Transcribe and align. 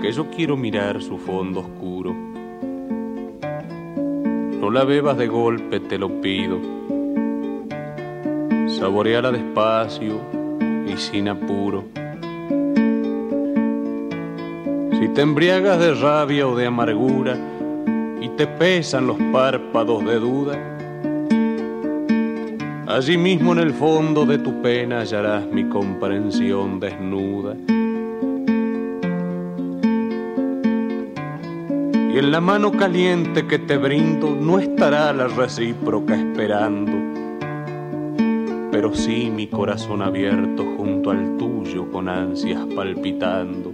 que 0.00 0.12
yo 0.12 0.30
quiero 0.30 0.56
mirar 0.56 1.02
su 1.02 1.18
fondo 1.18 1.60
oscuro. 1.60 2.14
No 4.60 4.70
la 4.70 4.84
bebas 4.84 5.18
de 5.18 5.26
golpe, 5.26 5.78
te 5.80 5.98
lo 5.98 6.20
pido. 6.20 6.58
Saboreala 8.66 9.30
despacio 9.30 10.20
y 10.86 10.96
sin 10.96 11.28
apuro. 11.28 11.84
Si 14.98 15.08
te 15.08 15.20
embriagas 15.20 15.78
de 15.78 15.94
rabia 15.94 16.46
o 16.46 16.56
de 16.56 16.66
amargura 16.66 17.36
y 18.20 18.28
te 18.30 18.46
pesan 18.46 19.06
los 19.06 19.18
párpados 19.32 20.04
de 20.04 20.18
duda, 20.18 20.58
allí 22.86 23.18
mismo 23.18 23.52
en 23.52 23.58
el 23.58 23.74
fondo 23.74 24.24
de 24.24 24.38
tu 24.38 24.62
pena 24.62 25.00
hallarás 25.00 25.46
mi 25.46 25.64
comprensión 25.68 26.80
desnuda. 26.80 27.54
En 32.20 32.32
la 32.32 32.40
mano 32.42 32.70
caliente 32.72 33.46
que 33.46 33.58
te 33.58 33.78
brindo 33.78 34.36
no 34.38 34.58
estará 34.58 35.10
la 35.14 35.26
recíproca 35.26 36.14
esperando, 36.14 36.92
pero 38.70 38.94
sí 38.94 39.32
mi 39.34 39.46
corazón 39.46 40.02
abierto 40.02 40.66
junto 40.76 41.12
al 41.12 41.38
tuyo 41.38 41.90
con 41.90 42.10
ansias 42.10 42.62
palpitando. 42.76 43.72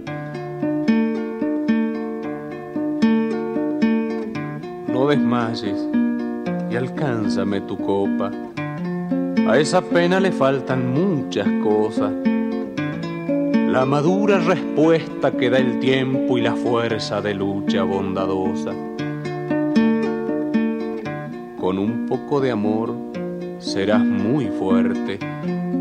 No 4.87 5.07
desmayes 5.07 5.85
y 6.71 6.75
alcánzame 6.77 7.59
tu 7.59 7.75
copa. 7.75 8.31
A 9.45 9.57
esa 9.59 9.81
pena 9.81 10.21
le 10.21 10.31
faltan 10.31 10.93
muchas 10.93 11.49
cosas 11.61 12.13
la 13.77 13.85
madura 13.85 14.39
respuesta 14.39 15.37
que 15.37 15.51
da 15.51 15.59
el 15.59 15.79
tiempo 15.79 16.35
y 16.35 16.41
la 16.41 16.55
fuerza 16.55 17.21
de 17.21 17.35
lucha 17.35 17.83
bondadosa. 17.83 18.71
Con 21.59 21.77
un 21.77 22.07
poco 22.09 22.41
de 22.41 22.49
amor 22.49 22.95
serás 23.59 24.03
muy 24.03 24.47
fuerte 24.47 25.19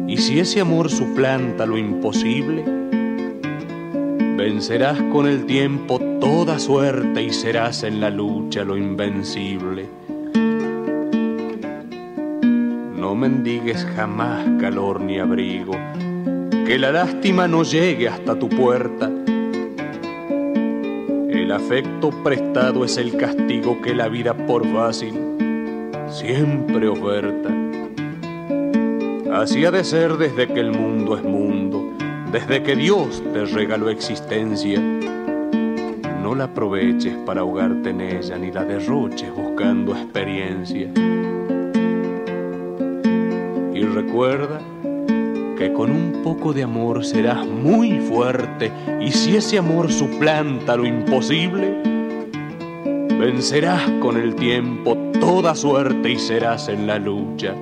y 0.06 0.18
si 0.18 0.40
ese 0.40 0.60
amor 0.60 0.90
suplanta 0.90 1.64
lo 1.64 1.78
imposible, 1.78 2.64
vencerás 4.36 5.00
con 5.10 5.26
el 5.26 5.46
tiempo 5.46 5.98
toda 6.20 6.58
suerte 6.58 7.22
y 7.22 7.32
serás 7.32 7.82
en 7.82 8.02
la 8.02 8.10
lucha 8.10 8.62
lo 8.62 8.76
invencible. 8.76 9.88
No 12.94 13.14
mendigues 13.14 13.86
jamás 13.96 14.46
calor 14.60 15.00
ni 15.00 15.18
abrigo 15.18 15.72
que 16.66 16.78
la 16.80 16.90
lástima 16.90 17.46
no 17.46 17.62
llegue 17.62 18.08
hasta 18.08 18.36
tu 18.36 18.48
puerta. 18.48 19.08
El 21.30 21.52
afecto 21.52 22.10
prestado 22.24 22.84
es 22.84 22.96
el 22.96 23.16
castigo 23.16 23.80
que 23.80 23.94
la 23.94 24.08
vida 24.08 24.34
por 24.34 24.66
fácil 24.72 25.14
siempre 26.08 26.88
oferta. 26.88 27.50
Así 29.32 29.64
ha 29.64 29.70
de 29.70 29.84
ser 29.84 30.16
desde 30.16 30.48
que 30.48 30.58
el 30.58 30.72
mundo 30.72 31.16
es 31.16 31.22
mundo, 31.22 31.92
desde 32.32 32.64
que 32.64 32.74
Dios 32.74 33.22
te 33.32 33.44
regaló 33.44 33.88
existencia. 33.88 34.80
No 36.20 36.34
la 36.34 36.44
aproveches 36.44 37.14
para 37.24 37.42
ahogarte 37.42 37.90
en 37.90 38.00
ella, 38.00 38.38
ni 38.38 38.50
la 38.50 38.64
derroches 38.64 39.32
buscando 39.32 39.92
experiencia. 39.94 40.90
Y 43.72 43.82
recuerda 43.84 44.60
que 45.56 45.72
con 45.72 45.90
un 45.90 46.22
poco 46.22 46.52
de 46.52 46.62
amor 46.62 47.04
serás 47.04 47.46
muy 47.46 47.98
fuerte 48.00 48.70
y 49.00 49.10
si 49.10 49.36
ese 49.36 49.58
amor 49.58 49.90
suplanta 49.90 50.76
lo 50.76 50.86
imposible, 50.86 51.82
vencerás 53.18 53.82
con 54.00 54.16
el 54.16 54.34
tiempo 54.34 54.96
toda 55.18 55.54
suerte 55.54 56.10
y 56.10 56.18
serás 56.18 56.68
en 56.68 56.86
la 56.86 56.98
lucha 56.98 57.54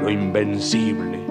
lo 0.00 0.10
invencible. 0.10 1.21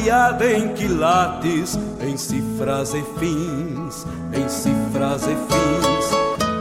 Avaliada 0.00 0.50
em 0.52 0.68
quilates, 0.72 1.78
em 2.00 2.16
cifras 2.16 2.94
e 2.94 3.02
fins, 3.18 4.06
em 4.32 4.48
cifras 4.48 5.22
e 5.24 5.36
fins, 5.36 6.10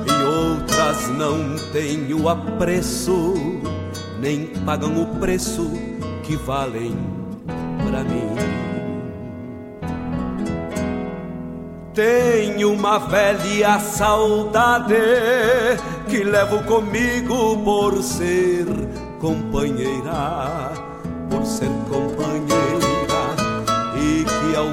e 0.05 0.23
outras 0.23 1.07
não 1.09 1.55
têm 1.71 2.13
o 2.13 2.27
apreço, 2.27 3.33
nem 4.19 4.47
pagam 4.65 5.01
o 5.01 5.05
preço 5.19 5.71
que 6.23 6.35
valem 6.35 6.95
para 7.85 8.03
mim. 8.03 8.35
Tenho 11.93 12.73
uma 12.73 12.99
velha 12.99 13.79
saudade 13.79 14.95
que 16.07 16.23
levo 16.23 16.63
comigo 16.63 17.57
por 17.63 18.01
ser 18.03 18.65
companheira, 19.19 20.71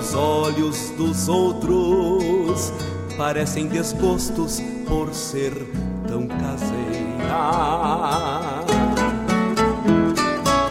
aos 0.07 0.15
olhos 0.15 0.91
dos 0.91 1.29
outros 1.29 2.73
parecem 3.17 3.67
desgostos 3.67 4.63
por 4.87 5.13
ser 5.13 5.53
tão 6.07 6.29
caseira. 6.29 6.77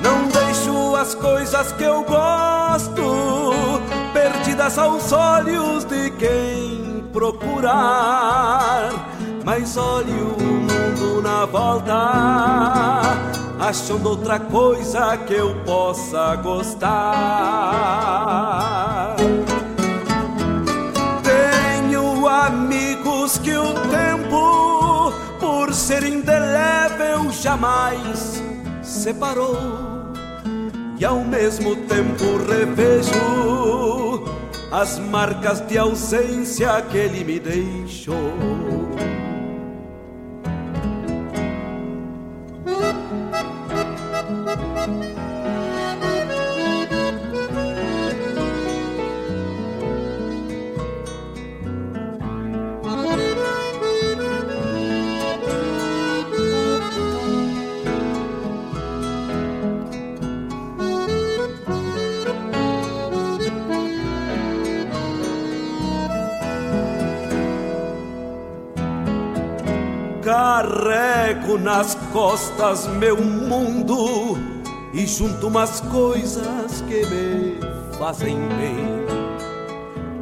Não 0.01 0.27
deixo 0.29 0.95
as 0.95 1.13
coisas 1.15 1.73
que 1.73 1.83
eu 1.83 2.03
gosto 2.03 3.51
perdidas 4.13 4.77
aos 4.77 5.11
olhos 5.11 5.83
de 5.83 6.11
quem 6.11 7.03
procurar, 7.11 8.91
mas 9.43 9.75
olhe 9.75 10.13
o 10.13 10.37
mundo 10.39 11.21
na 11.21 11.45
volta 11.45 13.34
achando 13.59 14.09
outra 14.09 14.39
coisa 14.39 15.17
que 15.17 15.33
eu 15.33 15.55
possa 15.63 16.35
gostar. 16.37 16.95
Tenho 21.23 22.27
amigos 22.27 23.37
que 23.37 23.55
o 23.55 23.73
tempo, 23.89 25.13
por 25.39 25.73
ser 25.73 26.03
indelével, 26.03 27.31
jamais 27.31 28.41
separou. 28.81 29.85
E 30.97 31.05
ao 31.05 31.19
mesmo 31.19 31.75
tempo 31.75 32.23
revejo 32.47 34.23
as 34.71 34.97
marcas 34.99 35.61
de 35.67 35.77
ausência 35.77 36.81
que 36.89 36.97
ele 36.97 37.23
me 37.23 37.39
deixou. 37.39 38.15
Carrego 70.65 71.59
nas 71.59 71.93
costas 72.11 72.87
meu 72.87 73.21
mundo 73.21 74.35
e 74.91 75.05
junto 75.05 75.47
umas 75.47 75.79
coisas 75.79 76.81
que 76.87 77.05
me 77.05 77.59
fazem 77.99 78.35
bem. 78.57 79.05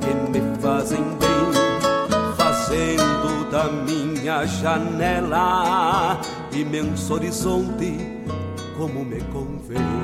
que 0.01 0.13
me 0.31 0.41
fazem 0.59 1.01
bem, 1.01 2.35
fazendo 2.35 3.49
da 3.49 3.69
minha 3.69 4.45
janela 4.45 6.19
imenso 6.51 7.13
horizonte 7.13 7.97
como 8.77 9.05
me 9.05 9.21
convém. 9.31 10.03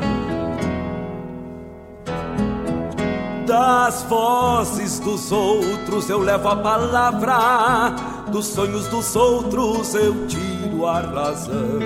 Das 3.46 4.04
vozes 4.04 5.00
dos 5.00 5.32
outros 5.32 6.10
eu 6.10 6.20
levo 6.20 6.48
a 6.48 6.56
palavra, 6.56 7.96
dos 8.30 8.48
sonhos 8.48 8.88
dos 8.88 9.16
outros 9.16 9.96
eu 9.96 10.28
tiro 10.28 10.86
a 10.86 11.02
razão. 11.02 11.80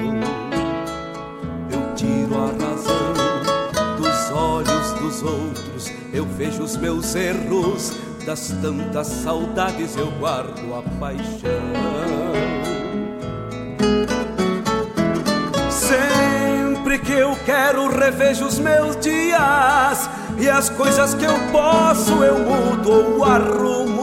Eu 1.72 1.96
tiro 1.96 2.36
a 2.36 2.48
razão 2.48 3.14
dos 3.98 4.32
olhos 4.32 4.92
dos 4.94 5.24
outros, 5.24 5.92
eu 6.14 6.26
vejo 6.26 6.64
os 6.64 6.76
meus 6.76 7.16
erros, 7.16 7.94
das 8.26 8.50
tantas 8.62 9.08
saudades 9.08 9.96
eu 9.96 10.12
guardo 10.20 10.74
a 10.76 10.82
paixão. 11.00 11.34
Sempre 15.70 17.00
que 17.00 17.14
eu 17.14 17.36
quero 17.46 17.88
revejo 17.90 18.46
os 18.46 18.60
meus 18.60 18.98
dias 18.98 20.10
e 20.38 20.50
as 20.50 20.70
coisas 20.70 21.14
que 21.14 21.26
eu 21.26 21.36
posso 21.52 22.12
eu 22.24 22.40
mudo 22.40 22.92
ou 22.92 23.24
arrumo, 23.24 24.03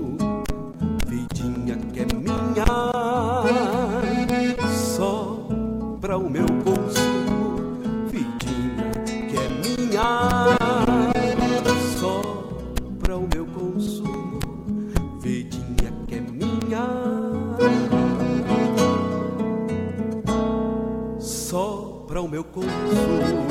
Para 6.11 6.17
o 6.17 6.29
meu 6.29 6.45
consumo. 6.65 7.79
Vidinha 8.09 8.91
que 9.29 9.37
é 9.37 9.47
minha, 9.63 10.57
só 11.97 12.21
para 12.99 13.15
o 13.15 13.29
meu 13.33 13.45
consumo. 13.45 14.39
Vidinha 15.21 15.93
que 16.09 16.15
é 16.15 16.19
minha. 16.19 16.85
para 22.07 22.21
o 22.21 22.27
meu 22.27 22.43
consumo. 22.43 23.50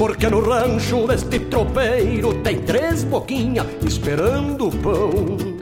Porque 0.00 0.30
no 0.30 0.40
rancho 0.40 1.06
deste 1.06 1.38
tropeiro 1.40 2.32
tem 2.42 2.60
três 2.60 3.04
boquinhas 3.04 3.66
esperando 3.84 4.70
pão. 4.70 5.59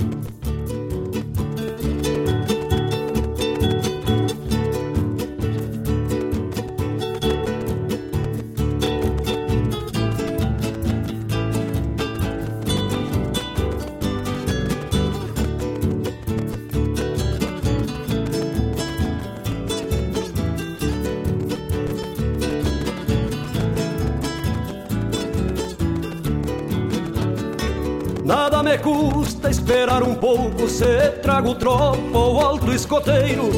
Esperar 29.50 30.02
um 30.02 30.14
pouco, 30.14 30.68
se 30.68 31.10
trago 31.22 31.54
tropa 31.54 32.18
ou 32.18 32.40
alto 32.40 32.72
escoteiro. 32.72 33.50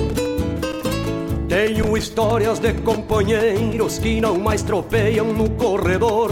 Tenho 1.48 1.96
histórias 1.96 2.58
de 2.58 2.72
companheiros 2.74 3.98
que 3.98 4.20
não 4.20 4.38
mais 4.38 4.62
tropeiam 4.62 5.32
no 5.32 5.50
corredor, 5.50 6.30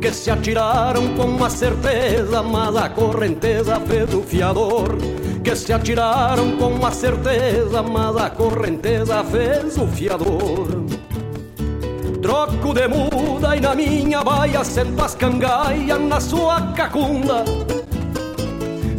que 0.00 0.12
se 0.12 0.30
atiraram 0.30 1.14
com 1.14 1.44
a 1.44 1.48
certeza, 1.48 2.42
mas 2.42 2.76
a 2.76 2.88
correnteza 2.88 3.80
fez 3.80 4.12
o 4.12 4.22
fiador. 4.22 4.96
Que 5.44 5.54
se 5.54 5.72
atiraram 5.72 6.56
com 6.56 6.84
a 6.84 6.90
certeza, 6.90 7.82
mas 7.82 8.16
a 8.16 8.30
correnteza 8.30 9.22
fez 9.24 9.78
o 9.78 9.86
fiador. 9.86 10.84
Troco 12.20 12.74
de 12.74 12.88
muda 12.88 13.56
e 13.56 13.60
na 13.60 13.74
minha 13.74 14.24
baia 14.24 14.64
sento 14.64 15.02
as 15.02 15.14
cangaias 15.14 16.00
na 16.00 16.20
sua 16.20 16.72
cacunda 16.72 17.44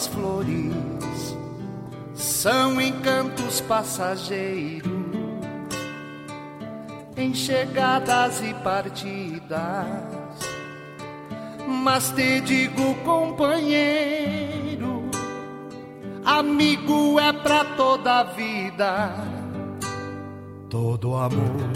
As 0.00 0.06
flores 0.06 1.36
são 2.14 2.80
encantos 2.80 3.60
passageiros 3.60 4.90
em 7.18 7.34
chegadas 7.34 8.40
e 8.40 8.54
partidas. 8.54 9.60
Mas 11.68 12.10
te 12.12 12.40
digo, 12.40 12.94
companheiro, 13.04 15.02
amigo 16.24 17.20
é 17.20 17.34
pra 17.34 17.62
toda 17.76 18.20
a 18.20 18.22
vida. 18.22 19.14
Todo 20.70 21.14
amor 21.14 21.70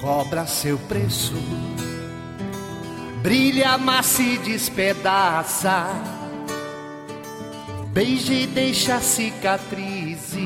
cobra 0.00 0.46
seu 0.46 0.78
preço, 0.78 1.34
brilha, 3.20 3.76
mas 3.78 4.06
se 4.06 4.38
despedaça 4.38 6.15
beija 7.96 8.34
e 8.34 8.46
deixa 8.46 9.00
cicatrizes. 9.00 10.36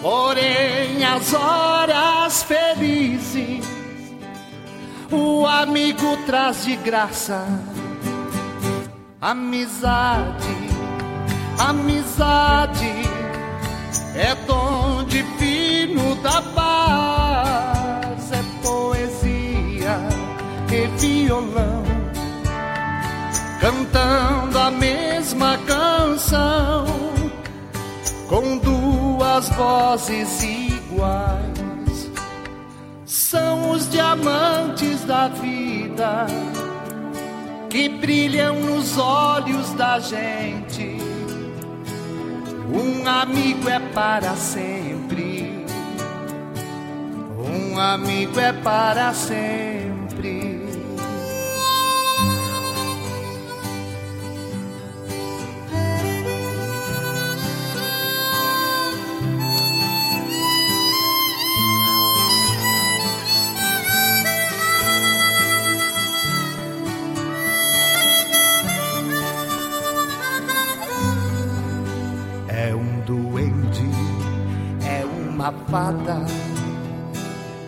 Porém, 0.00 1.04
as 1.04 1.34
horas 1.34 2.42
felizes, 2.42 3.66
o 5.12 5.44
amigo 5.44 6.16
traz 6.24 6.64
de 6.64 6.74
graça. 6.76 7.46
Amizade, 9.20 10.56
amizade, 11.58 12.94
é 14.16 14.34
dom 14.46 15.04
divino 15.04 16.14
da 16.22 16.40
paz, 16.40 18.32
é 18.32 18.42
poesia 18.62 19.98
e 20.72 20.86
violão 20.98 21.88
cantando 23.60 24.58
a 24.58 24.70
vozes 29.58 30.40
iguais. 30.44 32.10
São 33.04 33.72
os 33.72 33.90
diamantes 33.90 35.04
da 35.04 35.26
vida 35.26 36.26
que 37.68 37.88
brilham 37.88 38.60
nos 38.60 38.96
olhos 38.96 39.72
da 39.72 39.98
gente. 39.98 40.96
Um 42.72 43.06
amigo 43.08 43.68
é 43.68 43.80
para 43.80 44.36
sempre. 44.36 45.66
Um 47.36 47.78
amigo 47.80 48.38
é 48.38 48.52
para 48.52 49.12
sempre. 49.12 49.77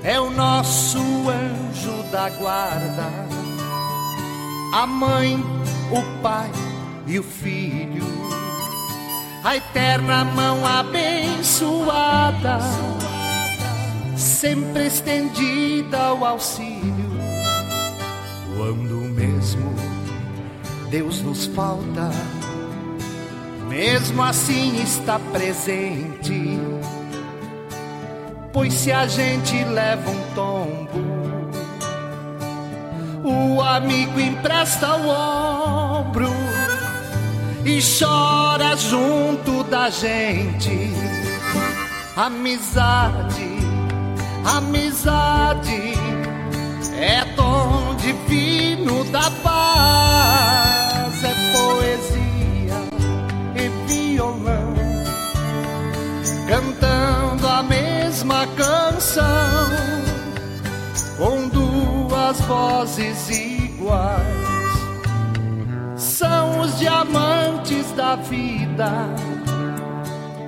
É 0.02 0.20
o 0.20 0.30
nosso 0.30 0.98
anjo 0.98 2.02
da 2.10 2.28
guarda, 2.30 3.06
a 4.74 4.86
mãe, 4.86 5.42
o 5.90 6.02
pai 6.22 6.50
e 7.06 7.18
o 7.18 7.22
filho, 7.22 8.04
a 9.44 9.56
eterna 9.56 10.24
mão 10.24 10.66
abençoada, 10.66 12.58
sempre 14.16 14.86
estendida 14.86 15.98
ao 15.98 16.24
auxílio, 16.24 17.10
quando 18.56 18.94
mesmo 18.94 19.74
Deus 20.90 21.22
nos 21.22 21.46
falta, 21.46 22.10
mesmo 23.68 24.22
assim 24.22 24.82
está 24.82 25.18
presente 25.32 26.58
Pois 28.52 28.72
se 28.72 28.90
a 28.90 29.06
gente 29.06 29.62
leva 29.64 30.10
um 30.10 30.22
tombo, 30.34 31.10
o 33.22 33.62
amigo 33.62 34.18
empresta 34.18 34.96
o 34.96 35.08
ombro 35.08 36.28
e 37.64 37.80
chora 37.80 38.76
junto 38.76 39.62
da 39.64 39.88
gente. 39.90 40.92
Amizade, 42.16 43.56
amizade 44.44 45.94
é 46.98 47.24
dom 47.36 47.94
divino 47.96 49.04
da 49.04 49.30
paz, 49.42 50.69
mesma 58.30 58.46
canção 58.56 59.26
com 61.18 61.48
duas 61.48 62.40
vozes 62.42 63.28
iguais. 63.28 64.24
São 65.96 66.60
os 66.60 66.78
diamantes 66.78 67.90
da 67.92 68.14
vida 68.16 68.90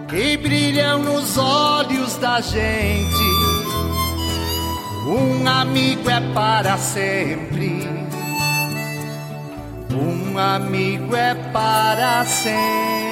que 0.08 0.36
brilham 0.36 1.02
nos 1.02 1.36
olhos 1.36 2.16
da 2.18 2.40
gente. 2.40 3.32
Um 5.06 5.46
amigo 5.48 6.08
é 6.08 6.20
para 6.32 6.78
sempre. 6.78 7.88
Um 9.90 10.38
amigo 10.38 11.14
é 11.16 11.34
para 11.52 12.24
sempre. 12.24 13.11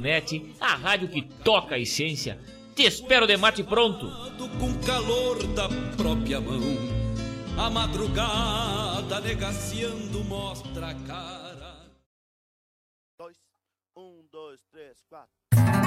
Net, 0.00 0.54
a 0.60 0.74
rádio 0.74 1.08
que 1.08 1.22
toca 1.22 1.76
a 1.76 1.78
essência. 1.78 2.38
Te 2.74 2.82
espero 2.86 3.26
de 3.26 3.36
mate 3.36 3.62
pronto. 3.62 4.10
Com 4.58 4.74
calor 4.84 5.42
da 5.54 5.68
própria 5.96 6.40
mão, 6.40 6.60
a 7.56 7.70
madrugada 7.70 9.20
negaciando 9.20 10.24
mostra 10.24 10.88
a 10.88 10.94
cara. 11.06 11.76
Dois, 13.18 13.36
um, 13.96 14.24
dois, 14.32 14.60
três, 14.72 14.96
quatro. 15.08 15.83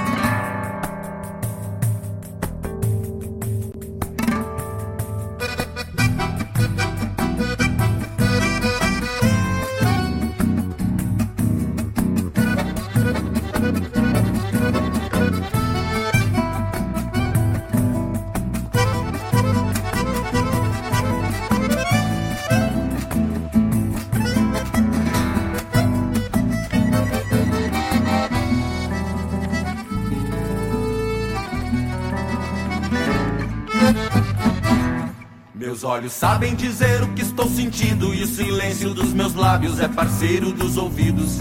Meus 35.78 35.84
olhos 35.84 36.12
sabem 36.12 36.56
dizer 36.56 37.04
o 37.04 37.08
que 37.14 37.22
estou 37.22 37.48
sentindo 37.48 38.12
E 38.12 38.24
o 38.24 38.26
silêncio 38.26 38.92
dos 38.92 39.12
meus 39.12 39.36
lábios 39.36 39.78
é 39.78 39.86
parceiro 39.86 40.50
dos 40.50 40.76
ouvidos 40.76 41.38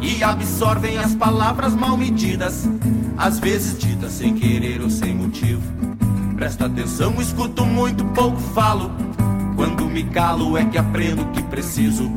E 0.00 0.22
absorvem 0.22 0.98
as 0.98 1.16
palavras 1.16 1.74
mal 1.74 1.96
medidas 1.96 2.62
Às 3.18 3.40
vezes 3.40 3.76
ditas 3.76 4.12
sem 4.12 4.34
querer 4.36 4.80
ou 4.82 4.88
sem 4.88 5.12
motivo. 5.12 5.60
Presta 6.36 6.66
atenção, 6.66 7.20
escuto 7.20 7.66
muito, 7.66 8.04
pouco 8.04 8.38
falo 8.54 8.92
Quando 9.56 9.86
me 9.86 10.04
calo 10.04 10.56
é 10.56 10.64
que 10.64 10.78
aprendo 10.78 11.22
o 11.22 11.32
que 11.32 11.42
preciso. 11.42 12.08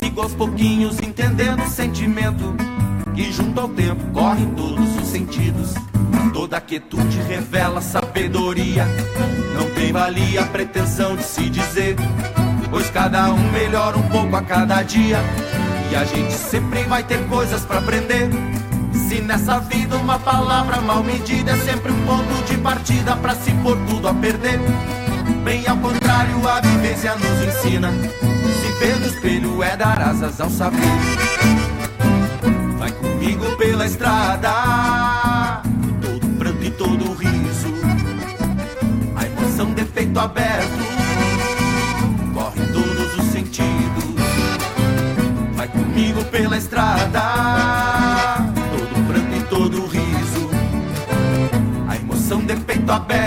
Sigo 0.00 0.22
aos 0.22 0.34
pouquinhos 0.34 0.98
entendendo 0.98 1.62
o 1.62 1.70
sentimento 1.70 2.52
Que 3.14 3.30
junto 3.30 3.60
ao 3.60 3.68
tempo 3.68 4.04
corre 4.12 4.44
todos 4.56 4.96
os 4.96 5.06
sentidos 5.06 5.72
Toda 6.36 6.60
quietude 6.60 7.18
revela 7.22 7.80
sabedoria. 7.80 8.86
Não 9.54 9.70
tem 9.70 9.90
valia 9.90 10.42
a 10.42 10.46
pretensão 10.46 11.16
de 11.16 11.22
se 11.22 11.48
dizer, 11.48 11.96
pois 12.68 12.90
cada 12.90 13.30
um 13.32 13.52
melhora 13.52 13.96
um 13.96 14.06
pouco 14.10 14.36
a 14.36 14.42
cada 14.42 14.82
dia. 14.82 15.16
E 15.90 15.96
a 15.96 16.04
gente 16.04 16.34
sempre 16.34 16.82
vai 16.84 17.02
ter 17.02 17.26
coisas 17.28 17.62
para 17.62 17.78
aprender. 17.78 18.28
Se 19.08 19.22
nessa 19.22 19.60
vida 19.60 19.96
uma 19.96 20.18
palavra 20.18 20.78
mal 20.82 21.02
medida 21.02 21.52
é 21.52 21.56
sempre 21.56 21.90
um 21.90 22.04
ponto 22.04 22.44
de 22.44 22.58
partida 22.58 23.16
para 23.16 23.34
se 23.34 23.50
pôr 23.62 23.78
tudo 23.88 24.06
a 24.06 24.12
perder. 24.12 24.60
Bem 25.42 25.66
ao 25.66 25.78
contrário, 25.78 26.46
a 26.46 26.60
vivência 26.60 27.14
nos 27.14 27.48
ensina. 27.48 27.90
Se 27.90 28.72
ver 28.78 29.00
no 29.00 29.06
espelho 29.06 29.62
é 29.62 29.74
dar 29.74 30.02
asas 30.02 30.38
ao 30.38 30.50
saber. 30.50 30.80
Vai 32.78 32.92
comigo 32.92 33.56
pela 33.56 33.86
estrada 33.86 34.85
peito 40.16 40.20
aberto 40.20 40.86
corre 42.32 42.60
em 42.62 42.72
todos 42.72 43.18
os 43.18 43.24
sentidos. 43.26 44.04
Vai 45.54 45.68
comigo 45.68 46.24
pela 46.26 46.56
estrada, 46.56 47.22
todo 48.70 49.06
pranto 49.06 49.36
e 49.36 49.42
todo 49.48 49.86
riso. 49.86 50.48
A 51.88 51.96
emoção 51.96 52.40
de 52.40 52.56
peito 52.56 52.90
aberto 52.90 53.25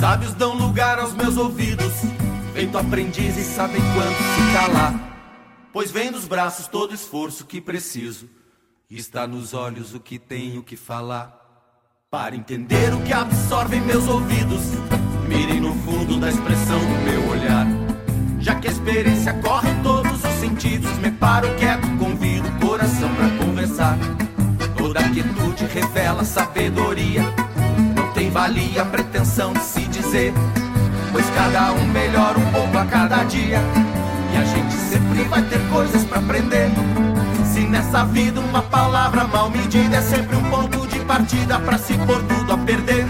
sábios 0.00 0.32
dão 0.32 0.54
lugar 0.54 0.98
aos 0.98 1.12
meus 1.12 1.36
ouvidos. 1.36 1.92
Feito 2.54 2.78
aprendiz 2.78 3.36
e 3.36 3.44
sabem 3.44 3.82
quando 3.92 4.16
se 4.16 4.52
calar. 4.54 4.94
Pois 5.74 5.90
vem 5.90 6.10
dos 6.10 6.24
braços 6.24 6.66
todo 6.66 6.94
esforço 6.94 7.44
que 7.44 7.60
preciso. 7.60 8.26
Está 8.90 9.26
nos 9.26 9.52
olhos 9.52 9.94
o 9.94 10.00
que 10.00 10.18
tenho 10.18 10.62
que 10.62 10.74
falar. 10.74 11.38
Para 12.10 12.34
entender 12.34 12.94
o 12.94 13.02
que 13.02 13.12
absorve 13.12 13.78
meus 13.78 14.08
ouvidos, 14.08 14.62
mirem 15.28 15.60
no 15.60 15.74
fundo 15.82 16.18
da 16.18 16.30
expressão 16.30 16.80
do 16.80 17.04
meu 17.04 17.28
olhar. 17.28 17.66
Já 18.40 18.54
que 18.54 18.68
a 18.68 18.70
experiência 18.70 19.34
corre 19.34 19.70
em 19.70 19.82
todos 19.82 20.12
os 20.12 20.40
sentidos, 20.40 20.90
me 20.98 21.10
paro 21.12 21.46
quieto, 21.56 21.86
convido 21.98 22.48
o 22.48 22.66
coração 22.66 23.14
para 23.14 23.44
conversar. 23.44 23.98
Toda 24.78 25.08
quietude 25.10 25.66
revela 25.66 26.24
sabedoria, 26.24 27.22
valia 28.30 28.82
a 28.82 28.84
pretensão 28.84 29.52
de 29.52 29.62
se 29.62 29.80
dizer, 29.82 30.32
pois 31.12 31.28
cada 31.30 31.72
um 31.72 31.84
melhora 31.88 32.38
um 32.38 32.52
pouco 32.52 32.78
a 32.78 32.84
cada 32.84 33.24
dia. 33.24 33.58
E 34.32 34.36
a 34.36 34.44
gente 34.44 34.72
sempre 34.72 35.24
vai 35.24 35.42
ter 35.42 35.60
coisas 35.68 36.04
para 36.04 36.20
aprender. 36.20 36.70
Se 37.52 37.60
nessa 37.60 38.04
vida 38.04 38.40
uma 38.40 38.62
palavra 38.62 39.24
mal 39.24 39.50
medida 39.50 39.96
é 39.96 40.02
sempre 40.02 40.36
um 40.36 40.44
ponto 40.44 40.86
de 40.86 41.00
partida 41.00 41.58
para 41.58 41.76
se 41.76 41.94
pôr 41.94 42.22
tudo 42.22 42.52
a 42.52 42.58
perder. 42.58 43.04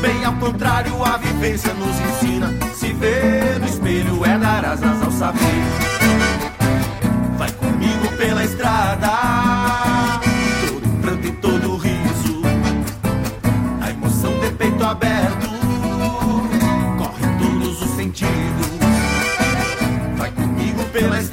Bem 0.00 0.24
ao 0.24 0.34
contrário, 0.34 1.04
a 1.04 1.16
vivência 1.16 1.72
nos 1.74 1.98
ensina. 2.00 2.54
Se 2.74 2.92
ver 2.92 3.58
no 3.58 3.66
espelho 3.66 4.24
é 4.24 4.38
dar 4.38 4.64
asas 4.64 5.02
ao 5.02 5.10
saber. 5.10 6.35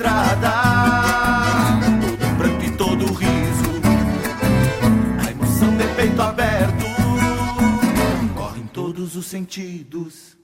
Estrada, 0.04 0.52
todo 2.20 2.38
pranto 2.38 2.66
e 2.66 2.72
todo 2.72 3.06
riso. 3.14 3.64
A 5.26 5.32
emoção 5.32 5.78
de 5.78 5.88
peito 5.96 6.22
aberto 6.22 6.86
corre 8.36 8.60
em 8.60 8.68
todos 8.68 9.16
os 9.16 9.26
sentidos. 9.26 10.38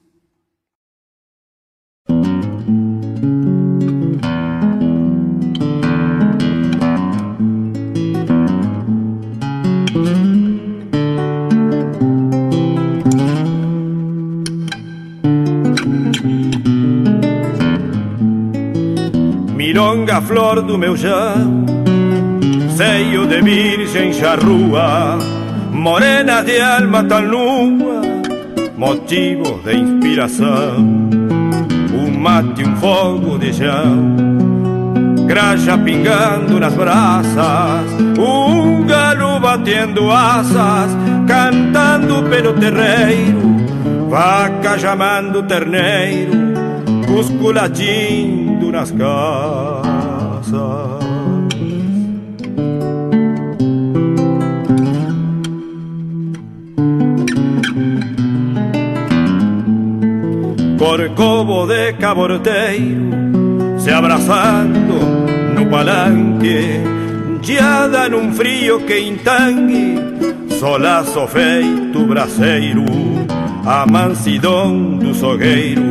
Milonga 19.72 20.20
flor 20.20 20.64
do 20.64 20.80
meu 20.80 20.98
chão, 20.98 21.64
seio 22.76 23.28
de 23.28 23.40
virgem 23.40 24.12
charrua, 24.12 25.20
morena 25.72 26.42
de 26.42 26.60
alma 26.60 27.04
tão 27.04 27.22
nua, 27.22 28.02
motivo 28.76 29.62
de 29.64 29.76
inspiração. 29.78 30.76
Um 31.94 32.20
mate, 32.20 32.64
um 32.68 32.76
fogo 32.78 33.38
de 33.38 33.54
chão, 33.54 34.16
graxa 35.28 35.78
pingando 35.78 36.60
nas 36.60 36.74
brasas, 36.74 37.92
um 38.18 38.88
galo 38.88 39.40
batendo 39.40 40.10
asas, 40.10 40.98
cantando 41.28 42.24
pelo 42.28 42.54
terreiro, 42.54 43.56
vaca 44.10 44.80
chamando 44.80 45.44
terneiro, 45.44 46.32
cusco 47.06 47.52
latindo 47.52 48.49
nas 48.72 48.92
casas. 48.92 50.60
Corcovo 60.78 61.68
de 61.68 61.94
caborteiro 61.94 63.10
se 63.78 63.92
abraçando 63.92 65.00
no 65.56 65.66
palanque, 65.70 66.82
geada 67.42 68.10
num 68.10 68.32
frio 68.34 68.82
que 68.82 69.00
entangue, 69.00 69.96
solaço 70.60 71.26
feito 71.28 72.06
braceiro, 72.06 72.86
a 73.66 73.86
mansidão 73.86 74.98
do 74.98 75.14
sogueiro 75.14 75.82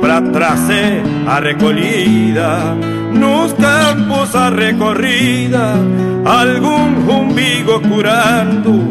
pra 0.00 0.22
trazer 0.22 1.02
a 1.28 1.40
recolhida, 1.40 2.74
nos 3.12 3.52
campos 3.52 4.34
a 4.34 4.48
recorrida, 4.48 5.74
algum 6.24 7.20
umbigo 7.20 7.78
curando, 7.80 8.88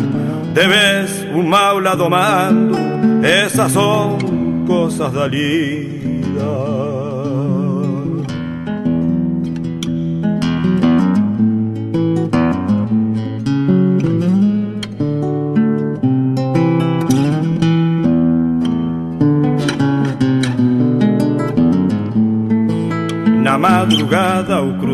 de 0.54 0.68
vez 0.68 1.26
um 1.34 1.42
maula 1.42 1.96
domando, 1.96 2.78
essas 3.24 3.72
são 3.72 4.20
coisas 4.68 5.12
da 5.14 5.28
lida. 5.28 5.87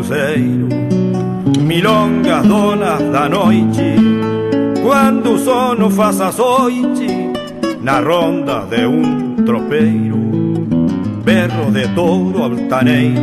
Cruzeiro, 0.04 0.68
milongas 1.60 2.46
donas 2.46 3.02
da 3.10 3.28
noite, 3.28 3.96
quando 4.82 5.34
o 5.34 5.38
sono 5.38 5.88
faz 5.88 6.20
açoite, 6.20 7.32
na 7.80 8.00
ronda 8.00 8.66
de 8.70 8.86
um 8.86 9.36
tropeiro, 9.46 10.16
berro 11.24 11.70
de 11.72 11.88
touro 11.94 12.42
altaneiro, 12.42 13.20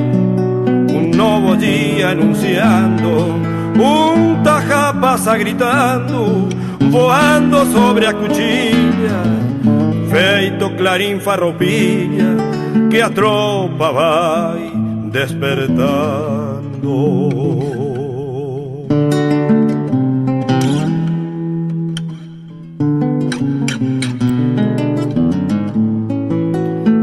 um 0.91 1.15
novo 1.15 1.55
dia 1.55 2.09
anunciando, 2.09 3.09
um 3.79 4.41
taja 4.43 4.93
passa 4.93 5.37
gritando, 5.37 6.49
voando 6.89 7.63
sobre 7.67 8.07
a 8.07 8.13
cuchilha, 8.13 9.21
feito 10.09 10.69
clarim 10.77 11.19
farroupilha, 11.19 12.37
que 12.89 12.99
a 12.99 13.09
tropa 13.09 13.91
vai 13.91 14.71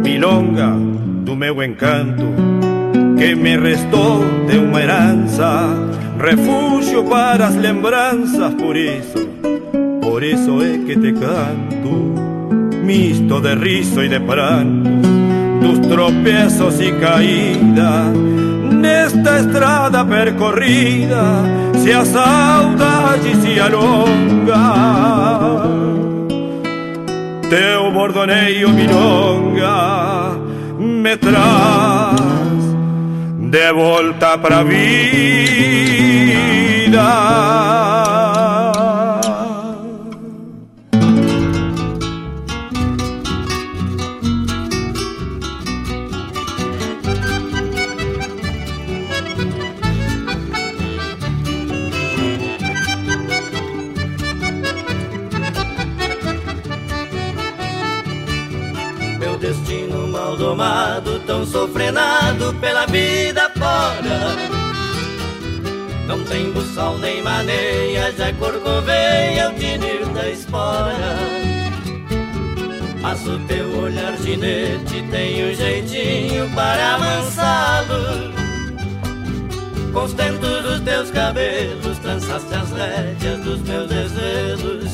Milonga 0.02 0.72
do 1.24 1.36
meu 1.36 1.62
encanto, 1.62 2.24
que 3.16 3.36
me 3.36 3.56
restou 3.56 4.24
de 4.48 4.58
uma 4.58 4.82
herança, 4.82 5.68
refúgio 6.18 7.04
para 7.04 7.46
as 7.46 7.54
lembranças, 7.54 8.52
por 8.54 8.76
isso, 8.76 9.28
por 10.02 10.24
isso 10.24 10.60
é 10.60 10.78
que 10.78 10.98
te 10.98 11.12
canto, 11.12 12.14
misto 12.82 13.40
de 13.40 13.54
riso 13.54 14.02
e 14.02 14.08
de 14.08 14.18
pranto 14.18 14.90
dos 15.60 15.78
tropeços 15.86 16.80
e 16.80 16.90
caídas 16.92 18.37
nesta 18.78 19.38
estrada 19.38 20.04
percorrida 20.04 21.22
se 21.82 21.92
a 21.92 22.04
saudade 22.04 23.34
se 23.42 23.60
alonga. 23.60 24.66
Teu 27.50 27.92
bordoneio 27.92 28.68
milonga 28.70 30.38
me 30.78 31.16
traz 31.16 32.20
de 33.50 33.72
volta 33.72 34.38
pra 34.38 34.62
vida 34.62 35.88
tem 66.28 66.52
buçal 66.52 66.98
nem 66.98 67.22
maneias, 67.22 68.18
é 68.20 68.32
corcoveia 68.32 69.50
o 69.50 69.54
tinir 69.54 70.06
da 70.14 70.28
espora. 70.28 71.16
Mas 73.00 73.26
o 73.26 73.38
teu 73.40 73.80
olhar 73.80 74.16
ginete 74.18 75.02
tem 75.10 75.50
um 75.50 75.54
jeitinho 75.54 76.50
para 76.54 76.94
amansá-lo. 76.94 78.32
Com 79.92 80.04
os 80.04 80.12
tentos 80.12 80.62
dos 80.62 80.80
teus 80.80 81.10
cabelos, 81.10 81.98
trançaste 81.98 82.54
as 82.54 82.70
rédeas 82.72 83.40
dos 83.40 83.62
meus 83.62 83.88
desvelos. 83.88 84.92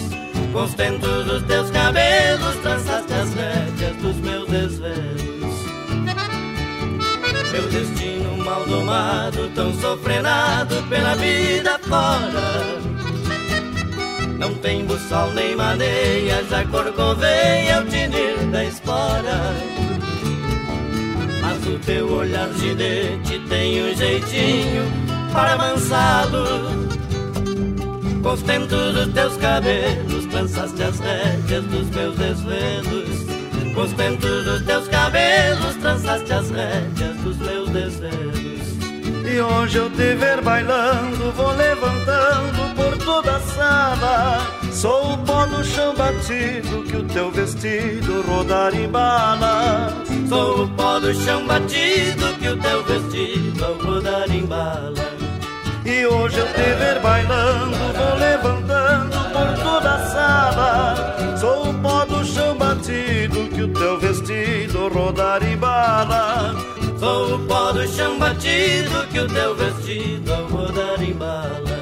Com 0.53 0.63
os 0.63 0.75
tentos 0.75 1.25
dos 1.25 1.43
teus 1.43 1.71
cabelos, 1.71 2.57
trançaste 2.63 3.13
as 3.13 3.35
rédeas 3.35 3.97
dos 3.97 4.17
meus 4.17 4.49
desvelos. 4.49 5.35
Meu 7.53 7.69
destino 7.69 8.14
domado, 8.67 9.51
tão 9.55 9.73
sofrenado 9.75 10.83
pela 10.89 11.15
vida 11.15 11.79
fora. 11.81 12.85
Não 14.39 14.55
tem 14.57 14.85
buçal 14.85 15.31
nem 15.33 15.57
maneias, 15.57 16.53
a 16.53 16.65
corcoveia, 16.65 17.81
o 17.81 17.87
tinir 17.87 18.37
da 18.51 18.65
espora. 18.65 19.55
Mas 21.41 21.67
o 21.67 21.79
teu 21.79 22.13
olhar 22.13 22.53
ginete 22.55 23.39
tem 23.49 23.83
um 23.85 23.95
jeitinho 23.95 24.85
para 25.33 25.55
amansá-lo. 25.55 26.85
Com 28.23 28.33
os 28.33 28.43
dos 28.43 29.13
teus 29.13 29.37
cabelos, 29.37 30.27
trançaste 30.27 30.83
as 30.83 30.99
rédeas 30.99 31.65
dos 31.65 31.91
meus 31.91 32.17
desvelos. 32.17 33.25
Com 33.75 33.81
os 33.83 33.93
dos 33.93 34.63
teus 34.63 34.89
cabelos, 34.89 35.75
trançaste 35.81 36.33
as 36.33 36.51
rédeas 36.51 37.17
dos 37.19 37.37
meus 37.39 37.69
desvelos. 37.71 38.54
E 39.35 39.41
hoje 39.41 39.79
eu 39.79 39.91
te 39.91 40.15
ver 40.15 40.41
bailando, 40.43 41.33
vou 41.33 41.53
levantando 41.57 42.73
por 42.77 42.97
toda 42.99 43.35
a 43.35 43.41
sala. 43.41 44.47
Sou 44.71 45.15
o 45.15 45.19
pó 45.19 45.45
do 45.47 45.65
chão 45.65 45.93
batido 45.93 46.85
que 46.85 46.97
o 46.99 47.03
teu 47.03 47.33
vestido 47.33 48.23
rodar 48.23 48.73
embala. 48.73 49.93
Sou 50.29 50.63
o 50.63 50.69
pó 50.69 51.01
do 51.01 51.13
chão 51.13 51.45
batido 51.49 52.33
que 52.39 52.49
o 52.49 52.57
teu 52.57 52.85
vestido 52.85 53.77
rodar 53.83 54.31
embala. 54.31 55.05
E 55.85 56.07
hoje 56.07 56.39
eu 56.39 56.47
te 56.47 56.73
ver 56.79 57.01
bailando, 57.01 57.77
vou 57.93 58.15
levantando 58.17 59.17
por 59.33 59.65
toda 59.65 59.95
a 59.95 60.07
sala. 60.11 61.37
Sou 61.41 61.71
o 61.71 61.75
pó 61.83 62.05
do 62.05 62.25
chão 62.25 62.57
batido 62.57 63.49
que 63.53 63.63
o 63.63 63.69
teu 63.69 63.99
vestido 63.99 64.89
rodar 64.91 65.43
embala. 65.43 66.74
Sou 66.99 67.35
o 67.35 67.39
pó 67.47 67.73
do 67.73 67.87
chão 67.89 68.19
batido 68.19 69.07
que 69.11 69.21
o 69.21 69.29
teu 69.29 69.55
vestido 69.55 70.33
ao 70.33 70.47
rodar 70.47 71.03
embala. 71.03 71.74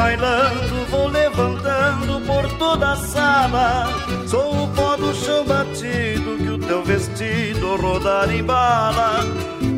Bailando, 0.00 0.86
vou 0.90 1.08
levantando 1.08 2.20
por 2.26 2.50
toda 2.58 2.92
a 2.92 2.96
sala. 2.96 3.86
Sou 4.26 4.64
o 4.64 4.68
pó 4.68 4.96
do 4.96 5.14
chão 5.14 5.44
batido 5.44 6.38
que 6.38 6.48
o 6.48 6.58
teu 6.58 6.82
vestido 6.82 7.76
rodar 7.76 8.30
embala. 8.34 9.20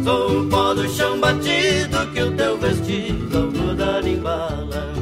Sou 0.04 0.40
o 0.40 0.48
pó 0.48 0.74
do 0.74 0.88
chão 0.88 1.18
batido 1.18 2.06
que 2.12 2.22
o 2.22 2.30
teu 2.36 2.56
vestido 2.56 3.50
rodar 3.58 4.06
embala. 4.06 4.92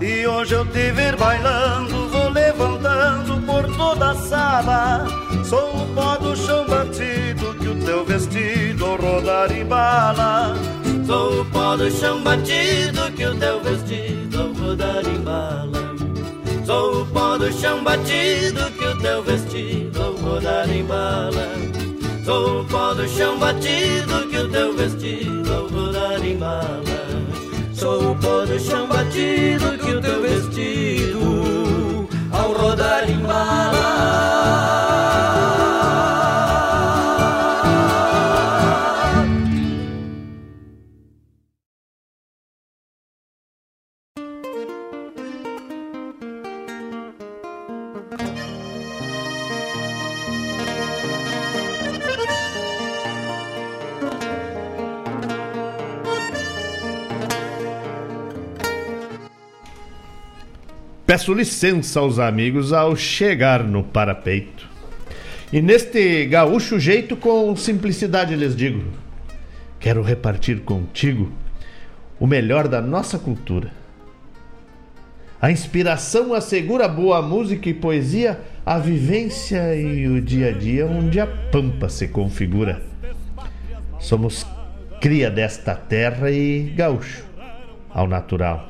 E 0.00 0.26
hoje 0.26 0.54
eu 0.54 0.66
te 0.66 0.92
ver 0.92 1.16
bailando, 1.16 2.08
vou 2.08 2.28
levantando 2.28 3.40
por 3.46 3.64
toda 3.76 4.10
a 4.10 4.14
sala. 4.14 5.06
Sou 5.42 5.82
o 5.82 5.86
pó 5.94 6.16
do 6.16 6.36
chão 6.36 6.66
batido 6.66 7.54
que 7.54 7.68
o 7.68 7.76
teu 7.86 8.04
vestido 8.04 8.96
rodar 8.96 9.50
embala. 9.52 10.54
Sou 11.10 11.40
o 11.40 11.44
pó 11.46 11.76
do 11.76 11.90
chão 11.90 12.22
batido 12.22 13.10
que 13.16 13.26
o 13.26 13.34
teu 13.34 13.60
vestido 13.64 14.52
rodar 14.52 15.04
embala. 15.04 15.96
Sou 16.64 17.02
o 17.02 17.06
pó 17.06 17.36
do 17.36 17.52
chão 17.52 17.82
batido 17.82 18.70
que 18.78 18.84
o 18.84 18.96
teu 19.00 19.20
vestido 19.24 20.16
rodar 20.22 20.70
embala. 20.70 21.48
Sou 22.24 22.60
o 22.60 22.64
pó 22.64 22.94
do 22.94 23.08
chão 23.08 23.36
batido 23.40 24.28
que 24.30 24.38
o 24.38 24.48
teu 24.50 24.72
vestido 24.76 25.66
rodar 25.74 26.24
embala. 26.24 26.78
Sou 27.74 28.12
o 28.12 28.14
pó 28.14 28.46
do 28.46 28.56
chão 28.60 28.86
batido 28.86 29.78
que 29.78 29.90
o 29.90 30.00
teu 30.00 30.22
vestido 30.22 32.08
ao 32.30 32.52
rodar 32.52 33.10
embala. 33.10 34.79
Peço 61.10 61.34
licença 61.34 61.98
aos 61.98 62.20
amigos 62.20 62.72
ao 62.72 62.94
chegar 62.94 63.64
no 63.64 63.82
parapeito. 63.82 64.68
E 65.52 65.60
neste 65.60 66.24
gaúcho 66.26 66.78
jeito, 66.78 67.16
com 67.16 67.56
simplicidade 67.56 68.36
lhes 68.36 68.54
digo: 68.54 68.84
quero 69.80 70.02
repartir 70.02 70.60
contigo 70.60 71.32
o 72.20 72.28
melhor 72.28 72.68
da 72.68 72.80
nossa 72.80 73.18
cultura. 73.18 73.72
A 75.42 75.50
inspiração 75.50 76.32
assegura 76.32 76.86
boa 76.86 77.20
música 77.20 77.68
e 77.68 77.74
poesia, 77.74 78.40
a 78.64 78.78
vivência 78.78 79.74
e 79.74 80.06
o 80.06 80.20
dia 80.20 80.50
a 80.50 80.52
dia 80.52 80.86
onde 80.86 81.18
a 81.18 81.26
pampa 81.26 81.88
se 81.88 82.06
configura. 82.06 82.82
Somos 83.98 84.46
cria 85.00 85.28
desta 85.28 85.74
terra 85.74 86.30
e 86.30 86.72
gaúcho, 86.76 87.24
ao 87.92 88.06
natural. 88.06 88.69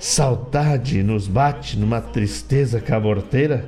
saudade 0.00 1.02
nos 1.02 1.28
bate 1.28 1.78
numa 1.78 2.00
tristeza 2.00 2.80
caborteira, 2.80 3.66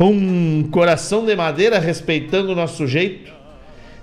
um 0.00 0.66
coração 0.70 1.26
de 1.26 1.36
madeira 1.36 1.78
respeitando 1.78 2.52
o 2.52 2.54
nosso 2.56 2.86
jeito, 2.86 3.30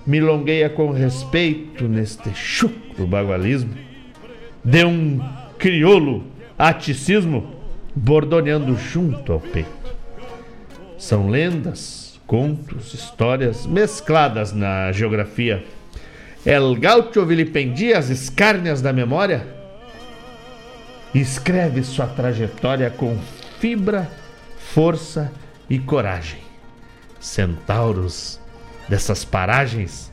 milongueia 0.06 0.70
com 0.70 0.92
respeito 0.92 1.88
neste 1.88 2.34
chucro 2.36 3.08
bagualismo, 3.08 3.74
de 4.64 4.86
um 4.86 5.20
crioulo 5.58 6.24
aticismo 6.58 7.56
bordoneando 7.96 8.78
junto 8.78 9.34
ao 9.34 9.40
peito. 9.40 9.70
São 11.00 11.30
lendas, 11.30 12.20
contos, 12.28 12.94
histórias 12.94 13.66
mescladas 13.66 14.54
na 14.54 14.92
geografia. 14.92 15.64
El 16.46 16.76
gaucho 16.76 17.26
vilipendia 17.26 17.98
as 17.98 18.10
escárnias 18.10 18.82
da 18.82 18.94
memória 18.94 19.59
escreve 21.14 21.84
sua 21.84 22.08
trajetória 22.08 22.90
com 22.90 23.18
fibra, 23.60 24.10
força 24.58 25.32
e 25.70 25.80
coragem. 25.80 26.40
Centauros 27.20 28.40
dessas 28.88 29.26
paragens, 29.26 30.12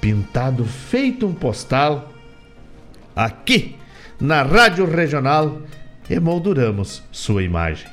pintado 0.00 0.64
feito 0.64 1.26
um 1.26 1.34
postal, 1.34 2.12
aqui 3.14 3.76
na 4.20 4.42
Rádio 4.42 4.84
Regional 4.86 5.62
emolduramos 6.08 7.02
sua 7.12 7.42
imagem. 7.42 7.88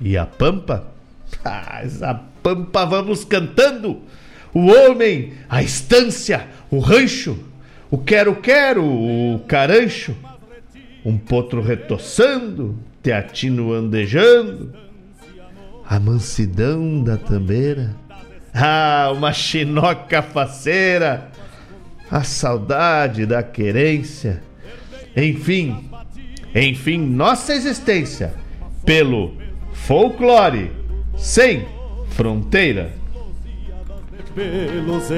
E 0.00 0.16
a 0.16 0.26
Pampa? 0.26 0.86
Ah, 1.44 1.82
a 2.02 2.14
Pampa 2.42 2.86
vamos 2.86 3.22
cantando! 3.22 4.02
O 4.54 4.66
homem, 4.66 5.34
a 5.48 5.62
estância, 5.62 6.48
o 6.70 6.78
rancho, 6.78 7.38
o 7.90 7.98
quero-quero, 7.98 8.82
o 8.82 9.44
carancho, 9.46 10.16
um 11.04 11.16
potro 11.16 11.62
retoçando, 11.62 12.76
teatino 13.02 13.72
andejando, 13.72 14.72
a 15.88 15.98
mansidão 15.98 17.02
da 17.02 17.16
tambeira, 17.16 17.94
ah, 18.54 19.10
uma 19.14 19.32
chinoca 19.32 20.20
faceira, 20.20 21.30
a 22.10 22.22
saudade 22.22 23.24
da 23.24 23.42
querência, 23.42 24.42
enfim, 25.16 25.88
enfim, 26.54 26.98
nossa 26.98 27.54
existência 27.54 28.34
pelo 28.84 29.34
folclore 29.72 30.70
sem 31.16 31.66
fronteira. 32.10 32.92
Pelos 34.34 35.10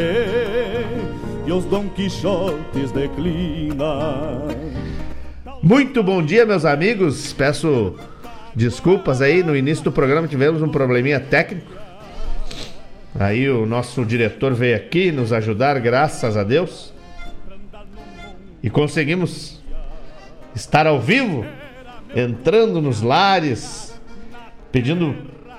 e 1.47 1.53
os 1.53 1.65
Dom 1.65 1.89
Quixotes 1.91 2.93
declinam. 2.93 4.49
Muito 5.63 6.03
bom 6.03 6.23
dia, 6.23 6.47
meus 6.47 6.65
amigos. 6.65 7.35
Peço 7.35 7.95
desculpas 8.55 9.21
aí, 9.21 9.43
no 9.43 9.55
início 9.55 9.85
do 9.85 9.93
programa 9.93 10.27
tivemos 10.27 10.63
um 10.63 10.71
probleminha 10.71 11.21
técnico. 11.21 11.71
Aí 13.19 13.47
o 13.51 13.67
nosso 13.67 14.03
diretor 14.07 14.55
veio 14.55 14.75
aqui 14.75 15.13
nos 15.13 15.35
ajudar, 15.35 15.79
graças 15.79 16.35
a 16.35 16.43
Deus. 16.43 16.95
E 18.63 18.71
conseguimos 18.71 19.61
estar 20.55 20.87
ao 20.87 20.99
vivo, 20.99 21.45
entrando 22.17 22.81
nos 22.81 23.03
lares, 23.03 24.01
pedindo 24.73 25.15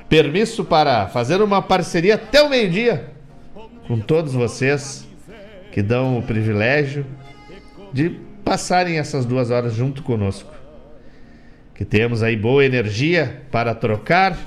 permisso 0.09 0.65
para 0.65 1.07
fazer 1.09 1.43
uma 1.43 1.61
parceria 1.61 2.15
até 2.15 2.41
o 2.41 2.49
meio-dia 2.49 3.11
com 3.87 3.99
todos 3.99 4.33
vocês 4.33 5.07
que 5.71 5.81
dão 5.81 6.17
o 6.17 6.23
privilégio 6.23 7.05
de 7.93 8.30
passarem 8.43 8.97
essas 8.97 9.25
duas 9.25 9.51
horas 9.51 9.73
junto 9.73 10.03
conosco. 10.03 10.51
Que 11.75 11.85
tenhamos 11.85 12.21
aí 12.21 12.35
boa 12.35 12.65
energia 12.65 13.43
para 13.51 13.73
trocar, 13.73 14.37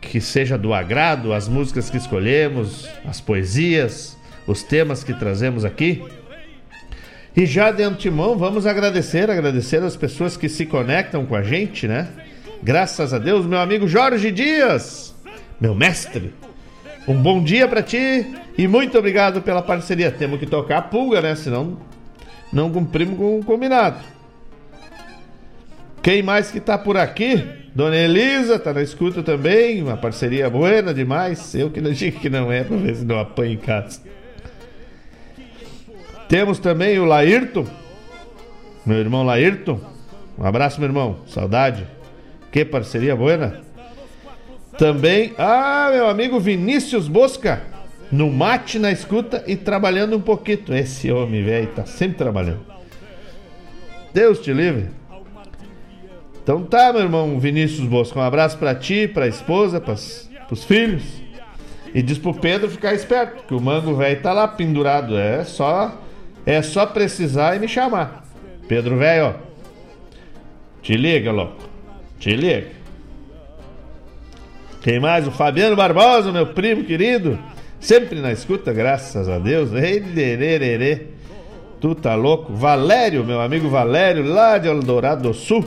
que 0.00 0.20
seja 0.20 0.56
do 0.56 0.72
agrado 0.72 1.32
as 1.32 1.48
músicas 1.48 1.90
que 1.90 1.96
escolhemos, 1.96 2.88
as 3.04 3.20
poesias, 3.20 4.16
os 4.46 4.62
temas 4.62 5.04
que 5.04 5.12
trazemos 5.12 5.64
aqui. 5.64 6.02
E 7.36 7.44
já 7.44 7.70
de 7.70 7.82
antemão, 7.82 8.36
vamos 8.36 8.66
agradecer, 8.66 9.30
agradecer 9.30 9.82
as 9.82 9.96
pessoas 9.96 10.36
que 10.36 10.48
se 10.48 10.66
conectam 10.66 11.26
com 11.26 11.36
a 11.36 11.42
gente, 11.42 11.86
né? 11.86 12.08
Graças 12.62 13.14
a 13.14 13.18
Deus, 13.18 13.46
meu 13.46 13.58
amigo 13.58 13.86
Jorge 13.86 14.32
Dias, 14.32 15.14
meu 15.60 15.74
mestre. 15.74 16.32
Um 17.06 17.14
bom 17.14 17.42
dia 17.42 17.68
para 17.68 17.82
ti 17.82 18.26
e 18.56 18.66
muito 18.66 18.98
obrigado 18.98 19.40
pela 19.40 19.62
parceria. 19.62 20.10
Temos 20.10 20.40
que 20.40 20.46
tocar 20.46 20.78
a 20.78 20.82
pulga, 20.82 21.20
né? 21.20 21.34
Senão 21.36 21.78
não 22.52 22.70
cumprimos 22.70 23.16
com 23.16 23.38
o 23.38 23.44
combinado. 23.44 23.98
Quem 26.02 26.22
mais 26.22 26.50
que 26.50 26.60
tá 26.60 26.78
por 26.78 26.96
aqui? 26.96 27.44
Dona 27.74 27.96
Elisa 27.96 28.58
tá 28.58 28.72
na 28.72 28.82
escuta 28.82 29.22
também, 29.22 29.82
uma 29.82 29.96
parceria 29.96 30.48
buena 30.48 30.94
demais. 30.94 31.54
Eu 31.54 31.70
que 31.70 31.80
não 31.80 31.92
digo 31.92 32.18
que 32.18 32.30
não 32.30 32.50
é, 32.50 32.64
pra 32.64 32.76
ver 32.76 32.96
se 32.96 33.04
não 33.04 33.18
apanha 33.18 33.54
em 33.54 33.58
casa. 33.58 34.00
Temos 36.28 36.58
também 36.58 36.98
o 36.98 37.04
Laírton, 37.04 37.66
meu 38.84 38.98
irmão 38.98 39.22
Laírton. 39.22 39.80
Um 40.38 40.44
abraço, 40.44 40.78
meu 40.80 40.88
irmão. 40.88 41.18
Saudade. 41.26 41.86
Que 42.52 42.64
parceria 42.64 43.14
buena. 43.16 43.60
Também, 44.78 45.34
ah, 45.36 45.90
meu 45.92 46.08
amigo 46.08 46.38
Vinícius 46.38 47.08
Bosca, 47.08 47.62
no 48.10 48.30
mate 48.30 48.78
na 48.78 48.90
escuta 48.90 49.44
e 49.46 49.56
trabalhando 49.56 50.16
um 50.16 50.20
pouquinho. 50.20 50.74
Esse 50.74 51.10
homem, 51.10 51.42
velho, 51.42 51.68
tá 51.68 51.84
sempre 51.84 52.16
trabalhando. 52.16 52.60
Deus 54.12 54.38
te 54.40 54.52
livre. 54.52 54.88
Então 56.42 56.64
tá, 56.64 56.92
meu 56.92 57.02
irmão 57.02 57.38
Vinícius 57.38 57.86
Bosco. 57.86 58.18
Um 58.18 58.22
abraço 58.22 58.56
para 58.56 58.74
ti, 58.74 59.06
pra 59.06 59.28
esposa, 59.28 59.80
pras, 59.80 60.30
pros 60.46 60.64
filhos. 60.64 61.02
E 61.94 62.02
diz 62.02 62.18
pro 62.18 62.34
Pedro 62.34 62.70
ficar 62.70 62.94
esperto, 62.94 63.44
que 63.46 63.54
o 63.54 63.60
mango 63.60 63.94
velho 63.94 64.20
tá 64.20 64.32
lá 64.32 64.48
pendurado. 64.48 65.16
É 65.16 65.44
só 65.44 65.98
é 66.46 66.62
só 66.62 66.86
precisar 66.86 67.56
e 67.56 67.58
me 67.58 67.68
chamar. 67.68 68.24
Pedro 68.66 68.96
velho, 68.96 69.26
ó. 69.26 69.34
Te 70.80 70.96
liga, 70.96 71.30
louco. 71.30 71.68
Te 72.18 72.34
liga. 72.34 72.68
Quem 74.80 74.98
mais? 74.98 75.26
O 75.26 75.30
Fabiano 75.30 75.76
Barbosa, 75.76 76.32
meu 76.32 76.46
primo 76.46 76.84
querido. 76.84 77.38
Sempre 77.80 78.20
na 78.20 78.32
escuta, 78.32 78.72
graças 78.72 79.28
a 79.28 79.38
Deus. 79.38 79.70
Ei, 79.72 81.08
Tu 81.80 81.94
tá 81.94 82.14
louco? 82.16 82.52
Valério, 82.52 83.24
meu 83.24 83.40
amigo 83.40 83.68
Valério, 83.68 84.24
lá 84.24 84.58
de 84.58 84.68
Eldorado 84.68 85.22
do 85.22 85.34
Sul. 85.34 85.64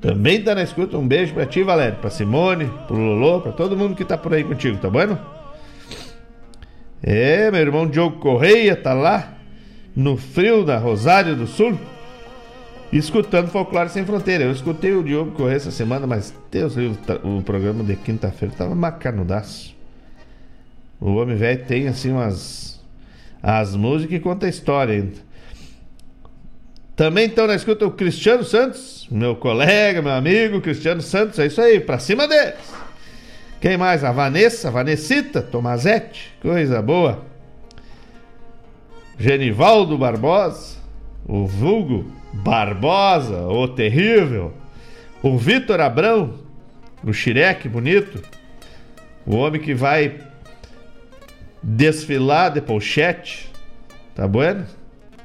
Também 0.00 0.42
tá 0.42 0.54
na 0.54 0.62
escuta. 0.62 0.98
Um 0.98 1.06
beijo 1.06 1.32
pra 1.32 1.46
ti, 1.46 1.62
Valério. 1.62 1.96
Pra 1.98 2.10
Simone, 2.10 2.70
pro 2.86 2.96
Lolo, 2.96 3.40
pra 3.40 3.52
todo 3.52 3.76
mundo 3.76 3.94
que 3.94 4.04
tá 4.04 4.18
por 4.18 4.34
aí 4.34 4.44
contigo, 4.44 4.76
tá 4.78 4.90
bom? 4.90 5.16
É, 7.02 7.50
meu 7.50 7.60
irmão 7.60 7.86
Diogo 7.86 8.18
Correia 8.18 8.76
tá 8.76 8.92
lá 8.92 9.34
no 9.96 10.16
frio 10.16 10.64
da 10.64 10.78
Rosário 10.78 11.34
do 11.34 11.46
Sul, 11.46 11.78
escutando 12.92 13.48
Folclore 13.48 13.88
Sem 13.88 14.04
Fronteira. 14.04 14.44
Eu 14.44 14.52
escutei 14.52 14.92
o 14.92 15.02
Diogo 15.02 15.32
Correia 15.32 15.56
essa 15.56 15.70
semana, 15.70 16.06
mas 16.06 16.34
Deus, 16.50 16.76
o 17.24 17.42
programa 17.42 17.82
de 17.82 17.96
quinta-feira 17.96 18.54
tava 18.56 18.74
macanudaço. 18.74 19.74
O 21.02 21.14
homem 21.14 21.34
velho 21.34 21.64
tem 21.64 21.88
assim 21.88 22.12
umas 22.12 22.80
as 23.42 23.74
músicas 23.74 24.16
e 24.16 24.20
conta 24.20 24.46
a 24.46 24.48
história 24.48 24.94
ainda. 24.94 25.18
Também 26.94 27.26
estão 27.26 27.44
na 27.44 27.56
escuta 27.56 27.84
o 27.84 27.90
Cristiano 27.90 28.44
Santos, 28.44 29.08
meu 29.10 29.34
colega, 29.34 30.00
meu 30.00 30.12
amigo 30.12 30.60
Cristiano 30.60 31.02
Santos, 31.02 31.40
é 31.40 31.46
isso 31.46 31.60
aí, 31.60 31.80
pra 31.80 31.98
cima 31.98 32.28
deles. 32.28 32.54
Quem 33.60 33.76
mais? 33.76 34.04
A 34.04 34.12
Vanessa, 34.12 34.70
Vanessita 34.70 35.42
Tomazete, 35.42 36.32
coisa 36.40 36.80
boa. 36.80 37.24
Genivaldo 39.18 39.98
Barbosa, 39.98 40.76
o 41.26 41.48
vulgo 41.48 42.12
Barbosa, 42.32 43.40
o 43.48 43.66
terrível. 43.66 44.54
O 45.20 45.36
Vitor 45.36 45.80
Abrão, 45.80 46.38
o 47.02 47.12
xireque 47.12 47.68
bonito. 47.68 48.22
O 49.26 49.34
homem 49.34 49.60
que 49.60 49.74
vai 49.74 50.30
desfilar 51.62 52.50
de 52.50 52.60
pochete. 52.60 53.50
Tá 54.14 54.26
bueno? 54.26 54.66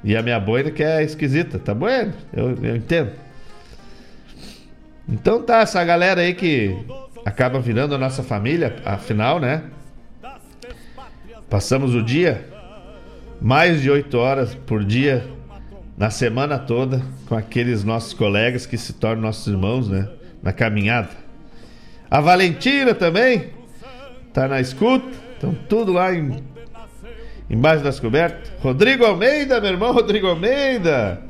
E 0.04 0.16
a 0.16 0.22
minha 0.22 0.40
boina 0.40 0.72
que 0.72 0.84
é 0.84 1.04
esquisita, 1.04 1.60
tá 1.60 1.74
bueno? 1.74 2.14
Eu, 2.32 2.56
eu 2.64 2.76
entendo. 2.76 3.12
Então 5.10 5.42
tá, 5.42 5.62
essa 5.62 5.84
galera 5.84 6.22
aí 6.22 6.34
que 6.34 6.78
acaba 7.26 7.60
virando 7.60 7.96
a 7.96 7.98
nossa 7.98 8.24
família, 8.24 8.76
afinal, 8.86 9.40
né? 9.40 9.64
Passamos 11.50 11.96
o 11.96 12.04
dia, 12.04 12.46
mais 13.42 13.82
de 13.82 13.90
oito 13.90 14.18
horas 14.18 14.54
por 14.54 14.84
dia, 14.84 15.26
na 15.98 16.10
semana 16.10 16.60
toda, 16.60 17.02
com 17.26 17.36
aqueles 17.36 17.84
nossos 17.84 18.14
colegas 18.14 18.66
que 18.66 18.78
se 18.78 18.94
tornam 18.94 19.24
nossos 19.24 19.48
irmãos, 19.48 19.90
né? 19.90 20.10
Na 20.44 20.54
caminhada. 20.54 21.10
A 22.10 22.22
Valentina 22.22 22.94
também 22.94 23.50
tá 24.34 24.48
na 24.48 24.62
escuta, 24.62 25.27
estão 25.38 25.54
tudo 25.54 25.94
lá 25.94 26.14
em 26.14 26.44
embaixo 27.50 27.84
das 27.84 28.00
cobertas. 28.00 28.52
Rodrigo 28.60 29.06
Almeida, 29.06 29.62
meu 29.62 29.72
irmão 29.72 29.94
Rodrigo 29.94 30.28
Almeida. 30.28 31.22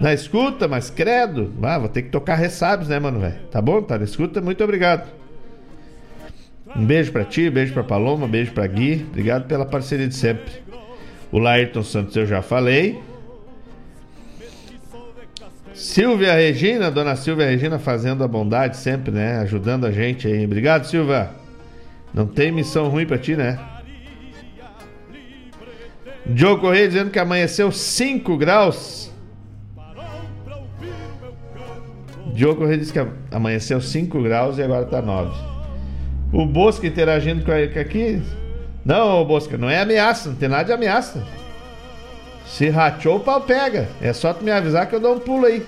Na 0.00 0.12
escuta, 0.12 0.66
mas 0.66 0.90
credo. 0.90 1.52
Ah, 1.62 1.78
vou 1.78 1.88
ter 1.88 2.02
que 2.02 2.08
tocar 2.08 2.34
ressabes, 2.34 2.88
né, 2.88 2.98
mano, 2.98 3.20
velho? 3.20 3.38
Tá 3.50 3.62
bom? 3.62 3.80
Tá 3.80 3.96
na 3.96 4.04
escuta? 4.04 4.40
Muito 4.40 4.62
obrigado. 4.64 5.08
Um 6.74 6.84
beijo 6.84 7.12
para 7.12 7.24
ti, 7.24 7.48
beijo 7.48 7.72
para 7.72 7.84
Paloma, 7.84 8.26
beijo 8.26 8.52
para 8.52 8.66
Gui. 8.66 9.06
Obrigado 9.08 9.46
pela 9.46 9.64
parceria 9.64 10.08
de 10.08 10.14
sempre. 10.14 10.52
O 11.30 11.38
Laírton 11.38 11.84
Santos 11.84 12.16
eu 12.16 12.26
já 12.26 12.42
falei. 12.42 13.00
Silvia 15.72 16.34
Regina, 16.34 16.90
dona 16.90 17.14
Silvia 17.14 17.46
Regina 17.46 17.78
fazendo 17.78 18.24
a 18.24 18.28
bondade 18.28 18.76
sempre, 18.76 19.12
né? 19.12 19.38
Ajudando 19.38 19.86
a 19.86 19.92
gente 19.92 20.26
aí. 20.26 20.44
Obrigado, 20.44 20.84
Silvia. 20.84 21.30
Não 22.14 22.26
tem 22.26 22.52
missão 22.52 22.88
ruim 22.88 23.04
para 23.04 23.18
ti, 23.18 23.34
né? 23.34 23.58
Diogo 26.24 26.60
Correia 26.60 26.86
dizendo 26.86 27.10
que 27.10 27.18
amanheceu 27.18 27.72
5 27.72 28.36
graus. 28.38 29.12
Diogo 32.32 32.60
Correia 32.60 32.78
disse 32.78 32.92
que 32.92 33.06
amanheceu 33.30 33.80
5 33.80 34.22
graus 34.22 34.58
e 34.58 34.62
agora 34.62 34.86
tá 34.86 35.02
9. 35.02 35.36
O 36.32 36.46
Bosca 36.46 36.86
interagindo 36.86 37.44
com 37.44 37.52
ele 37.52 37.78
aqui. 37.78 38.22
Não, 38.84 39.24
Bosca, 39.24 39.58
não 39.58 39.68
é 39.68 39.80
ameaça, 39.80 40.30
não 40.30 40.36
tem 40.36 40.48
nada 40.48 40.64
de 40.64 40.72
ameaça. 40.72 41.26
Se 42.46 42.68
rachou, 42.68 43.16
o 43.16 43.20
pau 43.20 43.40
pega. 43.40 43.88
É 44.00 44.12
só 44.12 44.32
tu 44.32 44.44
me 44.44 44.50
avisar 44.50 44.88
que 44.88 44.94
eu 44.94 45.00
dou 45.00 45.16
um 45.16 45.20
pulo 45.20 45.46
aí. 45.46 45.66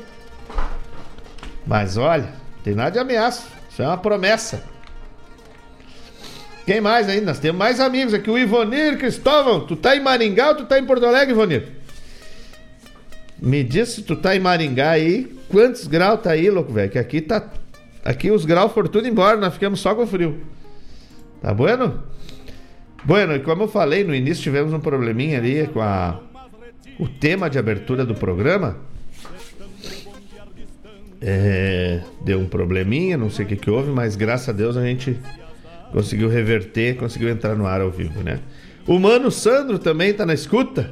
Mas 1.67 1.97
olha, 1.97 2.29
tem 2.63 2.75
nada 2.75 2.93
de 2.93 2.99
ameaça. 2.99 3.49
Isso 3.69 3.83
é 3.83 3.87
uma 3.87 3.99
promessa. 3.99 4.63
Quem 6.67 6.81
mais 6.81 7.09
aí? 7.09 7.21
Nós 7.21 7.39
temos 7.39 7.57
mais 7.57 7.79
amigos 7.79 8.13
aqui. 8.13 8.29
O 8.29 8.37
Ivonir 8.37 8.99
Cristóvão. 8.99 9.61
Tu 9.65 9.77
tá 9.77 9.97
em 9.97 10.01
Maringá 10.01 10.49
ou 10.49 10.57
tu 10.57 10.65
tá 10.67 10.77
em 10.77 10.85
Porto 10.85 11.07
Alegre, 11.07 11.33
Ivonir? 11.33 11.69
Me 13.41 13.63
diz 13.63 13.91
se 13.91 14.03
tu 14.03 14.17
tá 14.17 14.35
em 14.35 14.41
Maringá 14.41 14.91
aí. 14.91 15.33
Quantos 15.49 15.87
graus 15.87 16.21
tá 16.21 16.33
aí, 16.33 16.51
louco, 16.51 16.73
velho? 16.73 16.91
Que 16.91 16.99
aqui 16.99 17.21
tá. 17.21 17.49
Aqui 18.05 18.33
os 18.33 18.45
graus 18.45 18.73
foram 18.73 18.89
tudo 18.89 19.07
embora, 19.07 19.37
nós 19.37 19.55
ficamos 19.55 19.79
só 19.79 19.95
com 19.95 20.07
frio. 20.07 20.41
Tá 21.41 21.55
bueno? 21.55 22.03
Bueno, 23.05 23.37
e 23.37 23.41
como 23.41 23.63
eu 23.63 23.69
falei 23.69 24.03
no 24.03 24.13
início, 24.13 24.43
tivemos 24.43 24.73
um 24.73 24.81
probleminha 24.81 25.39
ali 25.39 25.69
com 25.69 25.81
a. 25.81 26.21
O 26.99 27.07
tema 27.07 27.49
de 27.49 27.59
abertura 27.59 28.05
do 28.05 28.15
programa. 28.15 28.77
É, 31.21 32.01
deu 32.23 32.41
um 32.41 32.47
probleminha, 32.47 33.17
não 33.17 33.31
sei 33.31 33.45
o 33.45 33.49
que, 33.49 33.57
que 33.57 33.71
houve, 33.71 33.91
mas 33.91 34.17
graças 34.17 34.49
a 34.49 34.53
Deus 34.53 34.77
a 34.77 34.85
gente 34.85 35.19
conseguiu 35.97 36.29
reverter, 36.29 36.95
conseguiu 36.99 37.31
entrar 37.31 37.57
no 37.57 37.67
ar 37.67 37.81
ao 37.81 37.91
vivo, 37.91 38.23
né? 38.23 38.39
O 38.87 38.99
Mano 38.99 39.31
Sandro 39.31 39.79
também 39.79 40.13
tá 40.13 40.27
na 40.27 40.35
escuta. 40.35 40.91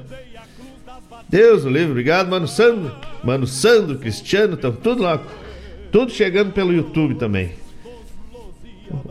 Deus 1.29 1.63
o 1.63 1.69
livre, 1.69 1.91
obrigado, 1.91 2.31
Mano 2.31 2.49
Sandro. 2.49 2.91
Mano 3.23 3.47
Sandro, 3.47 3.99
Cristiano, 3.99 4.55
estão 4.55 4.73
tudo 4.73 5.03
lá. 5.03 5.23
Tudo 5.93 6.11
chegando 6.11 6.53
pelo 6.53 6.73
YouTube 6.73 7.17
também. 7.17 7.53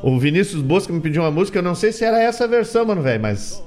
O 0.02 0.18
Vinícius 0.18 0.64
Bosca 0.64 0.92
me 0.92 1.00
pediu 1.00 1.22
uma 1.22 1.30
música, 1.30 1.60
eu 1.60 1.64
não 1.64 1.76
sei 1.76 1.92
se 1.92 2.04
era 2.04 2.20
essa 2.20 2.48
versão, 2.48 2.84
mano, 2.86 3.04
velho, 3.04 3.22
mas. 3.22 3.64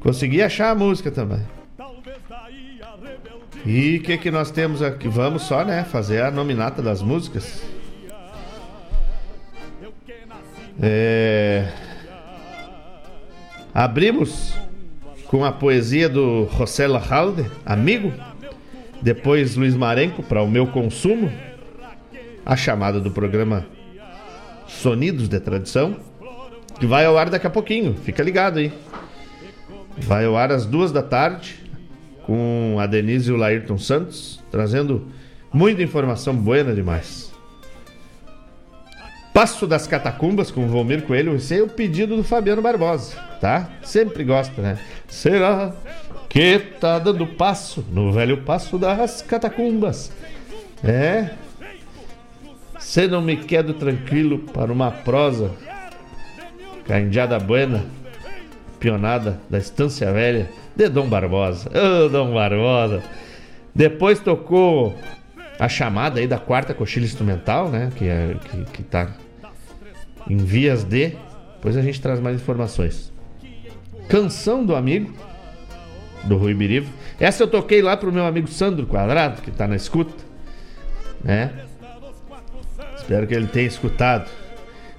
Consegui 0.00 0.42
achar 0.42 0.68
a 0.68 0.74
música 0.74 1.10
também. 1.10 1.40
E 3.64 3.96
o 3.96 4.02
que, 4.02 4.18
que 4.18 4.30
nós 4.30 4.50
temos 4.50 4.82
aqui? 4.82 5.08
Vamos 5.08 5.44
só, 5.44 5.64
né? 5.64 5.82
Fazer 5.82 6.20
a 6.20 6.30
nominata 6.30 6.82
das 6.82 7.00
músicas. 7.00 7.69
É... 10.82 11.68
Abrimos 13.74 14.54
com 15.26 15.44
a 15.44 15.52
poesia 15.52 16.08
do 16.08 16.48
José 16.56 16.86
Lajalde, 16.86 17.48
amigo. 17.64 18.12
Depois 19.02 19.56
Luiz 19.56 19.74
Marenco, 19.74 20.22
para 20.22 20.42
o 20.42 20.50
meu 20.50 20.66
consumo. 20.66 21.30
A 22.44 22.56
chamada 22.56 22.98
do 22.98 23.10
programa 23.10 23.66
Sonidos 24.66 25.28
de 25.28 25.38
Tradição, 25.38 25.96
que 26.78 26.86
vai 26.86 27.04
ao 27.04 27.16
ar 27.16 27.28
daqui 27.28 27.46
a 27.46 27.50
pouquinho. 27.50 27.94
Fica 27.94 28.22
ligado 28.22 28.58
aí. 28.58 28.72
Vai 29.98 30.24
ao 30.24 30.36
ar 30.36 30.50
às 30.50 30.64
duas 30.64 30.90
da 30.90 31.02
tarde 31.02 31.60
com 32.24 32.76
a 32.80 32.86
Denise 32.86 33.30
e 33.30 33.32
o 33.32 33.36
Laírton 33.36 33.78
Santos, 33.78 34.42
trazendo 34.50 35.08
muita 35.52 35.82
informação 35.82 36.34
buena 36.34 36.74
demais. 36.74 37.29
Passo 39.40 39.66
das 39.66 39.86
Catacumbas 39.86 40.50
com 40.50 40.66
o 40.66 40.68
Volmir 40.68 41.00
Coelho, 41.00 41.34
esse 41.34 41.58
é 41.58 41.62
o 41.62 41.66
pedido 41.66 42.14
do 42.14 42.22
Fabiano 42.22 42.60
Barbosa, 42.60 43.16
tá? 43.40 43.70
Sempre 43.82 44.22
gosta, 44.22 44.60
né? 44.60 44.78
Será 45.08 45.72
que 46.28 46.58
tá 46.78 46.98
dando 46.98 47.26
passo 47.26 47.82
no 47.90 48.12
velho 48.12 48.42
passo 48.42 48.76
das 48.76 49.22
Catacumbas? 49.22 50.12
É. 50.84 51.30
Se 52.78 53.08
não 53.08 53.22
me 53.22 53.34
quedo 53.34 53.72
tranquilo 53.72 54.40
para 54.40 54.70
uma 54.70 54.90
prosa, 54.90 55.52
Caindiada 56.84 57.38
Buena, 57.38 57.86
pionada 58.78 59.40
da 59.48 59.56
Estância 59.56 60.12
Velha, 60.12 60.50
de 60.76 60.86
Dom 60.90 61.08
Barbosa. 61.08 61.70
Ô, 61.70 62.04
oh, 62.04 62.08
Dom 62.10 62.34
Barbosa. 62.34 63.02
Depois 63.74 64.20
tocou 64.20 64.94
a 65.58 65.66
chamada 65.66 66.20
aí 66.20 66.26
da 66.26 66.38
quarta 66.38 66.74
coxilha 66.74 67.06
instrumental, 67.06 67.70
né? 67.70 67.90
Que, 67.96 68.06
é, 68.06 68.36
que, 68.50 68.64
que 68.72 68.82
tá 68.82 69.08
em 70.30 70.36
vias 70.36 70.84
de. 70.84 71.16
Depois 71.56 71.76
a 71.76 71.82
gente 71.82 72.00
traz 72.00 72.20
mais 72.20 72.36
informações. 72.36 73.12
Canção 74.08 74.64
do 74.64 74.74
amigo, 74.74 75.12
do 76.24 76.36
Rui 76.36 76.54
Birivo. 76.54 76.90
Essa 77.18 77.42
eu 77.42 77.48
toquei 77.48 77.82
lá 77.82 77.96
pro 77.96 78.12
meu 78.12 78.24
amigo 78.24 78.48
Sandro 78.48 78.86
Quadrado, 78.86 79.42
que 79.42 79.50
tá 79.50 79.66
na 79.66 79.76
escuta. 79.76 80.24
Né? 81.22 81.50
Espero 82.96 83.26
que 83.26 83.34
ele 83.34 83.48
tenha 83.48 83.66
escutado. 83.66 84.30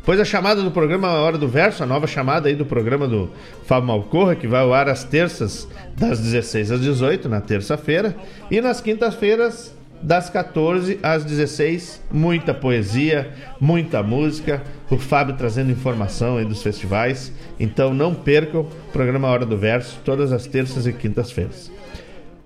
Pois 0.03 0.19
a 0.19 0.25
chamada 0.25 0.61
do 0.61 0.71
programa 0.71 1.07
A 1.07 1.21
Hora 1.21 1.37
do 1.37 1.47
Verso, 1.47 1.83
a 1.83 1.85
nova 1.85 2.07
chamada 2.07 2.49
aí 2.49 2.55
do 2.55 2.65
programa 2.65 3.07
do 3.07 3.29
Fábio 3.65 3.87
Malcorra, 3.87 4.35
que 4.35 4.47
vai 4.47 4.61
ao 4.61 4.73
ar 4.73 4.89
às 4.89 5.03
terças, 5.03 5.67
das 5.95 6.19
16 6.19 6.71
às 6.71 6.81
18, 6.81 7.29
na 7.29 7.39
terça-feira, 7.39 8.15
e 8.49 8.59
nas 8.59 8.81
quintas-feiras, 8.81 9.75
das 10.01 10.29
14 10.29 10.99
às 11.03 11.23
16, 11.23 12.01
muita 12.11 12.53
poesia, 12.53 13.31
muita 13.59 14.01
música, 14.01 14.61
o 14.89 14.97
Fábio 14.97 15.35
trazendo 15.35 15.71
informação 15.71 16.37
aí 16.37 16.45
dos 16.45 16.61
festivais. 16.63 17.31
Então 17.59 17.93
não 17.93 18.13
percam 18.13 18.61
o 18.61 18.91
programa 18.91 19.27
Hora 19.27 19.45
do 19.45 19.57
Verso, 19.57 19.99
todas 20.03 20.31
as 20.31 20.45
terças 20.47 20.87
e 20.87 20.93
quintas-feiras. 20.93 21.71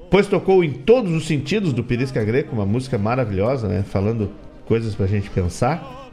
Pois 0.09 0.27
tocou 0.27 0.63
em 0.63 0.71
todos 0.71 1.11
os 1.11 1.25
sentidos 1.25 1.73
do 1.73 1.83
Pirisca 1.83 2.23
Greco, 2.23 2.53
uma 2.55 2.65
música 2.65 2.97
maravilhosa, 2.97 3.67
né? 3.67 3.83
Falando 3.83 4.31
coisas 4.65 4.95
pra 4.95 5.07
gente 5.07 5.29
pensar. 5.29 6.05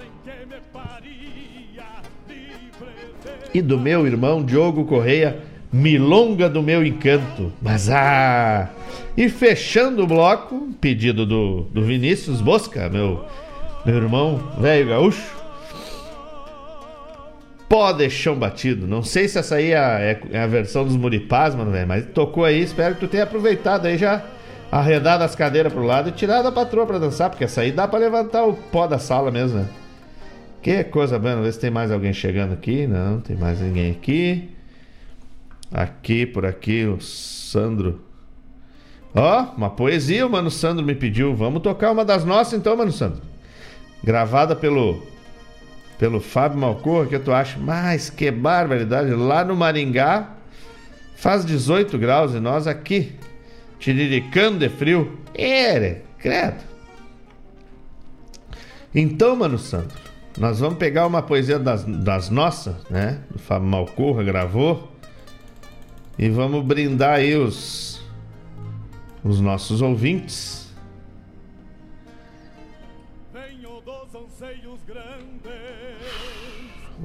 e 3.55 3.61
do 3.61 3.78
meu 3.78 4.07
irmão 4.07 4.43
Diogo 4.43 4.84
Correia, 4.84 5.38
Milonga 5.72 6.48
do 6.48 6.62
Meu 6.62 6.84
Encanto. 6.84 7.52
Mas 7.62 7.88
ah! 7.88 8.68
E 9.16 9.28
fechando 9.28 10.02
o 10.02 10.06
bloco, 10.06 10.68
pedido 10.80 11.24
do, 11.24 11.62
do 11.72 11.82
Vinícius 11.82 12.40
Bosca, 12.40 12.88
meu, 12.88 13.24
meu 13.84 13.96
irmão 13.96 14.40
velho 14.58 14.88
gaúcho. 14.88 15.42
Pó 17.68 17.90
de 17.92 18.10
chão 18.10 18.36
batido. 18.36 18.86
Não 18.86 19.02
sei 19.02 19.28
se 19.28 19.38
essa 19.38 19.54
aí 19.54 19.70
é 19.70 19.78
a, 19.78 19.98
é 20.30 20.42
a 20.42 20.46
versão 20.46 20.84
dos 20.84 20.94
Muripás, 20.94 21.54
mano, 21.54 21.70
velho. 21.70 21.88
Mas 21.88 22.04
tocou 22.06 22.44
aí, 22.44 22.60
espero 22.60 22.94
que 22.94 23.00
tu 23.00 23.08
tenha 23.08 23.24
aproveitado 23.24 23.86
aí 23.86 23.96
já. 23.96 24.22
Arredado 24.70 25.24
as 25.24 25.34
cadeiras 25.34 25.72
pro 25.72 25.82
lado 25.82 26.10
e 26.10 26.12
tirado 26.12 26.48
a 26.48 26.52
patroa 26.52 26.86
pra 26.86 26.98
dançar, 26.98 27.28
porque 27.28 27.44
essa 27.44 27.60
aí 27.60 27.72
dá 27.72 27.86
pra 27.86 27.98
levantar 27.98 28.44
o 28.44 28.54
pó 28.54 28.86
da 28.86 28.98
sala 28.98 29.30
mesmo, 29.30 29.58
né? 29.58 29.68
Que 30.62 30.84
coisa 30.84 31.18
boa, 31.18 31.42
ver 31.42 31.52
se 31.52 31.60
tem 31.60 31.70
mais 31.70 31.90
alguém 31.90 32.12
chegando 32.12 32.52
aqui. 32.52 32.86
Não, 32.86 33.20
tem 33.20 33.36
mais 33.36 33.60
ninguém 33.60 33.90
aqui. 33.90 34.48
Aqui, 35.72 36.26
por 36.26 36.44
aqui, 36.44 36.84
o 36.84 37.00
Sandro. 37.00 38.00
Ó, 39.14 39.42
oh, 39.42 39.56
uma 39.56 39.70
poesia, 39.70 40.26
o 40.26 40.30
Mano 40.30 40.50
Sandro 40.50 40.84
me 40.84 40.94
pediu. 40.94 41.34
Vamos 41.34 41.62
tocar 41.62 41.92
uma 41.92 42.04
das 42.04 42.24
nossas 42.24 42.54
então, 42.54 42.76
Mano 42.76 42.92
Sandro. 42.92 43.22
Gravada 44.02 44.56
pelo 44.56 45.02
pelo 45.98 46.20
Fábio 46.20 46.58
Malcorra, 46.58 47.06
que 47.06 47.18
tu 47.18 47.32
acha? 47.32 47.56
Mas 47.60 48.10
que 48.10 48.28
barbaridade. 48.30 49.14
Lá 49.14 49.44
no 49.44 49.54
Maringá 49.54 50.30
faz 51.14 51.44
18 51.44 51.96
graus 51.96 52.34
e 52.34 52.40
nós 52.40 52.66
aqui, 52.66 53.12
tiriricando 53.78 54.58
de 54.58 54.68
frio. 54.68 55.16
Ere, 55.32 56.02
credo. 56.18 56.56
Então, 58.94 59.36
Mano 59.36 59.58
Sandro, 59.58 59.96
nós 60.36 60.58
vamos 60.58 60.76
pegar 60.76 61.06
uma 61.06 61.22
poesia 61.22 61.58
das, 61.58 61.84
das 61.84 62.28
nossas, 62.28 62.74
né? 62.90 63.20
O 63.34 63.38
Fábio 63.38 63.68
Malcorra 63.68 64.22
gravou. 64.24 64.91
E 66.18 66.28
vamos 66.28 66.64
brindar 66.64 67.14
aí 67.14 67.36
os, 67.36 68.02
os 69.24 69.40
nossos 69.40 69.80
ouvintes. 69.80 70.72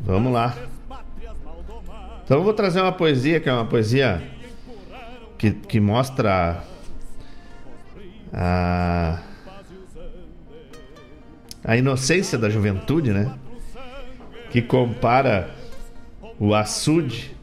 Vamos 0.03 0.31
lá. 0.31 0.55
Então 2.23 2.37
eu 2.37 2.43
vou 2.43 2.53
trazer 2.53 2.81
uma 2.81 2.91
poesia 2.91 3.39
que 3.39 3.49
é 3.49 3.53
uma 3.53 3.65
poesia 3.65 4.21
que, 5.37 5.51
que 5.51 5.79
mostra 5.79 6.63
a 8.33 9.23
a 11.67 11.75
inocência 11.75 12.37
da 12.37 12.49
juventude, 12.49 13.11
né? 13.11 13.37
Que 14.49 14.61
compara 14.61 15.53
o 16.39 16.55
açude 16.55 17.36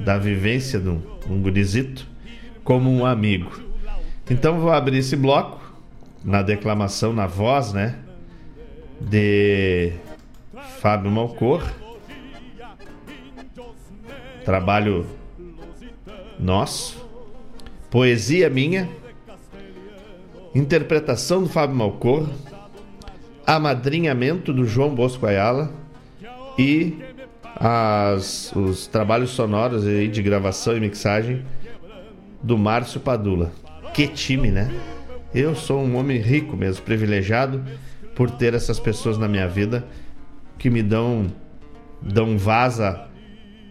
da 0.00 0.18
vivência 0.18 0.78
de 0.78 0.88
um, 0.88 1.00
um 1.28 1.40
gurizito 1.40 2.06
como 2.64 2.90
um 2.90 3.04
amigo. 3.04 3.50
Então 4.30 4.60
vou 4.60 4.70
abrir 4.70 4.98
esse 4.98 5.16
bloco 5.16 5.60
na 6.24 6.42
declamação, 6.42 7.12
na 7.12 7.26
voz, 7.26 7.72
né? 7.72 7.98
De 9.00 9.92
Fábio 10.80 11.10
Malcor. 11.10 11.62
Trabalho 14.44 15.06
nosso. 16.38 17.06
Poesia 17.90 18.50
minha. 18.50 18.88
Interpretação 20.54 21.42
do 21.42 21.48
Fábio 21.48 21.76
Malcor 21.76 22.28
amadrinhamento 23.48 24.52
do 24.52 24.66
João 24.66 24.94
Bosco 24.94 25.24
Ayala 25.24 25.72
e 26.58 26.98
as, 27.58 28.52
os 28.54 28.86
trabalhos 28.86 29.30
sonoros 29.30 29.86
aí 29.86 30.08
de 30.08 30.22
gravação 30.22 30.76
e 30.76 30.80
mixagem 30.80 31.44
do 32.42 32.56
Márcio 32.56 33.00
Padula. 33.00 33.52
Que 33.92 34.06
time, 34.06 34.50
né? 34.50 34.70
Eu 35.34 35.54
sou 35.54 35.82
um 35.82 35.96
homem 35.96 36.18
rico 36.18 36.56
mesmo, 36.56 36.84
privilegiado 36.84 37.64
por 38.14 38.30
ter 38.30 38.54
essas 38.54 38.78
pessoas 38.78 39.18
na 39.18 39.28
minha 39.28 39.48
vida 39.48 39.84
que 40.58 40.70
me 40.70 40.82
dão 40.82 41.26
dão 42.00 42.38
vaza 42.38 43.06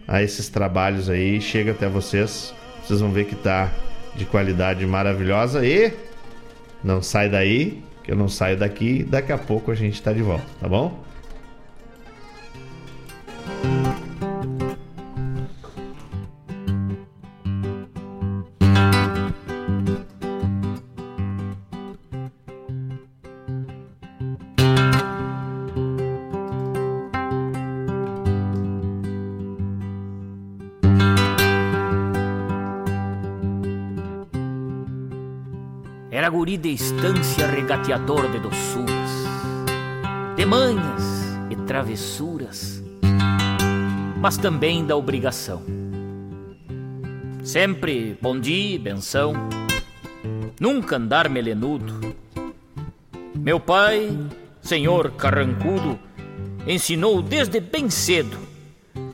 a 0.06 0.22
esses 0.22 0.48
trabalhos 0.48 1.08
aí, 1.08 1.40
chega 1.40 1.72
até 1.72 1.88
vocês. 1.88 2.54
Vocês 2.82 3.00
vão 3.00 3.10
ver 3.10 3.24
que 3.24 3.34
tá 3.34 3.70
de 4.14 4.24
qualidade 4.24 4.86
maravilhosa 4.86 5.64
e 5.64 5.92
não 6.82 7.02
sai 7.02 7.28
daí, 7.28 7.82
que 8.04 8.12
eu 8.12 8.16
não 8.16 8.28
saio 8.28 8.56
daqui, 8.56 9.02
daqui 9.02 9.32
a 9.32 9.38
pouco 9.38 9.70
a 9.70 9.74
gente 9.74 10.02
tá 10.02 10.12
de 10.12 10.22
volta, 10.22 10.46
tá 10.60 10.68
bom? 10.68 11.04
Era 36.10 36.30
guri 36.30 36.58
de 36.58 36.70
estância 36.70 37.46
regateador 37.46 38.30
de 38.30 38.40
doçuras, 38.40 39.10
de 40.36 40.44
manhas 40.44 41.02
e 41.48 41.56
travessuras, 41.56 42.77
mas 44.20 44.36
também 44.36 44.84
da 44.84 44.96
obrigação. 44.96 45.62
Sempre 47.42 48.18
bom 48.20 48.38
dia, 48.38 48.78
benção, 48.78 49.32
nunca 50.60 50.96
andar 50.96 51.28
melenudo. 51.28 52.14
Meu 53.34 53.60
pai, 53.60 54.10
senhor 54.60 55.12
carrancudo, 55.12 55.98
ensinou 56.66 57.22
desde 57.22 57.60
bem 57.60 57.88
cedo 57.88 58.36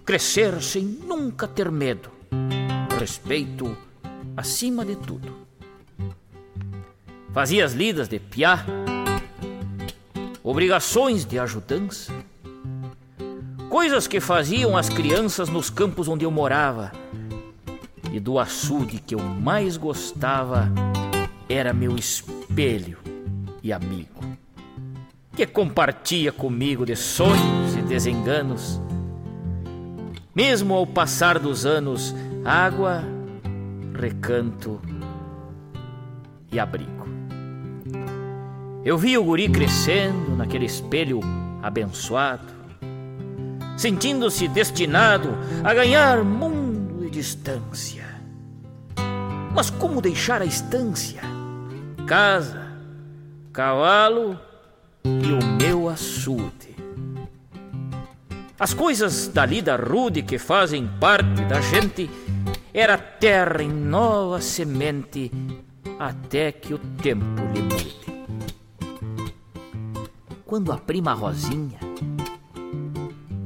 crescer 0.04 0.62
sem 0.62 0.82
nunca 0.82 1.46
ter 1.46 1.70
medo, 1.70 2.10
respeito 2.98 3.76
acima 4.36 4.84
de 4.84 4.96
tudo. 4.96 5.46
Fazia 7.32 7.64
as 7.64 7.72
lidas 7.72 8.08
de 8.08 8.18
piá, 8.18 8.64
obrigações 10.42 11.24
de 11.24 11.38
ajudança, 11.38 12.12
coisas 13.74 14.06
que 14.06 14.20
faziam 14.20 14.76
as 14.76 14.88
crianças 14.88 15.48
nos 15.48 15.68
campos 15.68 16.06
onde 16.06 16.24
eu 16.24 16.30
morava. 16.30 16.92
E 18.12 18.20
do 18.20 18.38
açude 18.38 19.00
que 19.00 19.16
eu 19.16 19.18
mais 19.18 19.76
gostava 19.76 20.70
era 21.48 21.72
meu 21.72 21.96
espelho 21.96 22.98
e 23.64 23.72
amigo, 23.72 24.20
que 25.34 25.44
compartia 25.44 26.30
comigo 26.30 26.86
de 26.86 26.94
sonhos 26.94 27.74
e 27.76 27.82
desenganos. 27.82 28.80
Mesmo 30.32 30.72
ao 30.72 30.86
passar 30.86 31.40
dos 31.40 31.66
anos, 31.66 32.14
água, 32.44 33.02
recanto 33.92 34.80
e 36.52 36.60
abrigo. 36.60 37.08
Eu 38.84 38.96
vi 38.96 39.18
o 39.18 39.24
guri 39.24 39.48
crescendo 39.48 40.36
naquele 40.36 40.64
espelho 40.64 41.18
abençoado, 41.60 42.53
sentindo-se 43.76 44.48
destinado 44.48 45.30
a 45.62 45.74
ganhar 45.74 46.24
mundo 46.24 47.04
e 47.04 47.10
distância. 47.10 48.04
Mas 49.54 49.70
como 49.70 50.00
deixar 50.00 50.42
a 50.42 50.44
estância? 50.44 51.22
Casa, 52.06 52.72
cavalo 53.52 54.38
e 55.04 55.32
o 55.32 55.44
meu 55.60 55.88
açude. 55.88 56.74
As 58.58 58.72
coisas 58.72 59.28
da 59.28 59.44
lida 59.44 59.76
rude 59.76 60.22
que 60.22 60.38
fazem 60.38 60.88
parte 61.00 61.44
da 61.44 61.60
gente 61.60 62.08
era 62.72 62.96
terra 62.96 63.62
em 63.62 63.70
nova 63.70 64.40
semente 64.40 65.30
até 65.98 66.52
que 66.52 66.74
o 66.74 66.78
tempo 66.78 67.42
lhe 67.52 67.62
mude 67.62 68.04
quando 70.54 70.70
a 70.70 70.76
prima 70.76 71.12
Rosinha, 71.14 71.80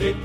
it. 0.00 0.21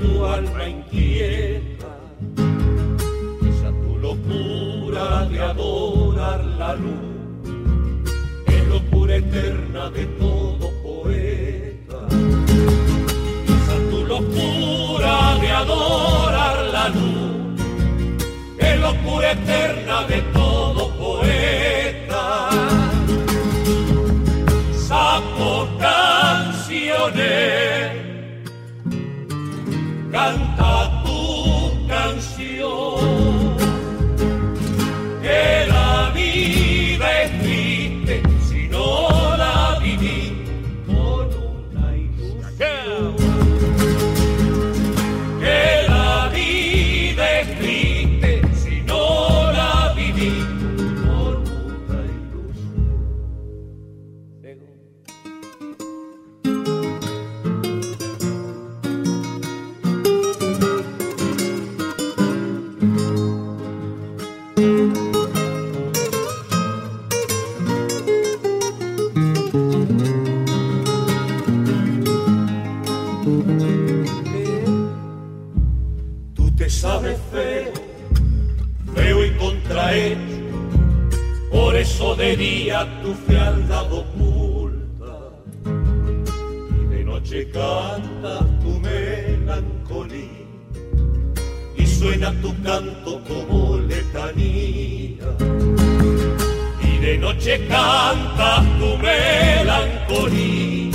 noche 97.38 97.66
cantas 97.68 98.64
tu 98.78 98.98
melancolía 98.98 100.90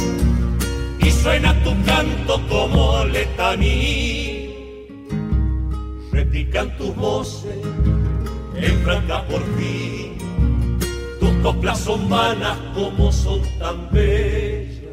y 1.00 1.12
suena 1.12 1.54
tu 1.64 1.72
canto 1.86 2.42
como 2.50 3.06
letaní. 3.06 4.50
Repican 6.12 6.76
tus 6.78 6.94
voces 6.96 7.58
en 8.56 8.78
franca 8.84 9.26
por 9.28 9.42
fin, 9.58 10.18
tus 11.20 11.32
coplas 11.42 11.80
son 11.80 12.10
vanas 12.10 12.58
como 12.76 13.12
son 13.12 13.42
tan 13.58 13.90
bellas. 13.92 14.84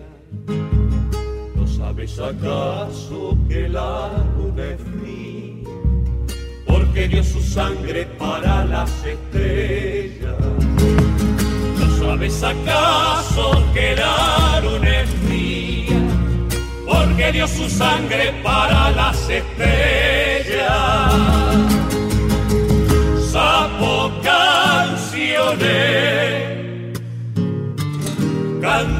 ¿No 1.57 1.67
sabes 1.67 2.19
acaso 2.19 3.37
que 3.49 3.69
la 3.69 4.09
luna 4.37 4.65
es 4.65 4.81
fría? 4.81 5.69
Porque 6.67 7.09
dio 7.09 7.25
su 7.25 7.43
sangre 7.43 8.07
para 8.19 8.65
las 8.65 9.05
estrellas 9.05 10.70
¿No 12.01 12.07
sabes 12.07 12.43
acaso 12.43 13.63
que 13.75 13.95
la 13.95 14.61
luna? 14.63 15.05
Porque 16.87 17.33
dio 17.33 17.47
su 17.47 17.69
sangre 17.69 18.33
para 18.43 18.91
las 18.91 19.29
estrellas. 19.29 21.13
Sapo 23.31 24.11
canciones 24.23 25.61
canta 28.61 29.00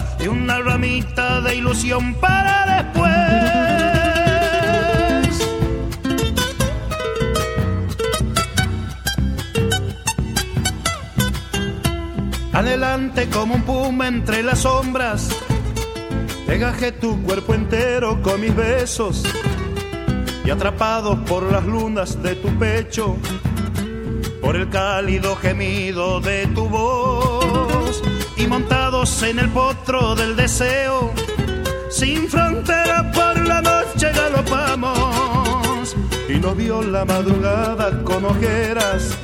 y 0.23 0.27
una 0.27 0.59
ramita 0.59 1.41
de 1.41 1.55
ilusión 1.55 2.13
para 2.15 2.83
después. 2.83 3.11
Adelante 12.53 13.29
como 13.29 13.55
un 13.55 13.63
puma 13.63 14.07
entre 14.07 14.43
las 14.43 14.59
sombras, 14.59 15.29
Degajé 16.51 16.91
tu 16.91 17.23
cuerpo 17.23 17.53
entero 17.53 18.21
con 18.21 18.41
mis 18.41 18.53
besos. 18.53 19.23
Y 20.43 20.49
atrapados 20.49 21.17
por 21.19 21.49
las 21.49 21.65
lunas 21.65 22.21
de 22.21 22.35
tu 22.35 22.49
pecho, 22.59 23.15
por 24.41 24.57
el 24.57 24.69
cálido 24.69 25.37
gemido 25.37 26.19
de 26.19 26.47
tu 26.47 26.67
voz 26.67 27.60
y 28.41 28.47
montados 28.47 29.21
en 29.23 29.37
el 29.37 29.49
potro 29.49 30.15
del 30.15 30.35
deseo, 30.35 31.13
sin 31.89 32.27
frontera 32.27 33.11
por 33.11 33.37
la 33.47 33.61
noche 33.61 34.11
galopamos 34.13 35.95
y 36.27 36.39
nos 36.39 36.57
vio 36.57 36.81
la 36.81 37.05
madrugada 37.05 38.03
con 38.03 38.25
ojeras, 38.25 39.15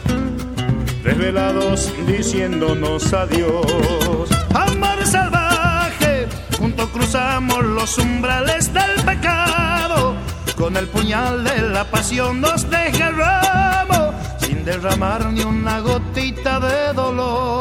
desvelados 1.03 1.91
diciéndonos 2.05 3.11
adiós. 3.13 4.30
Amor 4.53 5.05
salvaje, 5.05 6.28
juntos 6.57 6.88
cruzamos 6.89 7.63
los 7.63 7.97
umbrales 7.97 8.72
del 8.72 9.03
pecado, 9.03 10.15
con 10.55 10.78
el 10.78 10.88
puñal 10.88 11.43
de 11.43 11.61
la 11.61 11.86
pasión 11.86 12.41
nos 12.41 12.70
desgarramos, 12.70 14.13
sin 14.39 14.63
derramar 14.63 15.26
ni 15.32 15.41
una 15.41 15.80
gotita 15.80 16.59
de 16.59 16.93
dolor. 16.93 17.57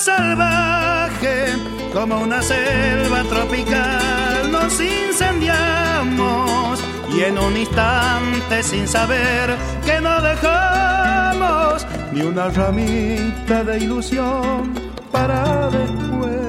Salvaje, 0.00 1.52
como 1.92 2.20
una 2.20 2.40
selva 2.42 3.22
tropical, 3.24 4.50
nos 4.50 4.80
incendiamos 4.80 6.80
y 7.12 7.24
en 7.24 7.38
un 7.38 7.54
instante 7.56 8.62
sin 8.62 8.86
saber 8.88 9.56
que 9.84 10.00
no 10.00 10.22
dejamos 10.22 11.86
ni 12.12 12.22
una 12.22 12.48
ramita 12.48 13.62
de 13.64 13.78
ilusión 13.78 14.72
para 15.12 15.68
después. 15.70 16.40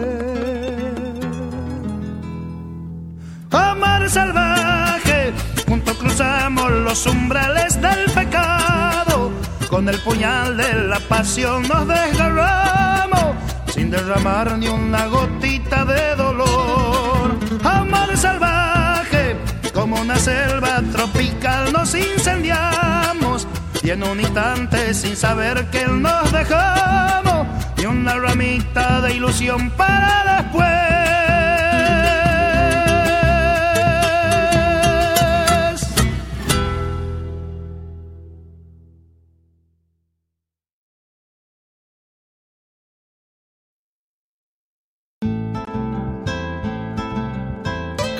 Amor 3.52 4.10
salvaje, 4.10 5.34
juntos 5.68 5.98
cruzamos 5.98 6.72
los 6.72 7.06
umbrales 7.06 7.82
del 7.82 8.10
pecado, 8.12 9.32
con 9.70 9.90
el 9.90 10.00
puñal 10.00 10.56
de 10.56 10.74
la 10.88 11.02
pasión 11.02 11.68
nos 11.68 11.86
desgarramos, 11.88 12.91
sin 13.72 13.90
derramar 13.90 14.58
ni 14.58 14.68
una 14.68 15.08
gotita 15.08 15.86
de 15.86 16.16
dolor. 16.16 17.38
Amor 17.64 18.18
salvaje, 18.18 19.36
como 19.74 20.00
una 20.00 20.18
selva 20.18 20.82
tropical 20.92 21.72
nos 21.72 21.96
incendiamos, 21.96 23.48
y 23.82 23.90
en 23.90 24.04
un 24.04 24.20
instante 24.20 24.94
sin 24.94 25.16
saber 25.16 25.70
que 25.70 25.86
nos 25.88 26.32
dejamos, 26.32 27.48
ni 27.78 27.86
una 27.86 28.16
ramita 28.16 29.02
de 29.02 29.16
ilusión 29.16 29.70
para 29.72 30.42
después. 30.44 30.91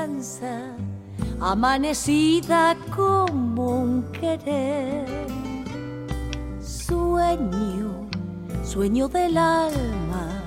Esperanza, 0.00 0.76
amanecida 1.40 2.76
como 2.94 3.82
un 3.82 4.02
querer. 4.12 5.06
Sueño, 6.60 8.08
sueño 8.64 9.08
del 9.08 9.36
alma, 9.36 10.42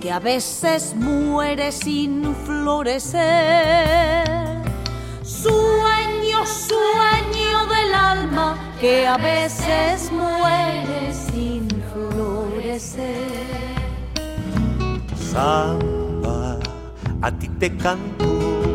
que 0.00 0.10
a 0.10 0.18
veces 0.18 0.94
muere 0.96 1.70
sin 1.72 2.34
florecer. 2.34 4.24
Sueño, 5.22 6.44
sueño 6.46 7.66
del 7.66 7.94
alma, 7.94 8.56
que 8.80 9.06
a 9.06 9.16
veces 9.16 10.10
muere 10.12 11.14
sin 11.14 11.68
florecer. 11.92 13.30
Samba, 15.32 16.58
a 17.22 17.30
ti 17.30 17.48
te 17.60 17.76
canto, 17.76 18.69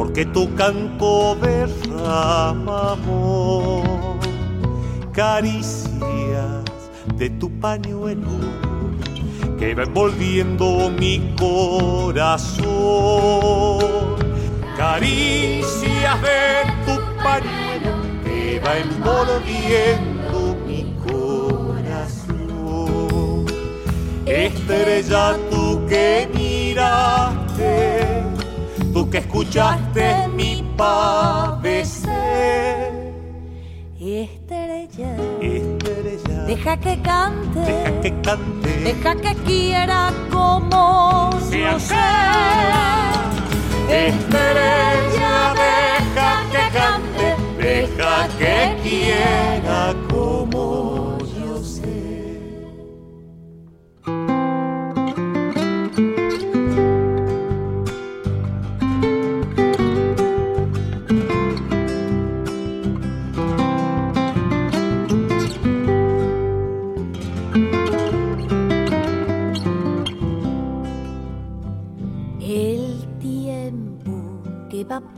porque 0.00 0.24
tu 0.24 0.48
canto 0.54 1.36
derrama 1.42 2.92
amor, 2.92 4.18
caricias 5.12 6.64
de 7.16 7.28
tu 7.28 7.50
pañuelo 7.60 8.40
que 9.58 9.74
va 9.74 9.82
envolviendo 9.82 10.90
mi 10.98 11.34
corazón, 11.38 12.64
caricias 14.74 16.22
de 16.22 16.64
tu 16.86 16.98
pañuelo 17.22 17.92
que 18.24 18.58
va 18.64 18.78
envolviendo 18.78 20.56
mi 20.66 20.96
corazón, 21.04 22.24
estrella 24.24 25.36
tú 25.50 25.84
que 25.86 26.26
miraste, 26.32 28.19
tú 28.92 29.08
que 29.10 29.18
escuchaste 29.18 30.28
mi 30.28 30.64
padecer. 30.76 32.10
Estrella, 34.00 35.14
Estrella, 35.40 36.44
deja 36.46 36.76
que 36.78 37.00
cante, 37.02 37.60
deja 37.60 38.00
que 38.00 38.20
cante, 38.22 38.68
deja 38.80 39.14
que 39.16 39.34
quiera 39.44 40.10
como 40.30 41.30
yo 41.50 41.78
sé. 41.78 41.94
Estrella, 43.90 45.54
deja 45.60 46.42
que 46.52 46.64
cante, 46.78 47.36
deja 47.58 48.28
que 48.38 48.76
quiera 48.82 49.94
como 50.10 50.89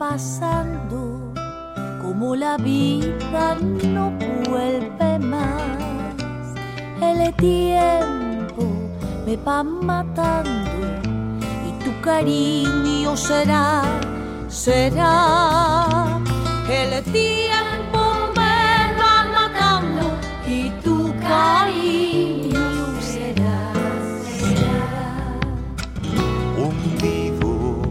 pasando, 0.09 1.31
como 2.01 2.35
la 2.35 2.57
vida 2.57 3.55
no 3.95 4.11
vuelve 4.49 5.19
más. 5.19 5.61
El 7.01 7.33
tiempo 7.35 8.63
me 9.25 9.37
va 9.37 9.63
matando 9.63 10.77
y 11.67 11.83
tu 11.83 11.91
cariño 12.01 13.15
será, 13.15 13.83
será. 14.49 16.19
El 16.69 17.01
tiempo 17.19 18.01
me 18.35 18.59
va 18.99 19.15
matando 19.37 20.05
y 20.45 20.69
tu 20.83 20.97
cariño 21.31 22.67
será, 22.99 23.57
será. 24.39 24.83
hundido 26.57 27.81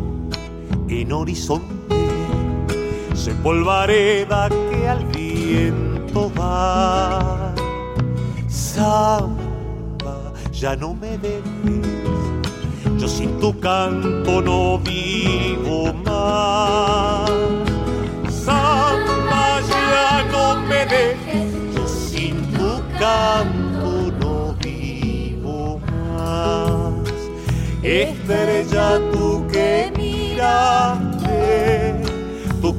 en 0.89 1.13
horizonte, 1.13 1.72
soy 3.33 3.43
polvareda 3.43 4.49
que 4.49 4.89
al 4.89 5.05
viento 5.07 6.31
va. 6.39 7.55
Samba, 8.49 10.33
ya 10.53 10.77
no 10.77 10.95
me 10.95 11.19
dejes, 11.19 11.41
yo 12.99 13.09
sin 13.09 13.39
tu 13.41 13.59
canto 13.61 14.41
no 14.43 14.79
vivo 14.79 15.93
más. 16.05 17.31
Samba, 18.31 19.61
ya 19.69 20.25
no 20.31 20.61
me 20.67 20.87
dejes, 20.87 21.75
yo 21.75 21.87
sin 21.87 22.37
tu 22.53 22.83
canto 22.99 24.13
no 24.21 24.55
vivo 24.63 25.81
más. 25.91 26.93
Estrella 27.83 29.01
tú 29.13 29.47
que 29.53 29.93
miraste, 29.97 31.12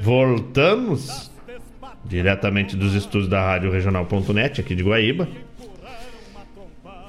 Voltamos 0.00 1.30
diretamente 2.04 2.76
dos 2.76 2.94
estúdios 2.94 3.28
da 3.28 3.42
Rádio 3.42 3.70
Regional.net 3.70 4.60
aqui 4.60 4.74
de 4.74 4.82
Guaíba. 4.82 5.28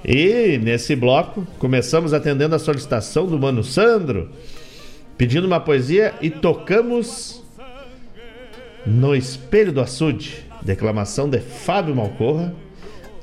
E 0.04 0.58
nesse 0.58 0.96
bloco 0.96 1.46
começamos 1.60 2.14
atendendo 2.14 2.56
a 2.56 2.60
solicitação 2.60 3.28
do 3.28 3.38
Mano 3.38 3.64
Sandro, 3.64 4.32
pedindo 5.18 5.46
uma 5.46 5.60
poesia 5.60 6.16
e 6.20 6.30
tocamos 6.32 7.44
No 8.86 9.16
Espelho 9.16 9.72
do 9.72 9.80
Açude, 9.80 10.44
declamação 10.64 11.30
de 11.30 11.40
Fábio 11.40 11.96
Malcorra, 11.96 12.56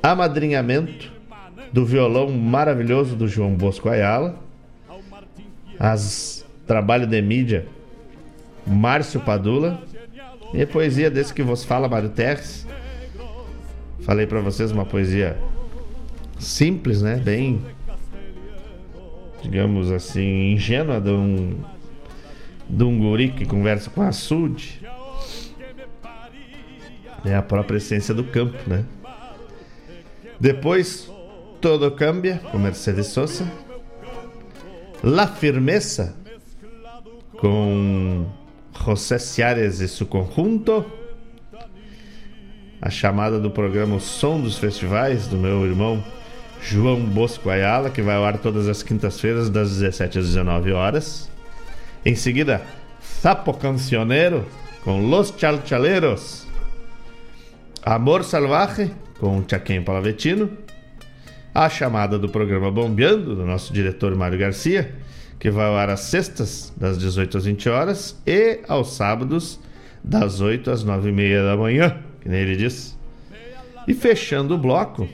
amadrinhamento 0.01 1.11
do 1.73 1.85
violão 1.85 2.29
maravilhoso 2.31 3.17
do 3.17 3.27
João 3.27 3.53
Bosco 3.53 3.89
Ayala, 3.89 4.39
as 5.77 6.45
trabalho 6.65 7.05
de 7.05 7.21
mídia 7.21 7.65
Márcio 8.69 9.19
Padula 9.19 9.83
e 10.53 10.61
a 10.61 10.67
poesia 10.67 11.09
desse 11.09 11.33
que 11.33 11.41
vos 11.41 11.63
fala, 11.63 11.89
Mário 11.89 12.09
Terres. 12.09 12.67
Falei 14.01 14.27
pra 14.27 14.39
vocês 14.41 14.71
uma 14.71 14.85
poesia 14.85 15.37
simples, 16.37 17.01
né? 17.01 17.17
Bem, 17.17 17.61
digamos 19.41 19.91
assim, 19.91 20.53
ingênua 20.53 21.01
de 21.01 21.09
um, 21.09 21.59
de 22.69 22.83
um 22.83 22.97
guri 22.99 23.29
que 23.31 23.45
conversa 23.45 23.89
com 23.89 24.01
açude. 24.01 24.81
É 27.25 27.35
a 27.35 27.41
própria 27.41 27.77
essência 27.77 28.13
do 28.13 28.23
campo, 28.23 28.57
né? 28.67 28.85
Depois, 30.39 31.11
Todo 31.59 31.91
Cambia, 31.91 32.37
com 32.51 32.57
Mercedes 32.57 33.07
Sosa. 33.07 33.45
La 35.03 35.27
Firmeza, 35.27 36.15
com 37.37 38.25
José 38.83 39.19
Ciares 39.19 39.79
e 39.81 39.87
seu 39.87 40.07
conjunto. 40.07 40.85
a 42.81 42.89
chamada 42.89 43.39
do 43.39 43.51
programa 43.51 43.97
O 43.97 43.99
Som 43.99 44.39
dos 44.39 44.57
Festivais, 44.57 45.27
do 45.27 45.37
meu 45.37 45.65
irmão 45.65 46.01
João 46.61 47.01
Bosco 47.01 47.49
Ayala, 47.49 47.89
que 47.89 48.01
vai 48.01 48.15
ao 48.15 48.23
ar 48.23 48.37
todas 48.37 48.67
as 48.67 48.81
quintas-feiras, 48.81 49.49
das 49.49 49.71
17 49.71 50.19
às 50.19 50.25
19 50.27 50.71
horas. 50.71 51.29
Em 52.05 52.15
seguida, 52.15 52.61
Sapo 53.01 53.53
Cancionero, 53.53 54.45
com 54.83 55.01
Los 55.01 55.33
Chalchaleros. 55.37 56.47
Amor 57.83 58.23
Salvaje, 58.23 58.91
com 59.19 59.43
Chaquem 59.47 59.81
Palavetino. 59.81 60.49
A 61.53 61.67
chamada 61.69 62.17
do 62.17 62.29
programa 62.29 62.71
Bombeando, 62.71 63.35
do 63.35 63.45
nosso 63.45 63.73
diretor 63.73 64.15
Mário 64.15 64.39
Garcia, 64.39 64.93
que 65.39 65.49
vai 65.49 65.67
ao 65.67 65.77
ar 65.77 65.89
às 65.89 66.01
sextas, 66.01 66.73
das 66.75 66.97
18 66.99 67.37
às 67.37 67.45
20 67.45 67.69
horas, 67.69 68.21
e 68.27 68.59
aos 68.67 68.93
sábados, 68.93 69.59
das 70.03 70.41
8 70.41 70.69
às 70.69 70.83
9 70.83 71.09
e 71.09 71.11
meia 71.11 71.43
da 71.43 71.55
manhã, 71.55 71.97
que 72.19 72.27
nem 72.27 72.41
ele 72.41 72.57
disse. 72.57 72.95
E 73.87 73.93
fechando 73.93 74.55
o 74.55 74.57
bloco, 74.57 75.07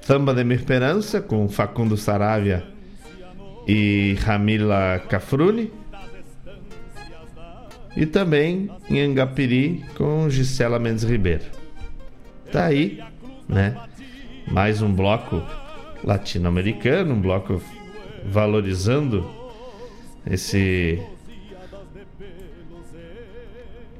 Samba 0.00 0.32
de 0.32 0.54
Esperança, 0.54 1.20
com 1.20 1.48
Facundo 1.48 1.96
Saravia 1.96 2.64
e 3.66 4.16
Ramila 4.20 5.02
Cafrune. 5.08 5.72
E 7.96 8.06
também 8.06 8.70
em 8.88 9.00
Angapiri, 9.00 9.84
com 9.96 10.28
Gisela 10.30 10.78
Mendes 10.78 11.02
Ribeiro. 11.02 11.44
Tá 12.52 12.66
aí, 12.66 13.02
né? 13.48 13.76
Mais 14.46 14.80
um 14.80 14.92
bloco 14.92 15.42
latino-americano, 16.04 17.14
um 17.14 17.20
bloco 17.20 17.60
valorizando 18.24 19.28
esse 20.26 21.02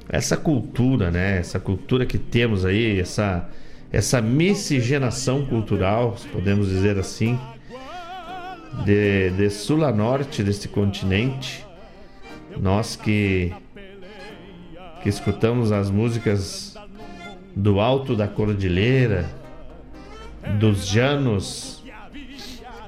essa 0.09 0.37
cultura, 0.37 1.11
né? 1.11 1.37
Essa 1.37 1.59
cultura 1.59 2.05
que 2.05 2.17
temos 2.17 2.65
aí, 2.65 2.99
essa 2.99 3.49
essa 3.91 4.21
miscigenação 4.21 5.45
cultural, 5.45 6.17
podemos 6.33 6.67
dizer 6.67 6.97
assim, 6.97 7.39
de, 8.83 9.29
de 9.31 9.49
sul 9.49 9.85
a 9.85 9.91
norte 9.91 10.43
deste 10.43 10.67
continente. 10.67 11.65
Nós 12.59 12.95
que 12.95 13.53
que 15.01 15.09
escutamos 15.09 15.71
as 15.71 15.89
músicas 15.89 16.75
do 17.55 17.79
alto 17.79 18.15
da 18.15 18.27
cordilheira, 18.27 19.29
dos 20.59 20.91
llanos 20.91 21.76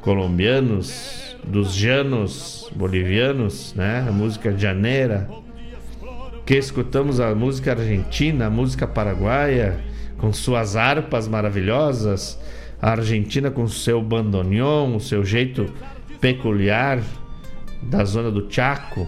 colombianos, 0.09 1.37
dos 1.43 1.75
llanos 1.75 2.67
bolivianos, 2.75 3.75
né? 3.75 4.03
A 4.07 4.11
música 4.11 4.57
janeira, 4.57 5.29
que 6.47 6.55
escutamos 6.55 7.19
a 7.19 7.35
música 7.35 7.73
argentina, 7.73 8.47
a 8.47 8.49
música 8.49 8.87
paraguaia, 8.87 9.79
com 10.17 10.33
suas 10.33 10.75
harpas 10.75 11.27
maravilhosas, 11.27 12.39
a 12.81 12.89
Argentina 12.89 13.51
com 13.51 13.67
seu 13.67 14.01
bandoneon, 14.01 14.95
o 14.95 14.99
seu 14.99 15.23
jeito 15.23 15.71
peculiar 16.19 17.03
da 17.83 18.03
zona 18.03 18.31
do 18.31 18.51
Chaco. 18.51 19.07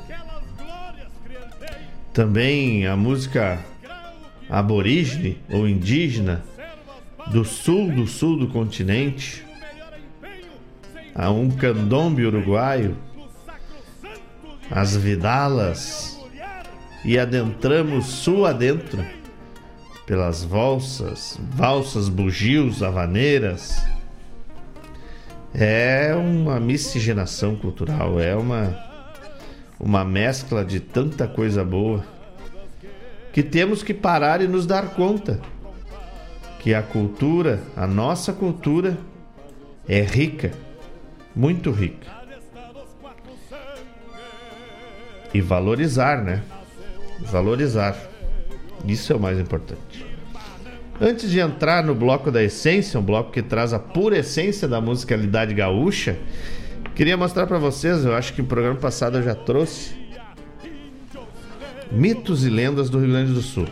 Também 2.13 2.85
a 2.85 2.95
música 2.95 3.57
aborígene 4.47 5.39
ou 5.49 5.67
indígena 5.67 6.43
do 7.31 7.43
sul 7.43 7.89
do 7.89 8.05
sul 8.05 8.37
do 8.37 8.47
continente, 8.49 9.43
a 11.13 11.29
um 11.29 11.49
candombe 11.49 12.25
uruguaio, 12.25 12.95
as 14.69 14.95
vidalas 14.95 16.19
e 17.03 17.17
adentramos 17.19 18.05
sul 18.05 18.45
adentro 18.45 19.05
pelas 20.05 20.43
valsas, 20.43 21.39
valsas, 21.41 22.09
bugios, 22.09 22.81
havaneiras. 22.83 23.83
É 25.53 26.15
uma 26.15 26.59
miscigenação 26.59 27.55
cultural, 27.55 28.19
é 28.19 28.35
uma 28.35 28.91
uma 29.81 30.05
mescla 30.05 30.63
de 30.63 30.79
tanta 30.79 31.27
coisa 31.27 31.63
boa 31.63 32.05
que 33.33 33.41
temos 33.41 33.81
que 33.81 33.95
parar 33.95 34.39
e 34.39 34.47
nos 34.47 34.67
dar 34.67 34.89
conta 34.93 35.41
que 36.59 36.75
a 36.75 36.83
cultura, 36.83 37.59
a 37.75 37.87
nossa 37.87 38.31
cultura 38.31 38.95
é 39.87 40.01
rica, 40.01 40.51
muito 41.35 41.71
rica. 41.71 42.07
E 45.33 45.39
valorizar, 45.41 46.21
né? 46.23 46.43
Valorizar. 47.19 47.95
Isso 48.85 49.13
é 49.13 49.15
o 49.15 49.19
mais 49.19 49.39
importante. 49.39 50.05
Antes 50.99 51.31
de 51.31 51.39
entrar 51.39 51.83
no 51.83 51.95
bloco 51.95 52.29
da 52.29 52.43
essência, 52.43 52.99
um 52.99 53.03
bloco 53.03 53.31
que 53.31 53.41
traz 53.41 53.73
a 53.73 53.79
pura 53.79 54.17
essência 54.19 54.67
da 54.67 54.79
musicalidade 54.79 55.53
gaúcha, 55.53 56.17
queria 56.93 57.17
mostrar 57.17 57.47
para 57.47 57.57
vocês, 57.57 58.05
eu 58.05 58.13
acho 58.13 58.33
que 58.33 58.41
no 58.41 58.47
programa 58.47 58.79
passado 58.79 59.17
eu 59.17 59.23
já 59.23 59.33
trouxe 59.33 59.95
mitos 61.91 62.45
e 62.45 62.49
lendas 62.49 62.89
do 62.89 62.99
Rio 62.99 63.09
Grande 63.09 63.33
do 63.33 63.41
Sul. 63.41 63.67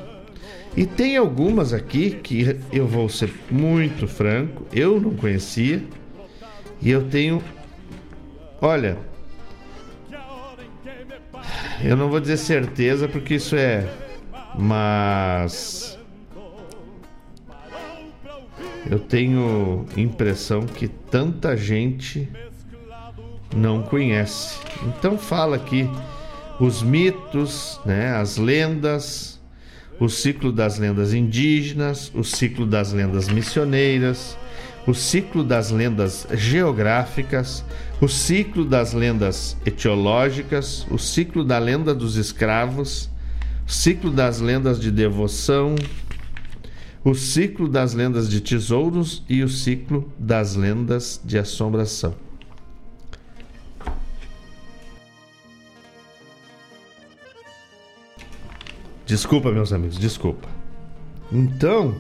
E 0.75 0.85
tem 0.85 1.17
algumas 1.17 1.73
aqui 1.73 2.11
que 2.11 2.57
eu 2.71 2.87
vou 2.87 3.09
ser 3.09 3.31
muito 3.49 4.07
franco, 4.07 4.65
eu 4.73 4.99
não 4.99 5.13
conhecia. 5.13 5.83
E 6.81 6.89
eu 6.89 7.09
tenho 7.09 7.43
olha, 8.61 8.97
eu 11.83 11.95
não 11.95 12.09
vou 12.09 12.19
dizer 12.19 12.37
certeza 12.37 13.07
porque 13.07 13.35
isso 13.35 13.55
é 13.55 13.87
mas 14.57 15.97
eu 18.89 18.99
tenho 18.99 19.85
impressão 19.95 20.65
que 20.65 20.87
tanta 20.87 21.55
gente 21.55 22.27
não 23.55 23.81
conhece. 23.83 24.59
Então 24.83 25.17
fala 25.17 25.55
aqui 25.55 25.89
os 26.59 26.81
mitos, 26.81 27.79
né, 27.85 28.15
as 28.15 28.37
lendas, 28.37 29.39
o 29.99 30.09
ciclo 30.09 30.51
das 30.51 30.77
lendas 30.77 31.13
indígenas, 31.13 32.11
o 32.13 32.23
ciclo 32.23 32.65
das 32.65 32.91
lendas 32.91 33.29
missioneiras, 33.29 34.37
o 34.89 34.93
ciclo 34.95 35.43
das 35.43 35.69
lendas 35.69 36.25
geográficas, 36.33 37.63
o 38.01 38.07
ciclo 38.07 38.65
das 38.65 38.91
lendas 38.91 39.55
etiológicas, 39.63 40.87
o 40.89 40.97
ciclo 40.97 41.43
da 41.43 41.59
lenda 41.59 41.93
dos 41.93 42.15
escravos, 42.15 43.07
ciclo 43.67 44.09
das 44.09 44.39
lendas 44.39 44.79
de 44.79 44.89
devoção, 44.89 45.75
o 47.03 47.13
ciclo 47.13 47.69
das 47.69 47.93
lendas 47.93 48.27
de 48.27 48.41
tesouros 48.41 49.23
e 49.29 49.43
o 49.43 49.47
ciclo 49.47 50.11
das 50.17 50.55
lendas 50.55 51.21
de 51.23 51.37
assombração. 51.37 52.15
Desculpa, 59.05 59.51
meus 59.51 59.71
amigos, 59.71 59.99
desculpa. 59.99 60.49
Então, 61.31 61.95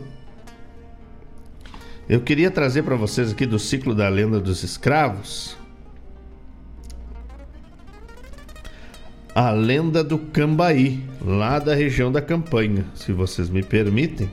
eu 2.09 2.19
queria 2.19 2.49
trazer 2.49 2.81
para 2.83 2.95
vocês 2.95 3.31
aqui 3.31 3.45
do 3.45 3.59
ciclo 3.59 3.93
da 3.93 4.09
lenda 4.09 4.39
dos 4.39 4.63
escravos 4.63 5.55
a 9.33 9.51
lenda 9.51 10.03
do 10.03 10.17
Cambaí, 10.17 11.01
lá 11.23 11.59
da 11.59 11.73
região 11.73 12.11
da 12.11 12.21
Campanha, 12.21 12.83
se 12.93 13.13
vocês 13.13 13.49
me 13.49 13.63
permitem. 13.63 14.29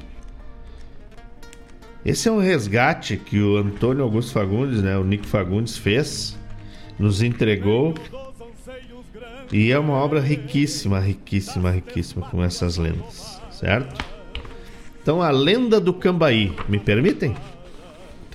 Esse 2.04 2.28
é 2.28 2.32
um 2.32 2.40
resgate 2.40 3.16
que 3.16 3.40
o 3.40 3.56
Antônio 3.56 4.02
Augusto 4.02 4.32
Fagundes, 4.32 4.82
né, 4.82 4.96
o 4.96 5.04
Nico 5.04 5.26
Fagundes 5.26 5.76
fez, 5.76 6.36
nos 6.98 7.22
entregou. 7.22 7.94
E 9.52 9.70
é 9.70 9.78
uma 9.78 9.94
obra 9.94 10.18
riquíssima, 10.18 10.98
riquíssima, 10.98 11.70
riquíssima 11.70 12.28
com 12.28 12.42
essas 12.42 12.76
lendas, 12.76 13.40
certo? 13.52 14.04
Então, 15.00 15.22
a 15.22 15.30
lenda 15.30 15.80
do 15.80 15.94
Cambaí, 15.94 16.52
me 16.68 16.80
permitem? 16.80 17.36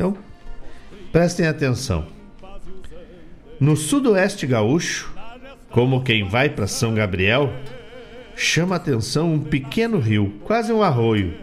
Então, 0.02 0.18
prestem 1.12 1.46
atenção. 1.46 2.08
No 3.60 3.78
sudoeste 3.78 4.48
gaúcho, 4.48 5.14
como 5.70 6.02
quem 6.02 6.28
vai 6.28 6.50
para 6.50 6.66
São 6.66 6.96
Gabriel, 6.96 7.54
chama 8.36 8.78
atenção 8.78 9.32
um 9.32 9.40
pequeno 9.40 10.00
rio, 10.00 10.34
quase 10.44 10.74
um 10.74 10.82
arroio, 10.82 11.36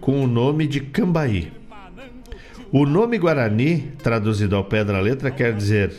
com 0.00 0.22
o 0.22 0.28
nome 0.28 0.68
de 0.68 0.78
Cambaí. 0.78 1.50
O 2.70 2.86
nome 2.86 3.18
guarani, 3.18 3.90
traduzido 4.00 4.54
ao 4.54 4.62
pé 4.62 4.84
da 4.84 5.00
letra, 5.00 5.28
quer 5.28 5.52
dizer 5.52 5.92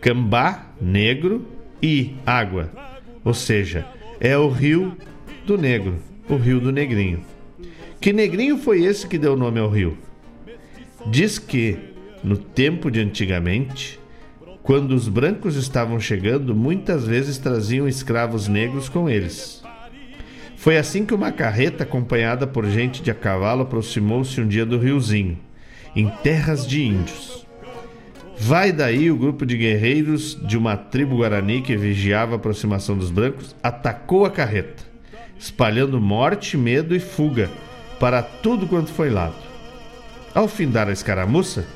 cambá, 0.00 0.70
negro, 0.80 1.44
e 1.82 2.14
água, 2.24 2.70
ou 3.24 3.34
seja, 3.34 3.84
é 4.20 4.38
o 4.38 4.48
rio 4.48 4.96
do 5.44 5.58
negro, 5.58 5.96
o 6.28 6.36
rio 6.36 6.60
do 6.60 6.70
negrinho. 6.70 7.20
Que 8.00 8.12
negrinho 8.12 8.56
foi 8.56 8.84
esse 8.84 9.08
que 9.08 9.18
deu 9.18 9.36
nome 9.36 9.58
ao 9.58 9.68
rio? 9.68 10.05
Diz 11.08 11.38
que, 11.38 11.78
no 12.22 12.36
tempo 12.36 12.90
de 12.90 13.00
antigamente, 13.00 14.00
quando 14.60 14.90
os 14.90 15.08
brancos 15.08 15.54
estavam 15.54 16.00
chegando, 16.00 16.52
muitas 16.52 17.06
vezes 17.06 17.38
traziam 17.38 17.86
escravos 17.86 18.48
negros 18.48 18.88
com 18.88 19.08
eles. 19.08 19.62
Foi 20.56 20.76
assim 20.76 21.06
que 21.06 21.14
uma 21.14 21.30
carreta 21.30 21.84
acompanhada 21.84 22.44
por 22.44 22.66
gente 22.66 23.00
de 23.00 23.12
a 23.12 23.14
cavalo 23.14 23.62
aproximou-se 23.62 24.40
um 24.40 24.48
dia 24.48 24.66
do 24.66 24.78
riozinho, 24.78 25.38
em 25.94 26.08
terras 26.08 26.66
de 26.66 26.82
índios. 26.82 27.46
Vai 28.36 28.72
daí 28.72 29.08
o 29.08 29.16
grupo 29.16 29.46
de 29.46 29.56
guerreiros 29.56 30.36
de 30.42 30.58
uma 30.58 30.76
tribo 30.76 31.18
guarani 31.18 31.62
que 31.62 31.76
vigiava 31.76 32.32
a 32.32 32.36
aproximação 32.36 32.98
dos 32.98 33.12
brancos, 33.12 33.54
atacou 33.62 34.26
a 34.26 34.30
carreta, 34.30 34.82
espalhando 35.38 36.00
morte, 36.00 36.56
medo 36.56 36.96
e 36.96 36.98
fuga 36.98 37.48
para 38.00 38.20
tudo 38.22 38.66
quanto 38.66 38.90
foi 38.90 39.08
lado. 39.08 39.45
Ao 40.36 40.46
findar 40.46 40.86
a 40.86 40.92
escaramuça, 40.92 41.66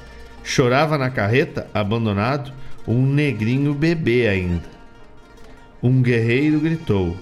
chorava 0.44 0.98
na 0.98 1.08
carreta, 1.08 1.66
abandonado, 1.72 2.52
um 2.86 3.06
negrinho 3.06 3.72
bebê 3.72 4.28
ainda. 4.28 4.68
Um 5.82 6.02
guerreiro 6.02 6.60
gritou: 6.60 7.16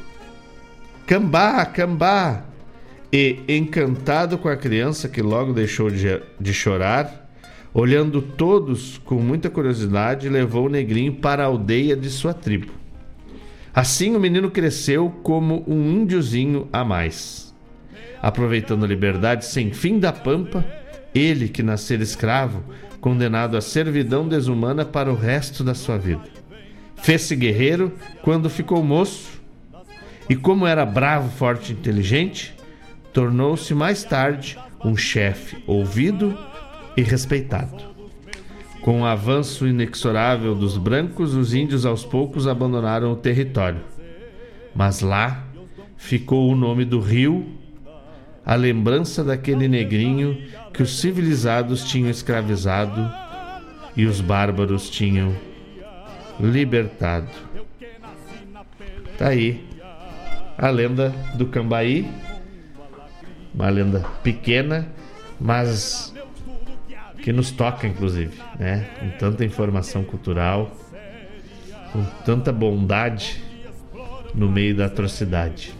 Cambá, 1.06 1.64
cambá! 1.64 2.42
E, 3.12 3.38
encantado 3.48 4.36
com 4.36 4.48
a 4.48 4.56
criança 4.56 5.08
que 5.08 5.22
logo 5.22 5.52
deixou 5.52 5.88
de, 5.92 6.52
chorar, 6.52 7.30
olhando 7.72 8.20
todos 8.20 8.98
com 9.04 9.14
muita 9.14 9.48
curiosidade, 9.48 10.28
levou 10.28 10.66
o 10.66 10.68
negrinho 10.68 11.14
para 11.14 11.44
a 11.44 11.46
aldeia 11.46 11.94
de 11.94 12.10
sua 12.10 12.34
tribo. 12.34 12.72
Assim 13.72 14.16
o 14.16 14.20
menino 14.20 14.50
cresceu 14.50 15.08
como 15.22 15.62
um 15.68 15.88
índiozinho 15.88 16.68
a 16.72 16.84
mais. 16.84 17.54
Aproveitando 18.20 18.84
a 18.84 18.88
liberdade 18.88 19.44
sem 19.44 19.72
fim 19.72 20.00
da 20.00 20.12
pampa, 20.12 20.66
ele 21.18 21.48
que 21.48 21.62
nascera 21.62 22.02
escravo, 22.02 22.62
condenado 23.00 23.56
à 23.56 23.60
servidão 23.60 24.28
desumana 24.28 24.84
para 24.84 25.12
o 25.12 25.16
resto 25.16 25.64
da 25.64 25.74
sua 25.74 25.98
vida. 25.98 26.22
Fez-se 26.96 27.34
guerreiro 27.36 27.92
quando 28.22 28.50
ficou 28.50 28.82
moço, 28.82 29.40
e 30.28 30.36
como 30.36 30.66
era 30.66 30.84
bravo, 30.84 31.30
forte 31.30 31.72
e 31.72 31.74
inteligente, 31.74 32.54
tornou-se 33.12 33.72
mais 33.74 34.04
tarde 34.04 34.58
um 34.84 34.96
chefe 34.96 35.62
ouvido 35.66 36.36
e 36.96 37.02
respeitado. 37.02 37.88
Com 38.82 39.02
o 39.02 39.06
avanço 39.06 39.66
inexorável 39.66 40.54
dos 40.54 40.76
brancos, 40.76 41.34
os 41.34 41.54
índios 41.54 41.84
aos 41.84 42.04
poucos 42.04 42.46
abandonaram 42.46 43.12
o 43.12 43.16
território. 43.16 43.80
Mas 44.74 45.00
lá 45.00 45.44
ficou 45.96 46.50
o 46.50 46.56
nome 46.56 46.84
do 46.84 47.00
rio, 47.00 47.46
a 48.44 48.54
lembrança 48.54 49.24
daquele 49.24 49.68
negrinho 49.68 50.38
que 50.78 50.82
os 50.84 51.00
civilizados 51.00 51.82
tinham 51.82 52.08
escravizado 52.08 53.12
e 53.96 54.06
os 54.06 54.20
bárbaros 54.20 54.88
tinham 54.88 55.34
libertado. 56.38 57.26
Tá 59.18 59.30
aí 59.30 59.66
a 60.56 60.70
lenda 60.70 61.12
do 61.34 61.46
Cambaí, 61.46 62.08
uma 63.52 63.68
lenda 63.68 64.06
pequena, 64.22 64.86
mas 65.40 66.14
que 67.24 67.32
nos 67.32 67.50
toca, 67.50 67.88
inclusive, 67.88 68.40
né? 68.56 68.88
Com 69.00 69.10
tanta 69.18 69.44
informação 69.44 70.04
cultural, 70.04 70.70
com 71.92 72.04
tanta 72.24 72.52
bondade 72.52 73.42
no 74.32 74.48
meio 74.48 74.76
da 74.76 74.86
atrocidade. 74.86 75.74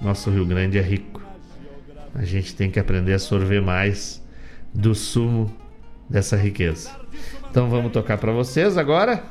Nosso 0.00 0.30
Rio 0.30 0.46
Grande 0.46 0.78
é 0.78 0.80
rico. 0.80 1.19
A 2.14 2.24
gente 2.24 2.54
tem 2.54 2.70
que 2.70 2.78
aprender 2.78 3.14
a 3.14 3.18
sorver 3.18 3.62
mais 3.62 4.22
do 4.74 4.94
sumo 4.94 5.54
dessa 6.08 6.36
riqueza. 6.36 6.90
Então 7.50 7.68
vamos 7.68 7.92
tocar 7.92 8.18
para 8.18 8.32
vocês 8.32 8.76
agora, 8.76 9.22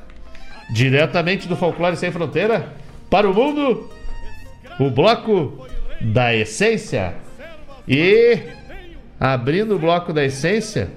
diretamente 0.73 1.47
do 1.47 1.55
Folclore 1.55 1.97
Sem 1.97 2.11
Fronteira, 2.11 2.73
para 3.09 3.30
o 3.30 3.34
mundo, 3.34 3.89
o 4.80 4.89
bloco 4.89 5.67
da 5.99 6.36
essência. 6.36 7.15
E 7.88 8.39
abrindo 9.19 9.75
o 9.75 9.80
bloco 9.80 10.13
da 10.13 10.23
essência, 10.23 10.89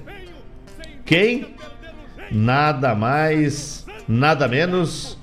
quem? 1.05 1.55
Nada 2.31 2.95
mais, 2.95 3.87
nada 4.07 4.47
menos 4.47 5.19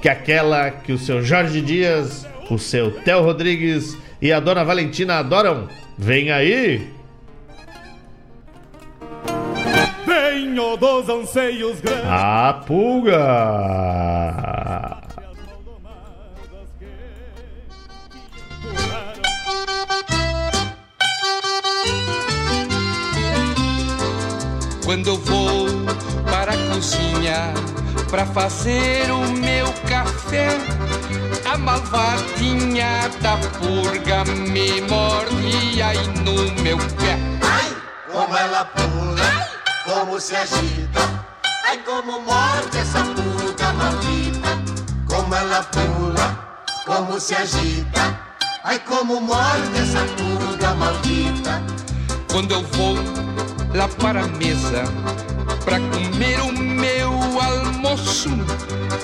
que 0.00 0.08
aquela 0.08 0.70
que 0.70 0.92
o 0.92 0.98
seu 0.98 1.22
Jorge 1.22 1.60
Dias, 1.60 2.26
o 2.50 2.58
seu 2.58 2.90
Theo 2.90 3.22
Rodrigues 3.22 3.96
e 4.20 4.32
a 4.32 4.40
dona 4.40 4.64
Valentina 4.64 5.18
adoram. 5.18 5.68
Vem 5.98 6.30
aí! 6.30 6.94
Venho 10.06 10.76
dos 10.76 11.08
anseios 11.08 11.80
grandes. 11.80 12.04
A 12.06 12.62
pulga! 12.66 13.16
Quando 24.84 25.08
eu 25.08 25.16
vou 25.16 25.66
para 26.30 26.52
a 26.52 26.56
cozinha 26.72 27.52
para 28.08 28.24
fazer 28.26 29.10
o 29.10 29.28
meu 29.32 29.66
café, 29.88 30.48
a 31.56 31.58
malvadinha 31.58 33.08
da 33.22 33.38
purga 33.58 34.24
me 34.24 34.82
morde 34.82 35.82
aí 35.82 36.06
no 36.22 36.62
meu 36.62 36.76
pé. 36.76 37.18
Ai, 37.40 37.74
como 38.12 38.36
ela 38.36 38.64
pula, 38.66 39.48
como 39.84 40.20
se 40.20 40.36
agita. 40.36 41.24
Ai, 41.66 41.78
como 41.78 42.20
morde 42.20 42.78
essa 42.78 43.02
pulga 43.04 43.72
maldita. 43.72 44.50
Como 45.08 45.34
ela 45.34 45.62
pula, 45.62 46.26
como 46.84 47.18
se 47.18 47.34
agita. 47.34 48.20
Ai, 48.62 48.78
como 48.80 49.20
morde 49.20 49.78
essa 49.78 50.04
pulga 50.16 50.74
maldita. 50.74 51.62
Quando 52.30 52.52
eu 52.52 52.62
vou 52.62 52.96
lá 53.74 53.88
para 53.88 54.24
a 54.24 54.28
mesa 54.28 54.84
para 55.66 55.80
comer 55.80 56.40
o 56.42 56.52
meu 56.52 57.10
almoço, 57.40 58.30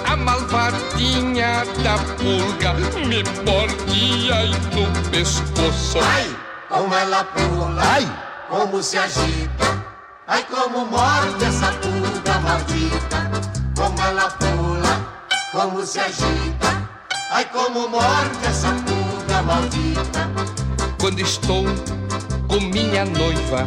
a 0.06 0.16
malvadinha 0.16 1.64
da 1.82 1.98
pulga 2.14 2.74
me 3.04 3.24
morde 3.44 4.32
aí 4.32 4.52
no 4.72 5.10
pescoço. 5.10 5.98
Ai, 6.00 6.36
como 6.68 6.94
ela 6.94 7.24
pula, 7.24 7.82
ai, 7.82 8.08
como 8.48 8.80
se 8.80 8.96
agita. 8.96 9.84
Ai, 10.28 10.46
como 10.48 10.86
morde 10.86 11.44
essa 11.44 11.72
pulga 11.72 12.38
maldita. 12.38 13.30
Como 13.76 14.00
ela 14.00 14.30
pula, 14.30 15.26
como 15.50 15.84
se 15.84 15.98
agita. 15.98 16.88
Ai, 17.32 17.44
como 17.46 17.88
morde 17.88 18.46
essa 18.46 18.68
pulga 18.68 19.42
maldita. 19.42 20.30
Quando 21.00 21.18
estou 21.18 21.64
com 22.46 22.60
minha 22.60 23.04
noiva, 23.04 23.66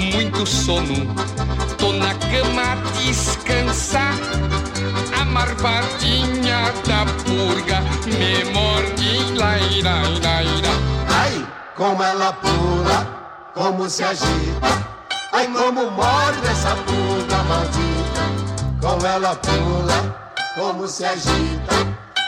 muito 0.00 0.46
sono, 0.46 1.06
tô 1.78 1.92
na 1.92 2.14
cama 2.14 2.72
a 2.72 2.76
descansar. 2.98 4.14
A 5.20 5.24
marvadinha 5.24 6.72
da 6.86 7.04
purga 7.24 7.80
me 8.06 8.44
morde, 8.52 9.38
laira, 9.38 10.00
laira. 10.22 10.70
Ai, 11.08 11.46
como 11.76 12.02
ela 12.02 12.32
pula, 12.32 13.52
como 13.54 13.88
se 13.88 14.02
agita. 14.02 14.90
Ai, 15.32 15.46
como 15.46 15.90
morde 15.90 16.46
essa 16.48 16.74
pulga 16.76 17.42
maldita. 17.44 18.80
Como 18.80 19.06
ela 19.06 19.36
pula, 19.36 20.32
como 20.54 20.88
se 20.88 21.04
agita. 21.04 21.76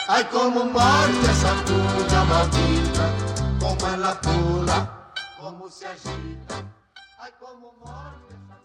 Ai, 0.08 0.24
como 0.24 0.66
morde 0.66 1.30
essa 1.30 1.54
pulga 1.66 2.24
maldita. 2.24 3.10
Como 3.58 3.94
ela 3.94 4.14
pula, 4.16 5.12
como 5.40 5.70
se 5.70 5.86
agita. 5.86 6.81
Ai, 7.24 7.30
como 7.38 7.72
morre 7.78 8.16
essa 8.30 8.58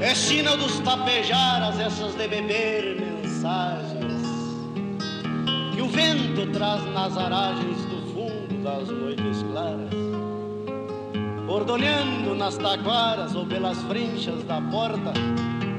É 0.00 0.14
sina 0.14 0.56
dos 0.56 0.78
tapejaras 0.78 1.80
essas 1.80 2.14
de 2.14 2.28
beber 2.28 3.00
mensagens 3.00 4.22
que 5.74 5.82
o 5.82 5.88
vento 5.88 6.46
traz 6.52 6.84
nas 6.92 7.18
aragens 7.18 7.84
do 7.86 8.12
fundo 8.12 8.62
das 8.62 8.88
noites 8.88 9.42
claras, 9.50 9.92
ordoneando 11.48 12.36
nas 12.36 12.56
taquaras 12.56 13.34
ou 13.34 13.44
pelas 13.44 13.82
frinchas 13.82 14.44
da 14.44 14.60
porta 14.70 15.12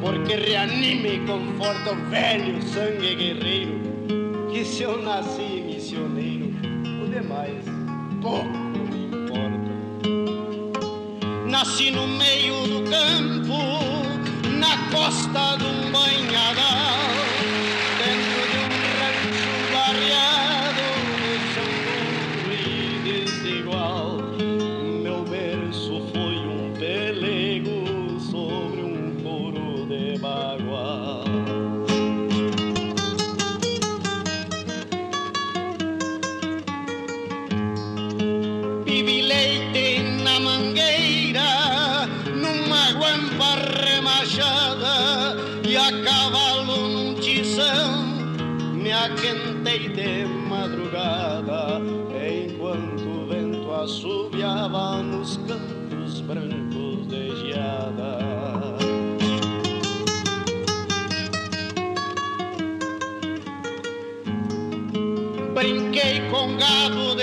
porque 0.05 0.35
reanima 0.35 1.07
e 1.07 1.19
conforta 1.25 1.93
o 1.93 1.95
velho 2.11 2.61
sangue 2.61 3.15
guerreiro, 3.15 3.81
que 4.51 4.63
se 4.63 4.83
eu 4.83 5.01
nasci 5.01 5.63
missioneiro, 5.65 6.53
o 7.03 7.07
demais 7.09 7.65
pouco 8.21 8.45
me 8.45 9.07
importa. 9.07 9.71
Nasci 11.47 11.89
no 11.89 12.07
meio 12.07 12.53
do 12.67 12.83
campo, 12.87 13.57
na 14.59 14.77
costa 14.91 15.57
de 15.57 15.65
um 15.65 15.91
a 45.85 45.91
cavalo 46.03 46.87
num 46.87 47.13
tição. 47.15 48.03
Me 48.73 48.91
aquentei 48.91 49.89
de 49.89 50.25
madrugada 50.25 51.79
enquanto 52.09 53.03
o 53.03 53.27
vento 53.27 53.71
assobiava 53.71 55.03
nos 55.03 55.37
cantos 55.37 56.21
brancos 56.21 57.07
de 57.07 57.35
geada. 57.45 58.17
Brinquei 65.53 66.21
com 66.31 66.57
gado 66.57 67.14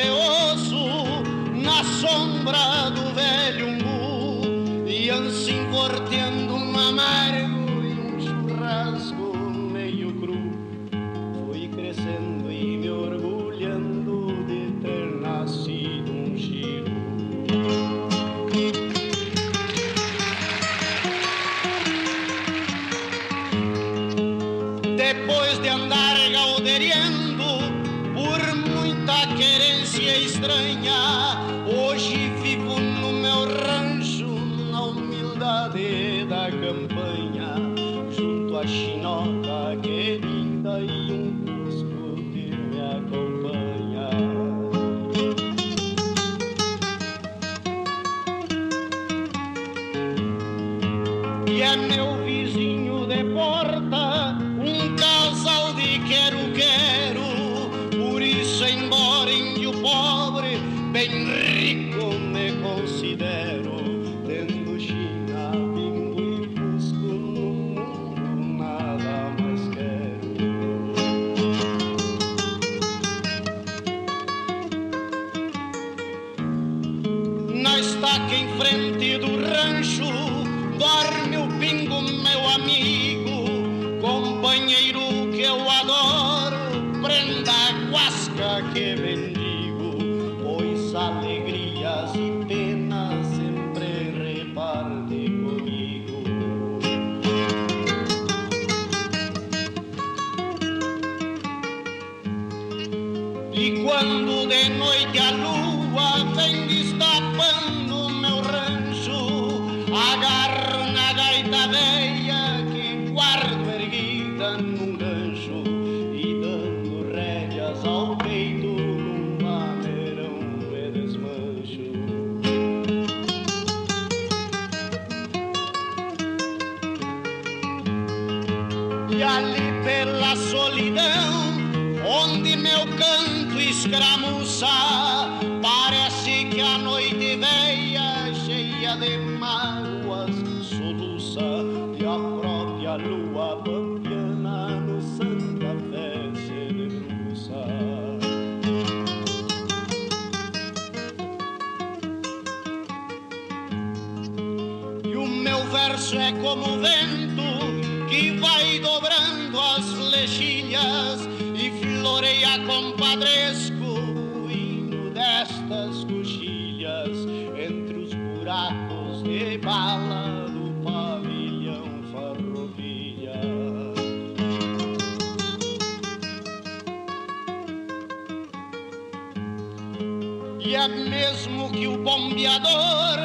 bombeador 182.43 183.19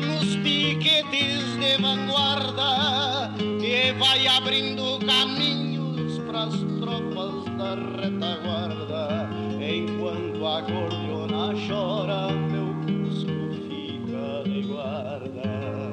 nos 0.00 0.36
piquetes 0.36 1.58
de 1.60 1.76
vanguarda 1.76 3.30
que 3.60 3.92
vai 3.98 4.26
abrindo 4.26 4.98
caminhos 5.04 6.18
pras 6.20 6.54
tropas 6.80 7.44
da 7.58 7.74
retaguarda. 8.00 9.28
Enquanto 9.60 10.46
a 10.46 10.60
gordiona 10.62 11.54
chora 11.66 12.32
meu 12.32 12.74
cusco 12.86 13.52
fica 13.68 14.42
de 14.48 14.62
guarda. 14.62 15.92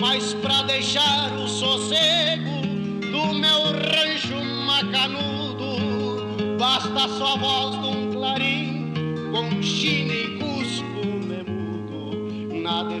Mas 0.00 0.34
pra 0.34 0.62
deixar 0.62 1.32
o 1.34 1.46
sossego 1.46 2.21
da 7.02 7.08
sua 7.08 7.36
voz 7.36 7.74
num 7.78 8.12
clarim, 8.12 8.94
com 9.32 9.60
china 9.60 10.14
e 10.14 10.38
cuspo 10.38 11.02
na 12.54 12.84
nada 12.84 13.00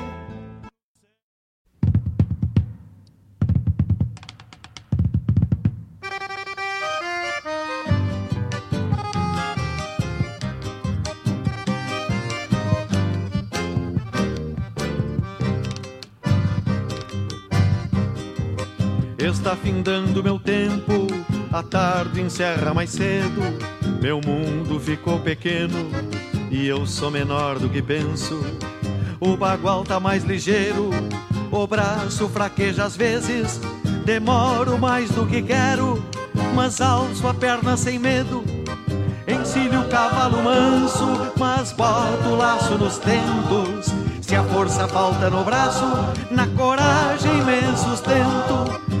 Findando 19.61 20.23
meu 20.23 20.39
tempo, 20.39 21.07
a 21.51 21.61
tarde 21.61 22.21
encerra 22.21 22.73
mais 22.73 22.89
cedo. 22.89 23.41
Meu 24.01 24.19
mundo 24.19 24.79
ficou 24.79 25.19
pequeno 25.19 25.89
e 26.49 26.67
eu 26.67 26.85
sou 26.85 27.11
menor 27.11 27.59
do 27.59 27.69
que 27.69 27.81
penso. 27.81 28.43
O 29.19 29.37
bagual 29.37 29.83
tá 29.83 29.99
mais 29.99 30.23
ligeiro, 30.23 30.89
o 31.51 31.67
braço 31.67 32.27
fraqueja 32.29 32.85
às 32.85 32.95
vezes. 32.95 33.59
Demoro 34.03 34.79
mais 34.79 35.11
do 35.11 35.27
que 35.27 35.41
quero, 35.41 36.03
mas 36.55 36.81
alço 36.81 37.27
a 37.27 37.33
perna 37.33 37.77
sem 37.77 37.99
medo. 37.99 38.43
Encilho 39.27 39.81
o 39.81 39.87
cavalo 39.87 40.41
manso, 40.43 41.31
mas 41.37 41.71
boto 41.71 42.29
o 42.29 42.35
laço 42.35 42.77
nos 42.77 42.97
tentos. 42.97 43.93
Se 44.21 44.35
a 44.35 44.43
força 44.43 44.87
falta 44.87 45.29
no 45.29 45.43
braço, 45.43 45.85
na 46.31 46.47
coragem 46.47 47.43
me 47.43 47.77
sustento. 47.77 49.00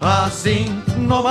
assim 0.00 0.82
não 0.96 1.26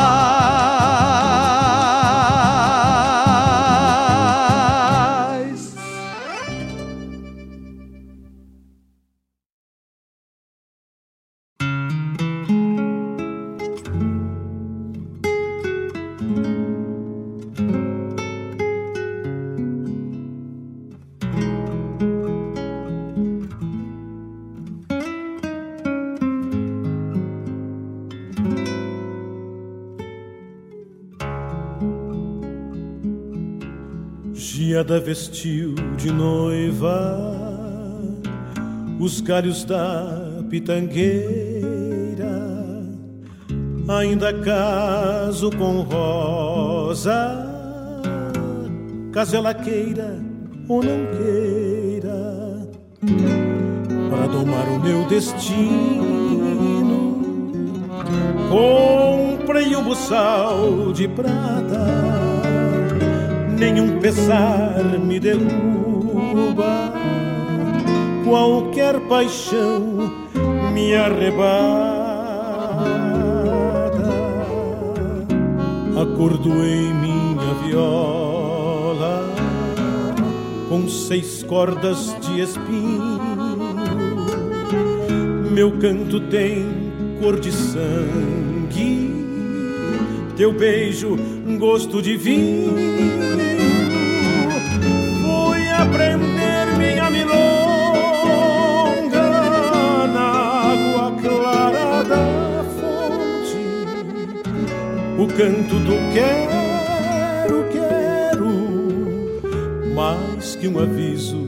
Giada 34.73 34.99
vestiu 34.99 35.75
de 35.97 36.11
noiva 36.11 37.31
os 38.99 39.21
galhos 39.21 39.63
da 39.63 40.41
pitangueira, 40.49 41.21
ainda 43.87 44.33
caso 44.33 45.51
com 45.51 45.81
rosa, 45.81 47.13
caso 49.11 49.35
ela 49.35 49.53
queira, 49.53 50.19
ou 50.67 50.81
não 50.81 51.05
queira, 51.17 52.67
para 54.09 54.25
domar 54.25 54.67
o 54.69 54.79
meu 54.79 55.05
destino, 55.07 55.61
comprei 58.49 59.75
um 59.75 59.83
buçal 59.83 60.91
de 60.93 61.07
prata, 61.07 62.02
nenhum 63.57 63.99
pesar 63.99 64.83
me 64.99 65.19
derruba, 65.19 66.93
qualquer 68.25 68.99
paixão 69.01 70.11
me 70.73 70.95
arrebata. 70.95 72.03
Acordo 76.01 76.49
em 76.65 76.93
minha 76.95 77.53
viola 77.65 79.33
com 80.73 80.89
seis 80.89 81.43
cordas 81.43 82.15
de 82.19 82.41
espinho. 82.41 83.19
Meu 85.51 85.71
canto 85.77 86.19
tem 86.19 86.65
cor 87.21 87.39
de 87.39 87.51
sangue, 87.51 88.52
teu 90.35 90.51
beijo 90.51 91.17
gosto 91.57 92.01
de 92.01 92.17
vinho. 92.17 92.73
Fui 95.21 95.69
aprender 95.69 96.77
minha 96.77 97.09
milonga 97.09 97.31
na 100.07 100.27
água 100.71 101.11
clara 101.21 102.03
da 102.03 102.63
fonte, 102.75 103.57
o 105.17 105.27
canto 105.27 105.75
do 105.79 105.95
quero, 106.13 107.65
quero, 107.71 108.51
mais 109.95 110.55
que 110.55 110.67
um 110.67 110.79
aviso 110.79 111.43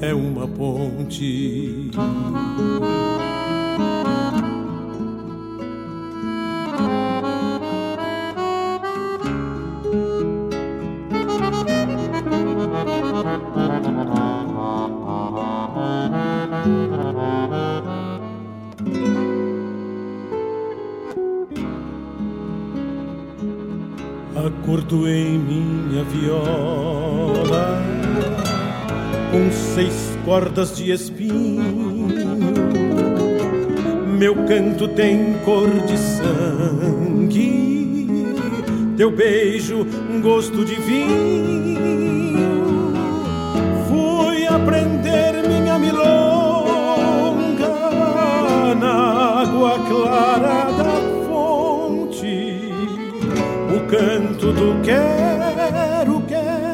é 0.00 0.14
uma 0.14 0.48
ponte. 0.48 1.90
Cordas 30.32 30.74
de 30.74 30.90
espinho. 30.90 32.08
Meu 34.18 34.34
canto 34.46 34.88
tem 34.88 35.34
cor 35.44 35.68
de 35.68 35.98
sangue, 35.98 37.36
teu 38.96 39.10
beijo 39.10 39.86
gosto 40.22 40.64
de 40.64 40.76
vinho. 40.76 41.76
Fui 43.90 44.46
aprender 44.46 45.46
minha 45.46 45.78
milonga 45.78 46.08
na 48.80 49.42
água 49.42 49.78
clara 49.80 50.72
da 50.78 50.98
fonte, 51.28 52.72
o 53.68 53.80
canto 53.86 54.50
do 54.50 54.80
quero, 54.82 56.22
quero 56.22 56.72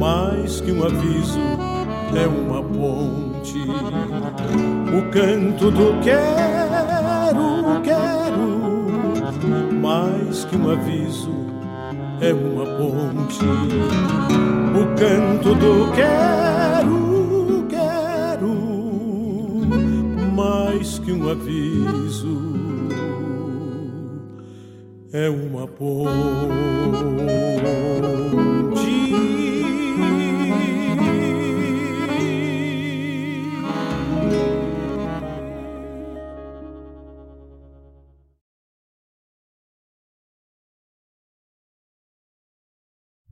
mais 0.00 0.62
que 0.62 0.72
um 0.72 0.82
aviso 0.82 1.59
é 2.16 2.26
uma 2.26 2.62
ponte. 2.62 3.58
O 3.60 5.02
canto 5.10 5.70
do 5.70 6.00
quero, 6.02 7.80
quero, 7.82 8.48
mais 9.80 10.44
que 10.44 10.56
um 10.56 10.70
aviso 10.70 11.30
é 12.20 12.32
uma 12.32 12.66
ponte. 12.66 13.44
O 14.74 14.86
canto 14.96 15.54
do 15.54 15.92
quero, 15.92 17.66
quero, 17.68 18.54
mais 20.34 20.98
que 20.98 21.12
um 21.12 21.28
aviso 21.30 22.38
é 25.12 25.28
uma 25.28 25.66
ponte. 25.66 26.10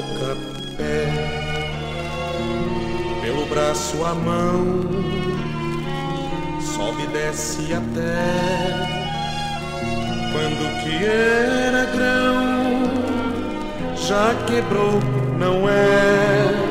Boca, 0.00 0.36
pé, 0.76 1.06
pelo 3.22 3.46
braço 3.46 4.02
a 4.04 4.14
mão, 4.14 4.80
sobe 6.60 7.02
e 7.02 7.06
desce 7.08 7.74
até 7.74 9.00
quando 10.32 10.82
que 10.82 11.04
era 11.04 11.84
grão, 11.86 12.84
já 13.96 14.34
quebrou, 14.46 15.00
não 15.38 15.68
é? 15.68 16.66
É 16.66 16.69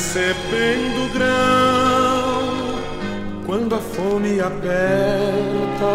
recebendo 0.00 1.12
grão. 1.12 2.40
Quando 3.44 3.74
a 3.74 3.78
fome 3.78 4.40
aperta, 4.40 5.92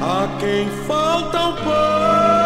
a 0.00 0.38
quem 0.38 0.68
falta 0.86 1.48
o 1.48 1.54
pão, 1.64 2.41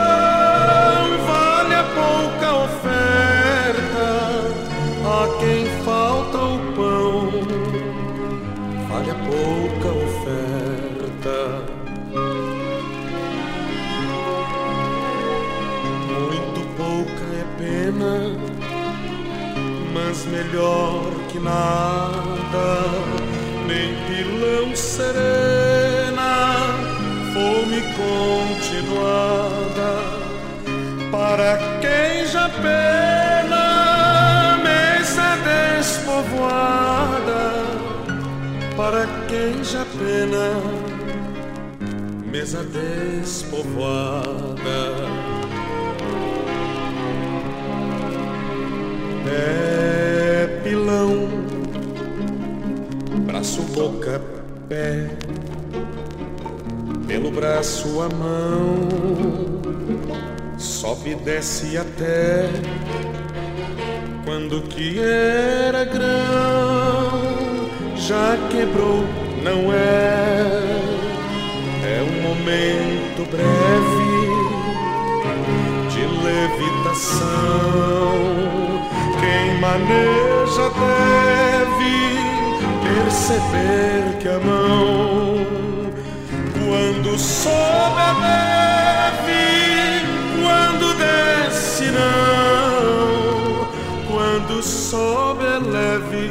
melhor 20.27 21.03
que 21.29 21.39
nada, 21.39 22.85
nem 23.67 23.95
pilão 24.07 24.75
serena, 24.75 26.67
fome 27.33 27.83
continuada 28.01 29.37
para 31.11 31.59
quem 31.81 32.27
já 32.27 32.49
pena, 32.49 33.65
mesa 34.63 35.37
despovoada 35.79 37.07
para 38.77 39.07
quem 39.27 39.65
já 39.65 39.85
pena, 39.99 40.61
mesa 42.31 42.63
despovoada. 42.63 43.67
É 49.29 50.16
pilão, 50.67 51.29
braço, 53.25 53.63
boca, 53.63 54.21
pé, 54.69 55.09
pelo 57.07 57.31
braço 57.31 58.03
a 58.03 58.09
mão, 58.09 58.89
sobe 60.59 61.11
e 61.11 61.15
desce 61.15 61.79
até 61.79 62.51
quando 64.25 64.61
que 64.63 64.99
era 64.99 65.85
grão 65.85 67.13
já 67.95 68.37
quebrou, 68.51 69.05
não 69.45 69.73
é? 69.73 70.51
É 71.85 72.03
um 72.03 72.23
momento 72.23 73.25
breve 73.31 74.17
de 75.93 76.01
levitação. 76.25 77.77
Quem 79.27 79.59
maneja 79.61 80.71
deve 80.79 81.95
perceber 82.85 84.19
que 84.21 84.29
a 84.29 84.39
mão, 84.39 85.45
quando 86.65 87.19
sobe 87.19 88.01
a 88.01 88.15
quando 90.41 90.95
desce 90.95 91.91
não, 91.91 93.67
quando 94.09 94.63
sobe 94.63 95.45
é 95.45 95.59
leve 95.59 96.31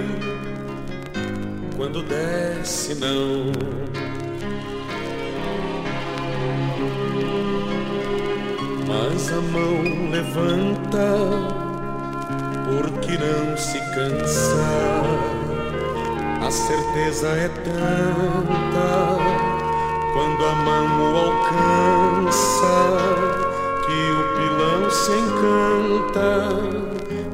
quando 1.76 2.02
desce 2.04 2.96
não. 2.96 3.52
Mas 8.88 9.34
a 9.34 9.42
mão 9.42 10.10
levanta, 10.12 11.65
não 13.18 13.58
se 13.58 13.80
cansa. 13.94 15.02
A 16.46 16.52
certeza 16.52 17.28
é 17.30 17.50
tanta 17.64 19.18
quando 20.14 20.46
a 20.46 20.56
mão 20.56 20.86
o 21.02 21.18
alcança 21.18 22.76
que 23.86 24.12
o 24.12 24.24
pilão 24.36 24.90
se 24.92 25.12
encanta, 25.12 26.50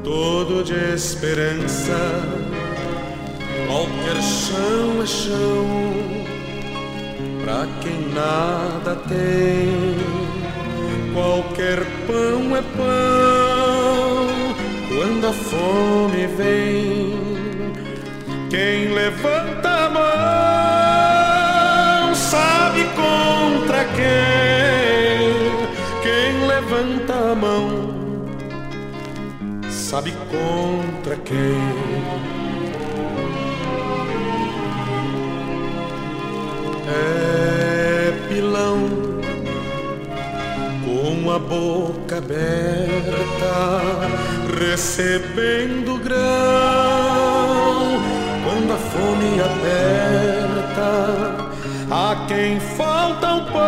todo 0.04 0.64
de 0.64 0.94
esperança 0.94 2.42
Qualquer 3.72 4.22
chão 4.22 5.02
é 5.02 5.06
chão 5.06 5.66
pra 7.42 7.66
quem 7.80 8.14
nada 8.14 8.98
tem. 9.08 9.96
Qualquer 11.14 11.80
pão 12.06 12.58
é 12.58 12.62
pão 12.62 13.41
quando 15.02 15.26
a 15.26 15.34
fome 15.34 16.28
vem. 16.28 17.18
Quem 18.52 18.94
levanta 18.94 19.68
a 19.68 19.90
mão 19.90 20.14
sabe 22.14 22.84
contra 23.02 23.84
quem. 23.96 25.34
Quem 26.04 26.46
levanta 26.46 27.32
a 27.32 27.36
mão 27.36 27.90
sabe 29.72 30.14
contra 30.30 31.16
quem. 31.16 32.22
é 36.94 38.12
pilão 38.28 38.90
com 40.84 41.32
a 41.32 41.40
boca 41.40 41.91
aberta, 42.16 43.56
recebendo 44.60 45.98
grão 46.04 46.22
quando 48.44 48.74
a 48.74 48.78
fome 48.78 49.40
aperta. 49.40 50.92
A 51.90 52.26
quem 52.28 52.60
falta 52.60 53.36
o 53.36 53.46
pão, 53.52 53.62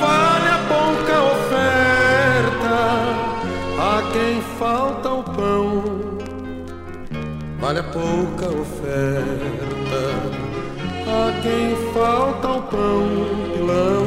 vale 0.00 0.48
a 0.48 0.58
pouca 0.68 1.14
oferta. 1.34 2.76
A 3.78 4.02
quem 4.12 4.40
falta 4.58 5.08
o 5.10 5.22
pão, 5.24 5.68
vale 7.60 7.78
a 7.80 7.84
pouca 7.84 8.46
oferta. 8.48 10.02
A 11.08 11.32
quem 11.42 11.76
falta 11.92 12.48
o 12.48 12.62
pão, 12.62 13.06
pilão, 13.52 14.01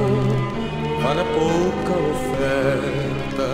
vale 1.06 1.22
a 1.22 1.26
pouca 1.26 1.94
oferta. 2.14 3.48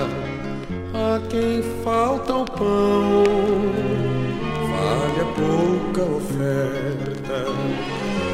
A 0.94 1.19
quem 1.30 1.61
falta 1.84 2.34
o 2.34 2.45
pão, 2.45 3.23
vale 4.72 5.19
a 5.19 5.26
pouca 5.36 6.02
oferta. 6.15 7.40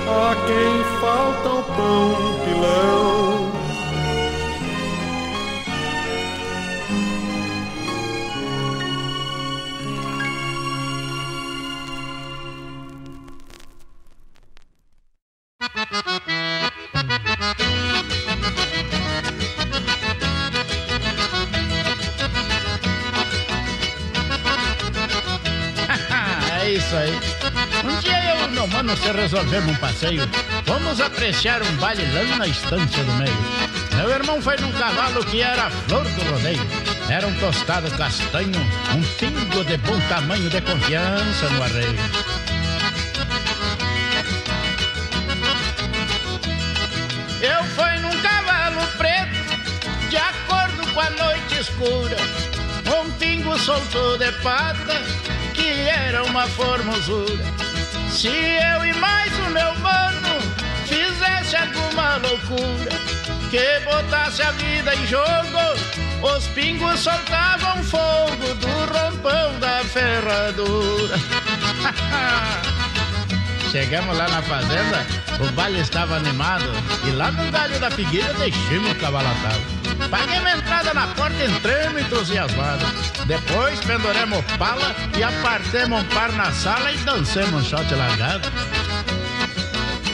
A 0.07 0.35
quem 0.45 0.83
falta 1.01 1.49
o 1.49 1.63
pão, 1.75 2.15
pilão. 2.45 3.36
Resolvemos 29.27 29.71
um 29.71 29.75
passeio, 29.75 30.21
vamos 30.65 31.01
apreciar 31.01 31.61
um 31.61 31.75
baile 31.75 32.01
lá 32.13 32.37
na 32.37 32.47
estância 32.47 33.03
do 33.03 33.11
meio. 33.15 33.35
Meu 33.97 34.09
irmão 34.09 34.41
foi 34.41 34.55
num 34.55 34.71
cavalo 34.71 35.25
que 35.25 35.41
era 35.41 35.65
a 35.65 35.69
flor 35.69 36.05
do 36.05 36.31
rodeio. 36.31 36.65
Era 37.09 37.27
um 37.27 37.33
tostado 37.35 37.91
castanho, 37.91 38.57
um 38.95 39.03
pingo 39.17 39.65
de 39.65 39.75
bom 39.79 39.99
tamanho 40.07 40.49
de 40.49 40.61
confiança 40.61 41.49
no 41.49 41.61
arreio. 41.61 41.99
Eu 47.41 47.63
fui 47.75 47.99
num 47.99 48.21
cavalo 48.21 48.87
preto, 48.97 50.09
de 50.09 50.15
acordo 50.15 50.93
com 50.93 51.01
a 51.01 51.09
noite 51.09 51.59
escura. 51.59 52.17
Um 52.97 53.11
pingo 53.19 53.59
soltou 53.59 54.17
de 54.17 54.31
pata, 54.41 55.01
que 55.53 55.67
era 55.67 56.23
uma 56.23 56.47
formosura. 56.47 57.66
Se 58.17 58.29
eu 58.29 58.83
e 58.83 58.93
mais 58.95 59.31
o 59.37 59.51
meu 59.51 59.75
mano 59.75 60.41
fizesse 60.87 61.55
alguma 61.55 62.15
loucura 62.17 62.89
que 63.51 63.79
botasse 63.85 64.41
a 64.41 64.49
vida 64.53 64.95
em 64.95 65.05
jogo, 65.05 66.33
os 66.35 66.47
pingos 66.47 66.99
soltavam 66.99 67.83
fogo 67.83 68.55
do 68.55 68.67
rompão 68.91 69.59
da 69.59 69.83
ferradura. 69.83 71.15
Chegamos 73.71 74.17
lá 74.17 74.27
na 74.29 74.41
fazenda, 74.41 75.05
o 75.39 75.51
baile 75.51 75.81
estava 75.81 76.15
animado 76.15 76.65
e 77.07 77.11
lá 77.11 77.31
no 77.31 77.51
galho 77.51 77.79
da 77.79 77.91
figueira 77.91 78.33
deixamos 78.33 78.93
o 78.93 78.95
cavalo 78.95 79.27
atado. 79.27 79.76
Paguei 80.09 80.39
uma 80.39 80.51
entrada 80.51 80.93
na 80.93 81.07
porta, 81.07 81.43
entramos 81.43 82.01
entusiasmados. 82.01 82.87
Depois 83.25 83.79
penduremos 83.81 84.43
pala 84.57 84.95
e 85.17 85.23
apartemos 85.23 86.01
um 86.01 86.05
par 86.05 86.31
na 86.33 86.51
sala 86.51 86.91
e 86.91 86.97
dancemos 86.99 87.53
um 87.53 87.63
shot 87.63 87.93
largado. 87.93 88.49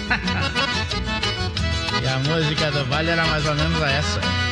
e 2.02 2.08
a 2.08 2.18
música 2.20 2.72
do 2.72 2.86
baile 2.86 3.12
era 3.12 3.26
mais 3.26 3.46
ou 3.46 3.56
menos 3.56 3.82
essa. 3.82 4.43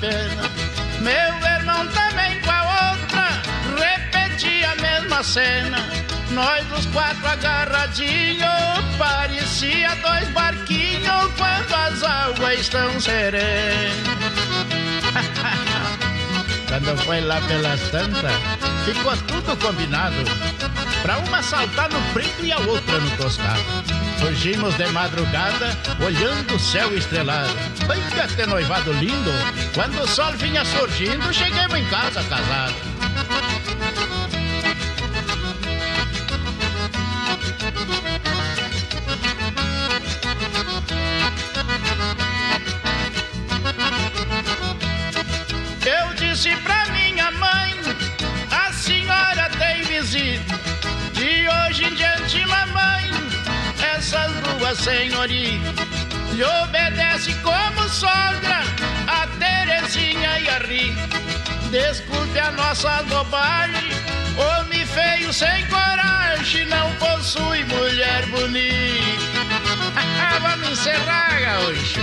Pena. 0.00 0.50
Meu 1.00 1.50
irmão 1.56 1.86
também 1.88 2.40
com 2.40 2.50
a 2.50 2.92
outra, 2.92 3.42
repetia 3.78 4.70
a 4.70 4.76
mesma 4.76 5.22
cena. 5.22 5.78
Nós 6.30 6.64
os 6.72 6.86
quatro 6.86 7.26
agarradinhos, 7.26 8.48
parecia 8.98 9.94
dois 9.96 10.28
barquinhos 10.30 11.32
quando 11.36 11.74
as 11.74 12.02
águas 12.02 12.60
estão 12.60 13.00
serenas. 13.00 13.94
Quando 16.74 16.96
foi 17.04 17.20
lá 17.20 17.40
pelas 17.42 17.80
tantas, 17.90 18.34
ficou 18.84 19.16
tudo 19.28 19.56
combinado. 19.58 20.16
Pra 21.02 21.18
uma 21.18 21.40
saltar 21.40 21.88
no 21.88 22.00
preto 22.12 22.44
e 22.44 22.50
a 22.50 22.58
outra 22.58 22.98
no 22.98 23.16
tostado. 23.16 23.62
Surgimos 24.24 24.74
de 24.78 24.86
madrugada, 24.86 25.76
olhando 26.02 26.54
o 26.54 26.58
céu 26.58 26.96
estrelado. 26.96 27.52
Bem 27.86 28.00
que 28.08 28.18
até 28.18 28.46
noivado 28.46 28.90
lindo, 28.94 29.30
quando 29.74 30.00
o 30.00 30.08
sol 30.08 30.32
vinha 30.32 30.64
surgindo, 30.64 31.30
chegamos 31.30 31.76
em 31.78 31.84
casa 31.90 32.24
casados. 32.24 32.74
Eu 45.84 46.14
disse 46.14 46.56
pra 46.62 46.86
minha 46.86 47.30
mãe, 47.32 47.74
a 48.50 48.72
senhora 48.72 49.50
tem 49.50 49.82
visita. 49.82 50.58
De 51.12 51.46
hoje 51.46 51.84
em 51.84 51.94
diante, 51.94 52.46
mamãe, 52.46 53.03
essas 54.04 54.30
duas 54.42 54.78
senhoritas 54.80 55.74
lhe 56.34 56.44
obedece 56.44 57.32
como 57.36 57.88
sogra, 57.88 58.60
a 59.06 59.26
Terezinha 59.38 60.40
e 60.40 60.48
a 60.50 60.58
Rita. 60.58 61.18
Desculpe 61.70 62.38
a 62.38 62.50
nossa 62.52 63.02
bobagem, 63.04 63.88
homem 64.36 64.84
feio 64.84 65.32
sem 65.32 65.66
coragem, 65.68 66.66
não 66.66 66.92
possui 66.96 67.64
mulher 67.64 68.26
bonita. 68.26 69.24
Vamos 70.42 70.68
encerrar, 70.68 71.40
gaúcho. 71.40 72.00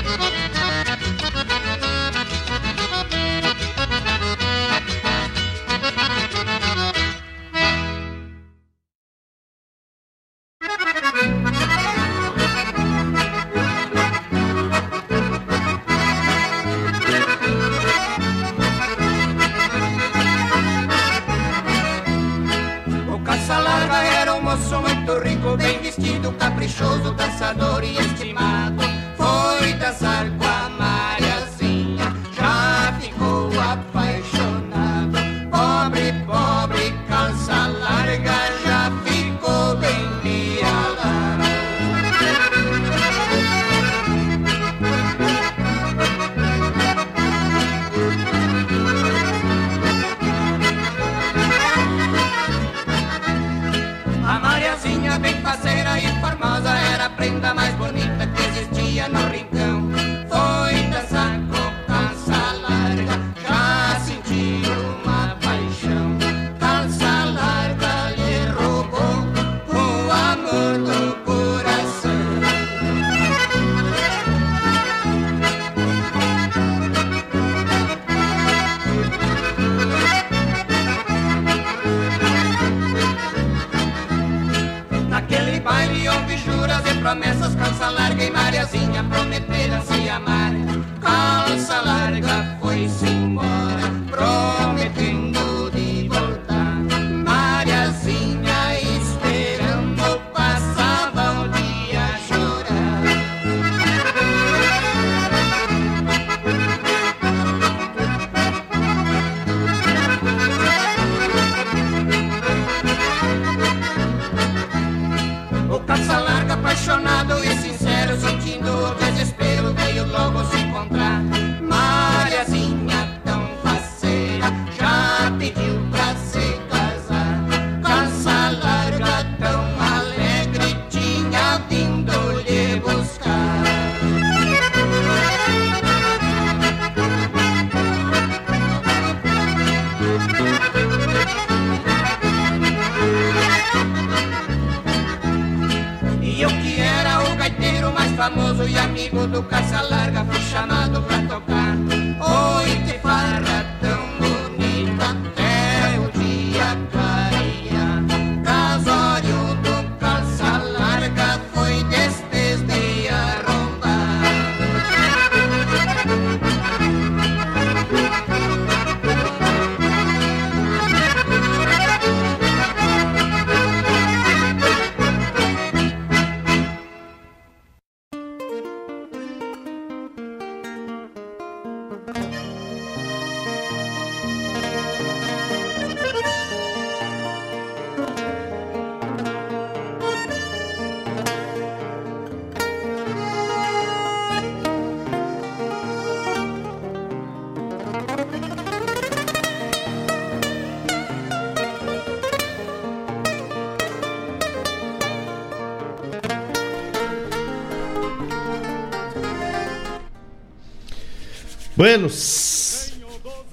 Buenos, 211.81 212.93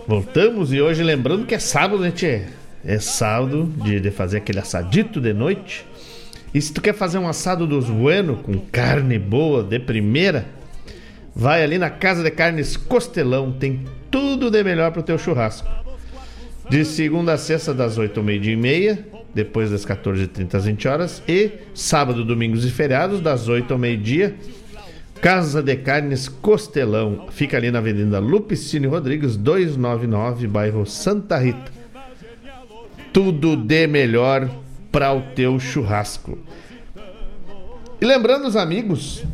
voltamos 0.06 0.70
e 0.70 0.82
hoje 0.82 1.02
lembrando 1.02 1.46
que 1.46 1.54
é 1.54 1.58
sábado, 1.58 2.02
né, 2.02 2.10
tchê? 2.10 2.42
É 2.84 2.98
sábado 2.98 3.64
de, 3.82 4.00
de 4.00 4.10
fazer 4.10 4.36
aquele 4.36 4.58
assadito 4.58 5.18
de 5.18 5.32
noite. 5.32 5.86
E 6.52 6.60
se 6.60 6.70
tu 6.70 6.82
quer 6.82 6.92
fazer 6.92 7.16
um 7.16 7.26
assado 7.26 7.66
dos 7.66 7.88
Bueno 7.88 8.36
com 8.36 8.58
carne 8.58 9.18
boa, 9.18 9.62
de 9.62 9.78
primeira, 9.78 10.44
vai 11.34 11.62
ali 11.62 11.78
na 11.78 11.88
Casa 11.88 12.22
de 12.22 12.30
Carnes 12.30 12.76
Costelão, 12.76 13.50
tem 13.50 13.86
tudo 14.10 14.50
de 14.50 14.62
melhor 14.62 14.92
pro 14.92 15.02
teu 15.02 15.16
churrasco. 15.16 15.66
De 16.68 16.84
segunda 16.84 17.32
a 17.32 17.38
sexta, 17.38 17.72
das 17.72 17.96
8 17.96 18.20
ao 18.20 18.26
meio-dia 18.26 18.52
e 18.52 18.56
meia, 18.56 19.06
depois 19.34 19.70
das 19.70 19.86
14h30 19.86 20.54
às 20.54 20.66
20 20.66 20.86
horas, 20.86 21.22
e 21.26 21.50
sábado, 21.72 22.26
domingos 22.26 22.62
e 22.66 22.70
feriados, 22.70 23.22
das 23.22 23.48
8 23.48 23.72
ao 23.72 23.78
meio-dia, 23.78 24.36
Casa 25.20 25.62
de 25.62 25.76
Carnes 25.76 26.28
Costelão. 26.28 27.26
Fica 27.30 27.56
ali 27.56 27.70
na 27.70 27.78
Avenida 27.78 28.20
Lupicínio 28.20 28.90
Rodrigues, 28.90 29.36
299, 29.36 30.46
bairro 30.46 30.86
Santa 30.86 31.36
Rita. 31.38 31.72
Tudo 33.12 33.56
de 33.56 33.86
melhor 33.88 34.48
para 34.92 35.12
o 35.12 35.22
teu 35.34 35.58
churrasco. 35.58 36.38
E 38.00 38.06
lembrando 38.06 38.46
os 38.46 38.54
amigos 38.54 39.24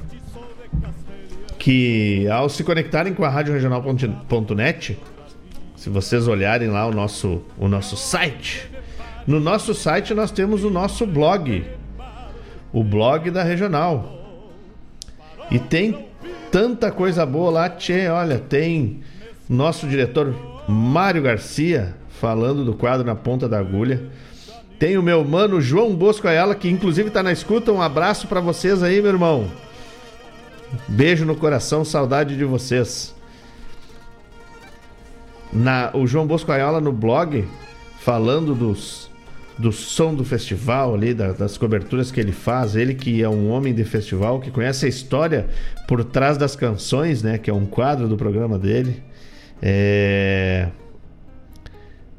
que 1.59 2.27
ao 2.29 2.49
se 2.49 2.65
conectarem 2.65 3.13
com 3.13 3.25
a 3.25 3.29
Rádio 3.29 3.53
Regional.net, 3.53 4.99
se 5.77 5.91
vocês 5.91 6.27
olharem 6.27 6.69
lá 6.71 6.87
o 6.87 6.93
nosso, 6.93 7.43
o 7.59 7.69
nosso 7.69 7.95
site, 7.95 8.71
no 9.27 9.39
nosso 9.39 9.75
site 9.75 10.15
nós 10.15 10.31
temos 10.31 10.65
o 10.65 10.71
nosso 10.71 11.07
blog, 11.07 11.63
o 12.73 12.83
blog 12.83 13.31
da 13.31 13.43
Regional. 13.43 14.24
E 15.51 15.59
tem 15.59 16.07
tanta 16.51 16.91
coisa 16.91 17.25
boa 17.27 17.51
lá, 17.51 17.69
tchê, 17.69 18.09
olha, 18.09 18.39
tem 18.39 19.01
nosso 19.49 19.87
diretor 19.87 20.35
Mário 20.69 21.23
Garcia 21.23 21.95
falando 22.09 22.65
do 22.65 22.75
quadro 22.75 23.07
na 23.07 23.15
ponta 23.15 23.49
da 23.49 23.59
agulha. 23.59 24.09
Tem 24.79 24.99
o 24.99 25.03
meu 25.03 25.25
mano 25.25 25.61
João 25.61 25.95
Bosco 25.95 26.27
Ayala, 26.27 26.55
que 26.55 26.69
inclusive 26.69 27.11
tá 27.11 27.23
na 27.23 27.33
escuta. 27.33 27.73
Um 27.73 27.83
abraço 27.83 28.27
para 28.27 28.41
vocês 28.41 28.83
aí, 28.83 29.01
meu 29.01 29.13
irmão. 29.13 29.51
Beijo 30.89 31.25
no 31.25 31.37
coração, 31.37 31.85
saudade 31.85 32.37
de 32.37 32.45
vocês. 32.45 33.15
Na, 35.53 35.91
o 35.95 36.07
João 36.07 36.27
Bosco 36.27 36.51
Ayala 36.51 36.81
no 36.81 36.93
blog, 36.93 37.47
falando 38.01 38.55
dos, 38.55 39.09
do 39.59 39.71
som 39.71 40.15
do 40.15 40.25
festival 40.25 40.95
ali, 40.95 41.15
da, 41.15 41.33
das 41.33 41.57
coberturas 41.57 42.11
que 42.11 42.21
ele 42.21 42.33
faz. 42.33 42.75
Ele 42.77 42.95
que 42.95 43.23
é 43.23 43.29
um 43.29 43.51
homem 43.51 43.75
de 43.75 43.85
festival, 43.85 44.41
que 44.41 44.51
conhece 44.51 44.87
a 44.87 44.89
história 44.89 45.47
por 45.87 46.03
trás 46.05 46.37
das 46.37 46.57
canções, 46.57 47.23
né? 47.23 47.39
Que 47.39 47.51
é 47.51 47.55
um 47.55 47.67
quadro 47.67 48.09
do 48.09 48.17
programa 48.17 48.59
dele. 48.59 49.03
É... 49.63 50.69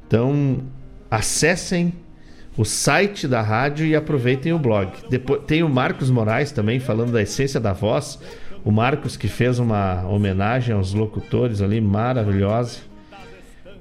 Então, 0.08 0.60
acessem 1.10 1.94
o 2.58 2.64
site 2.64 3.28
da 3.28 3.42
rádio 3.42 3.86
e 3.86 3.96
aproveitem 3.96 4.54
o 4.54 4.60
blog. 4.60 4.92
Depois, 5.10 5.42
tem 5.46 5.62
o 5.62 5.70
Marcos 5.70 6.10
Moraes 6.10 6.52
também 6.52 6.80
falando 6.80 7.12
da 7.12 7.22
essência 7.22 7.60
da 7.60 7.74
voz. 7.74 8.20
O 8.64 8.72
Marcos 8.72 9.18
que 9.18 9.28
fez 9.28 9.60
uma 9.60 10.08
homenagem 10.08 10.74
aos 10.74 10.94
locutores 10.94 11.62
ali, 11.62 11.82
maravilhosa. 11.82 12.80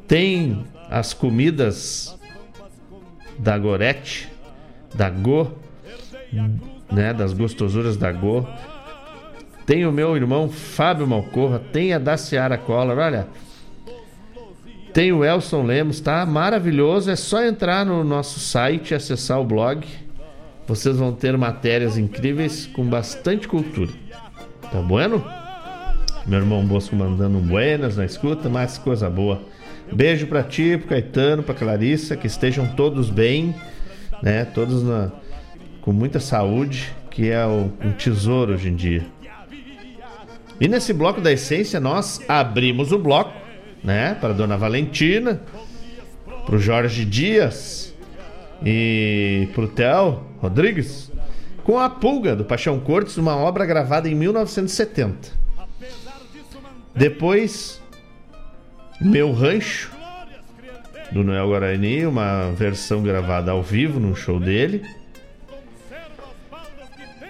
Tem 0.06 0.64
as 0.90 1.14
comidas 1.14 2.18
da 3.38 3.56
Gorete, 3.58 4.30
da 4.94 5.10
Go, 5.10 5.52
né, 6.90 7.12
das 7.12 7.32
gostosuras 7.32 7.96
da 7.96 8.12
Go. 8.12 8.46
Tem 9.66 9.86
o 9.86 9.92
meu 9.92 10.16
irmão 10.16 10.48
Fábio 10.48 11.06
Malcorra, 11.06 11.58
tem 11.58 11.92
a 11.92 11.98
da 11.98 12.16
Seara 12.16 12.58
Collor, 12.58 12.98
olha. 12.98 13.26
Tem 14.92 15.12
o 15.12 15.24
Elson 15.24 15.64
Lemos, 15.64 16.00
tá 16.00 16.24
maravilhoso. 16.24 17.10
É 17.10 17.16
só 17.16 17.42
entrar 17.42 17.84
no 17.84 18.04
nosso 18.04 18.38
site 18.38 18.94
acessar 18.94 19.40
o 19.40 19.44
blog. 19.44 19.84
Vocês 20.68 20.96
vão 20.96 21.12
ter 21.12 21.36
matérias 21.36 21.98
incríveis 21.98 22.66
com 22.66 22.84
bastante 22.84 23.48
cultura. 23.48 23.90
Tá 24.70 24.80
bueno? 24.80 25.24
Meu 26.26 26.38
irmão 26.38 26.64
Bosco 26.64 26.94
mandando 26.94 27.38
um 27.38 27.40
buenas 27.40 27.96
na 27.96 28.04
escuta, 28.04 28.48
mais 28.48 28.78
coisa 28.78 29.10
boa. 29.10 29.42
Beijo 29.94 30.26
para 30.26 30.42
ti, 30.42 30.76
pro 30.76 30.88
Caetano, 30.88 31.42
pra 31.42 31.54
Clarissa, 31.54 32.16
que 32.16 32.26
estejam 32.26 32.66
todos 32.66 33.10
bem, 33.10 33.54
né? 34.20 34.44
Todos 34.44 34.82
na, 34.82 35.12
com 35.82 35.92
muita 35.92 36.18
saúde, 36.18 36.92
que 37.10 37.30
é 37.30 37.46
o, 37.46 37.70
um 37.80 37.92
tesouro 37.92 38.54
hoje 38.54 38.68
em 38.68 38.74
dia. 38.74 39.06
E 40.60 40.66
nesse 40.66 40.92
bloco 40.92 41.20
da 41.20 41.30
essência, 41.30 41.78
nós 41.78 42.20
abrimos 42.28 42.90
o 42.90 42.98
bloco, 42.98 43.32
né? 43.84 44.16
Para 44.20 44.32
Dona 44.32 44.56
Valentina, 44.56 45.40
pro 46.44 46.58
Jorge 46.58 47.04
Dias 47.04 47.94
e 48.64 49.48
pro 49.54 49.68
Theo 49.68 50.24
Rodrigues, 50.38 51.12
com 51.62 51.78
a 51.78 51.88
Pulga 51.88 52.34
do 52.34 52.44
Paixão 52.44 52.80
Cortes, 52.80 53.16
uma 53.16 53.36
obra 53.36 53.64
gravada 53.64 54.08
em 54.08 54.14
1970. 54.14 55.44
Depois, 56.94 57.80
Meu 59.04 59.32
Rancho, 59.32 59.92
do 61.12 61.22
Noel 61.22 61.48
Guarani, 61.48 62.06
uma 62.06 62.50
versão 62.52 63.02
gravada 63.02 63.50
ao 63.50 63.62
vivo 63.62 64.00
num 64.00 64.14
show 64.14 64.40
dele. 64.40 64.82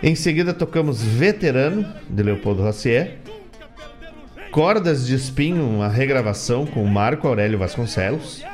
Em 0.00 0.14
seguida 0.14 0.54
tocamos 0.54 1.02
Veterano, 1.02 1.84
de 2.08 2.22
Leopoldo 2.22 2.62
Rossier. 2.62 3.18
Cordas 4.52 5.04
de 5.04 5.16
Espinho, 5.16 5.68
uma 5.68 5.88
regravação 5.88 6.64
com 6.64 6.84
Marco 6.86 7.26
Aurélio 7.26 7.58
Vasconcelos. 7.58 8.44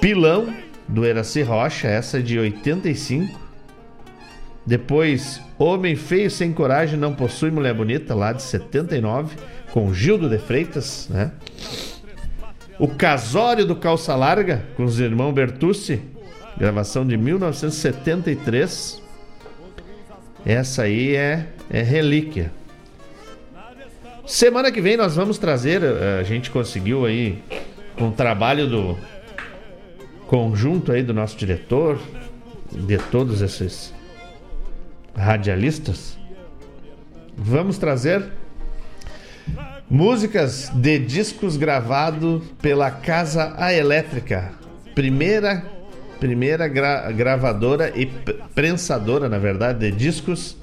Pilão, 0.00 0.56
do 0.88 1.04
Eraci 1.04 1.42
Rocha, 1.42 1.86
essa 1.86 2.22
de 2.22 2.38
85. 2.38 3.38
Depois, 4.64 5.40
Homem 5.58 5.96
Feio 5.96 6.30
Sem 6.30 6.52
Coragem 6.52 6.98
Não 6.98 7.14
Possui 7.14 7.50
Mulher 7.50 7.74
Bonita, 7.74 8.14
lá 8.14 8.32
de 8.32 8.42
79, 8.42 9.36
com 9.72 9.92
Gildo 9.94 10.28
de 10.28 10.38
Freitas, 10.38 11.08
né? 11.08 11.32
O 12.78 12.88
Casório 12.88 13.66
do 13.66 13.76
Calça 13.76 14.14
Larga, 14.14 14.64
com 14.76 14.84
os 14.84 14.98
irmãos 14.98 15.32
Bertucci, 15.32 16.00
gravação 16.56 17.06
de 17.06 17.16
1973. 17.16 19.02
Essa 20.44 20.82
aí 20.82 21.14
é, 21.14 21.46
é 21.68 21.82
relíquia. 21.82 22.50
Semana 24.26 24.70
que 24.72 24.80
vem 24.80 24.96
nós 24.96 25.16
vamos 25.16 25.38
trazer, 25.38 25.82
eh, 25.82 26.18
a 26.20 26.22
gente 26.22 26.50
conseguiu 26.50 27.04
aí, 27.04 27.42
com 27.96 28.08
o 28.08 28.12
trabalho 28.12 28.66
do 28.68 28.96
conjunto 30.26 30.92
aí 30.92 31.02
do 31.02 31.12
nosso 31.12 31.36
diretor, 31.36 31.98
de 32.72 32.96
todos 32.96 33.42
esses 33.42 33.92
radialistas, 35.16 36.16
vamos 37.36 37.76
trazer 37.76 38.39
músicas 39.90 40.70
de 40.72 41.00
discos 41.00 41.56
gravados 41.56 42.44
pela 42.62 42.92
Casa 42.92 43.54
A 43.58 43.74
Elétrica, 43.74 44.52
primeira 44.94 45.64
primeira 46.20 46.68
gra 46.68 47.10
gravadora 47.10 47.90
e 47.98 48.06
prensadora, 48.54 49.28
na 49.28 49.38
verdade, 49.38 49.90
de 49.90 49.90
discos 49.90 50.56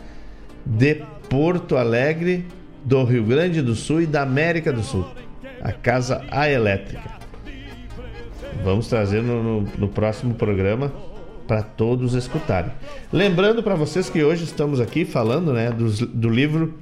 de 0.64 1.04
Porto 1.30 1.76
Alegre, 1.76 2.46
do 2.86 3.04
Rio 3.04 3.26
Grande 3.26 3.62
do 3.62 3.76
Sul 3.76 4.04
e 4.04 4.06
da 4.06 4.22
América 4.22 4.72
do 4.72 4.84
Sul, 4.84 5.06
a 5.62 5.72
Casa 5.72 6.24
A 6.30 6.48
Elétrica. 6.48 7.18
Vamos 8.64 8.88
trazer 8.88 9.22
no, 9.24 9.44
no, 9.44 9.62
no 9.78 9.88
próximo 9.88 10.36
programa 10.36 10.94
para 11.48 11.64
todos 11.64 12.14
escutarem. 12.14 12.72
Lembrando 13.12 13.64
para 13.64 13.76
vocês 13.76 14.10
que 14.10 14.24
hoje 14.24 14.44
estamos 14.44 14.80
aqui 14.80 15.06
falando 15.06 15.54
né, 15.54 15.72
do 15.72 16.30
livro 16.30 16.74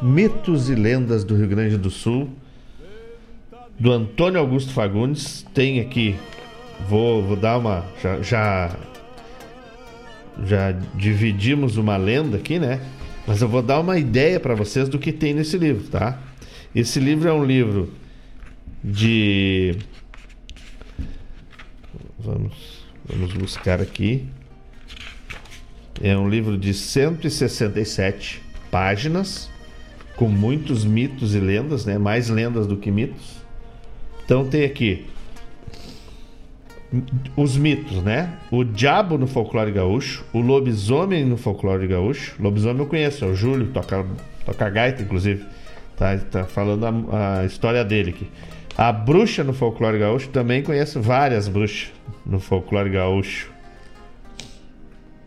Mitos 0.00 0.70
e 0.70 0.74
Lendas 0.74 1.24
do 1.24 1.34
Rio 1.34 1.48
Grande 1.48 1.76
do 1.76 1.90
Sul, 1.90 2.30
do 3.78 3.92
Antônio 3.92 4.38
Augusto 4.38 4.72
Fagundes. 4.72 5.44
Tem 5.52 5.80
aqui, 5.80 6.14
vou, 6.88 7.22
vou 7.22 7.36
dar 7.36 7.58
uma. 7.58 7.84
Já, 8.00 8.22
já, 8.22 8.76
já 10.44 10.72
dividimos 10.94 11.76
uma 11.76 11.96
lenda 11.96 12.36
aqui, 12.36 12.58
né? 12.58 12.80
Mas 13.26 13.42
eu 13.42 13.48
vou 13.48 13.62
dar 13.62 13.80
uma 13.80 13.98
ideia 13.98 14.40
para 14.40 14.54
vocês 14.54 14.88
do 14.88 14.98
que 14.98 15.12
tem 15.12 15.34
nesse 15.34 15.58
livro, 15.58 15.88
tá? 15.88 16.18
Esse 16.74 17.00
livro 17.00 17.28
é 17.28 17.32
um 17.32 17.44
livro 17.44 17.92
de. 18.82 19.76
Vamos, 22.18 22.84
vamos 23.04 23.32
buscar 23.32 23.80
aqui. 23.80 24.26
É 26.00 26.16
um 26.16 26.28
livro 26.28 26.56
de 26.56 26.72
167 26.72 28.40
páginas, 28.70 29.50
com 30.18 30.28
muitos 30.28 30.84
mitos 30.84 31.34
e 31.34 31.38
lendas, 31.38 31.86
né? 31.86 31.96
Mais 31.96 32.28
lendas 32.28 32.66
do 32.66 32.76
que 32.76 32.90
mitos. 32.90 33.40
Então 34.24 34.44
tem 34.44 34.64
aqui 34.64 35.06
os 37.36 37.56
mitos, 37.56 38.02
né? 38.02 38.34
O 38.50 38.64
diabo 38.64 39.16
no 39.16 39.28
folclore 39.28 39.70
gaúcho, 39.70 40.24
o 40.32 40.40
lobisomem 40.40 41.24
no 41.24 41.36
folclore 41.36 41.86
gaúcho. 41.86 42.34
Lobisomem 42.40 42.82
eu 42.82 42.86
conheço, 42.86 43.24
é 43.24 43.28
o 43.28 43.34
Júlio, 43.34 43.68
toca, 43.68 44.04
toca 44.44 44.68
gaita, 44.68 45.02
inclusive. 45.02 45.44
Tá, 45.96 46.18
tá 46.18 46.44
falando 46.44 46.84
a, 46.84 47.40
a 47.40 47.44
história 47.44 47.84
dele 47.84 48.10
aqui. 48.10 48.28
A 48.76 48.90
bruxa 48.90 49.44
no 49.44 49.52
folclore 49.52 49.98
gaúcho, 49.98 50.28
também 50.30 50.62
conheço 50.62 51.00
várias 51.00 51.46
bruxas 51.46 51.92
no 52.26 52.40
folclore 52.40 52.90
gaúcho. 52.90 53.50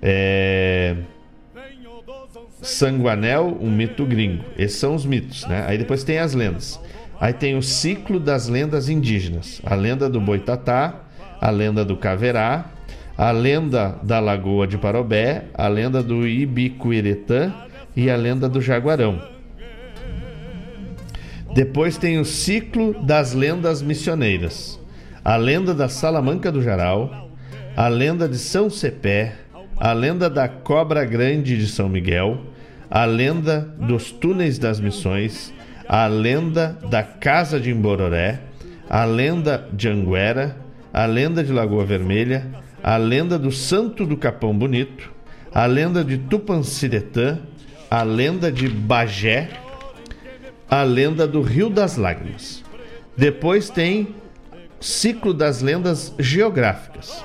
É... 0.01 0.97
Sanguanel, 2.61 3.57
um 3.59 3.69
mito 3.71 4.05
gringo. 4.05 4.43
Esses 4.57 4.77
são 4.77 4.93
os 4.93 5.05
mitos, 5.05 5.45
né? 5.47 5.65
Aí 5.67 5.77
depois 5.77 6.03
tem 6.03 6.19
as 6.19 6.33
lendas. 6.33 6.79
Aí 7.19 7.33
tem 7.33 7.57
o 7.57 7.61
ciclo 7.61 8.19
das 8.19 8.47
lendas 8.47 8.89
indígenas. 8.89 9.61
A 9.65 9.75
lenda 9.75 10.09
do 10.09 10.21
Boitatá, 10.21 11.01
a 11.39 11.49
lenda 11.49 11.83
do 11.83 11.97
Caverá, 11.97 12.65
a 13.17 13.31
lenda 13.31 13.99
da 14.03 14.19
Lagoa 14.19 14.67
de 14.67 14.77
Parobé, 14.77 15.45
a 15.53 15.67
lenda 15.67 16.01
do 16.01 16.27
Ibicuiretã 16.27 17.51
e 17.95 18.09
a 18.09 18.15
lenda 18.15 18.47
do 18.47 18.61
Jaguarão. 18.61 19.21
Depois 21.53 21.97
tem 21.97 22.17
o 22.19 22.25
ciclo 22.25 22.93
das 23.03 23.33
lendas 23.33 23.81
missioneiras, 23.81 24.79
a 25.23 25.35
lenda 25.35 25.73
da 25.73 25.89
Salamanca 25.89 26.51
do 26.51 26.61
Jaral, 26.61 27.29
a 27.75 27.87
lenda 27.87 28.27
de 28.27 28.37
São 28.37 28.69
Cepé, 28.69 29.35
a 29.77 29.91
lenda 29.93 30.29
da 30.29 30.47
Cobra 30.47 31.03
Grande 31.03 31.57
de 31.57 31.67
São 31.67 31.89
Miguel, 31.89 32.39
a 32.91 33.05
lenda 33.05 33.73
dos 33.79 34.11
Túneis 34.11 34.59
das 34.59 34.81
Missões, 34.81 35.53
a 35.87 36.07
lenda 36.07 36.77
da 36.89 37.01
Casa 37.01 37.57
de 37.57 37.71
Embororé, 37.71 38.41
a 38.89 39.05
lenda 39.05 39.65
de 39.71 39.87
Anguera, 39.87 40.57
a 40.91 41.05
lenda 41.05 41.41
de 41.41 41.53
Lagoa 41.53 41.85
Vermelha, 41.85 42.45
a 42.83 42.97
lenda 42.97 43.39
do 43.39 43.49
Santo 43.49 44.05
do 44.05 44.17
Capão 44.17 44.53
Bonito, 44.53 45.09
a 45.53 45.65
lenda 45.65 46.03
de 46.03 46.17
Tupanciretã, 46.17 47.39
a 47.89 48.03
lenda 48.03 48.51
de 48.51 48.67
Bagé, 48.67 49.49
a 50.69 50.83
lenda 50.83 51.25
do 51.25 51.41
Rio 51.41 51.69
das 51.69 51.95
Lágrimas. 51.95 52.61
Depois 53.15 53.69
tem 53.69 54.15
ciclo 54.81 55.33
das 55.33 55.61
lendas 55.61 56.13
geográficas. 56.19 57.23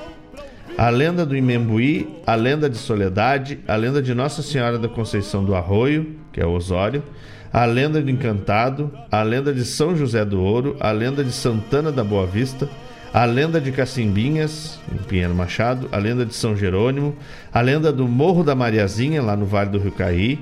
A 0.78 0.90
lenda 0.90 1.24
do 1.24 1.34
Imembuí, 1.34 2.06
a 2.26 2.34
lenda 2.34 2.68
de 2.68 2.76
Soledade, 2.76 3.60
a 3.66 3.74
lenda 3.76 4.02
de 4.02 4.12
Nossa 4.14 4.42
Senhora 4.42 4.78
da 4.78 4.86
Conceição 4.86 5.42
do 5.42 5.54
Arroio, 5.54 6.16
que 6.30 6.38
é 6.38 6.44
o 6.44 6.50
Osório, 6.50 7.02
a 7.50 7.64
lenda 7.64 8.02
do 8.02 8.10
Encantado, 8.10 8.92
a 9.10 9.22
lenda 9.22 9.54
de 9.54 9.64
São 9.64 9.96
José 9.96 10.22
do 10.22 10.38
Ouro, 10.38 10.76
a 10.78 10.90
lenda 10.92 11.24
de 11.24 11.32
Santana 11.32 11.90
da 11.90 12.04
Boa 12.04 12.26
Vista, 12.26 12.68
a 13.10 13.24
lenda 13.24 13.58
de 13.58 13.72
Cacimbinhas, 13.72 14.78
em 14.92 14.98
Pinheiro 14.98 15.34
Machado, 15.34 15.88
a 15.90 15.96
lenda 15.96 16.26
de 16.26 16.34
São 16.34 16.54
Jerônimo, 16.54 17.16
a 17.50 17.62
lenda 17.62 17.90
do 17.90 18.06
Morro 18.06 18.44
da 18.44 18.54
Mariazinha, 18.54 19.22
lá 19.22 19.34
no 19.34 19.46
Vale 19.46 19.70
do 19.70 19.78
Rio 19.78 19.92
Caí, 19.92 20.38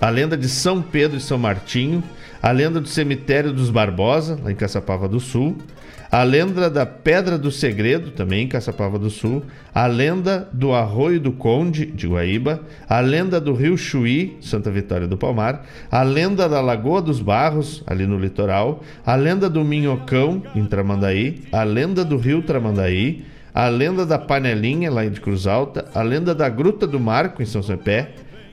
a 0.00 0.08
lenda 0.08 0.36
de 0.36 0.48
São 0.48 0.80
Pedro 0.80 1.18
e 1.18 1.20
São 1.20 1.38
Martinho, 1.38 2.02
a 2.42 2.50
lenda 2.50 2.80
do 2.80 2.88
Cemitério 2.88 3.52
dos 3.52 3.70
Barbosa, 3.70 4.38
lá 4.42 4.50
em 4.50 4.54
Caçapava 4.54 5.06
do 5.06 5.20
Sul, 5.20 5.58
a 6.10 6.24
lenda 6.24 6.68
da 6.68 6.84
Pedra 6.84 7.38
do 7.38 7.52
Segredo, 7.52 8.10
também 8.10 8.44
em 8.44 8.48
Caçapava 8.48 8.98
do 8.98 9.10
Sul, 9.10 9.44
a 9.72 9.86
lenda 9.86 10.48
do 10.52 10.72
Arroio 10.72 11.20
do 11.20 11.30
Conde, 11.30 11.86
de 11.86 12.08
Guaíba, 12.08 12.62
a 12.88 12.98
lenda 12.98 13.40
do 13.40 13.52
Rio 13.52 13.76
Chuí, 13.76 14.36
Santa 14.40 14.70
Vitória 14.70 15.06
do 15.06 15.16
Palmar, 15.16 15.64
a 15.90 16.02
lenda 16.02 16.48
da 16.48 16.60
Lagoa 16.60 17.00
dos 17.00 17.20
Barros, 17.20 17.84
ali 17.86 18.06
no 18.06 18.18
litoral, 18.18 18.82
a 19.06 19.14
lenda 19.14 19.48
do 19.48 19.62
Minhocão, 19.62 20.42
em 20.54 20.64
Tramandaí, 20.64 21.42
a 21.52 21.62
lenda 21.62 22.04
do 22.04 22.16
Rio 22.16 22.42
Tramandaí, 22.42 23.24
a 23.54 23.68
lenda 23.68 24.04
da 24.06 24.18
Panelinha, 24.18 24.90
lá 24.90 25.04
de 25.04 25.20
Cruz 25.20 25.46
Alta, 25.46 25.84
a 25.94 26.02
lenda 26.02 26.34
da 26.34 26.48
Gruta 26.48 26.86
do 26.86 26.98
Marco, 26.98 27.42
em 27.42 27.46
São 27.46 27.62
Cepé, 27.62 28.10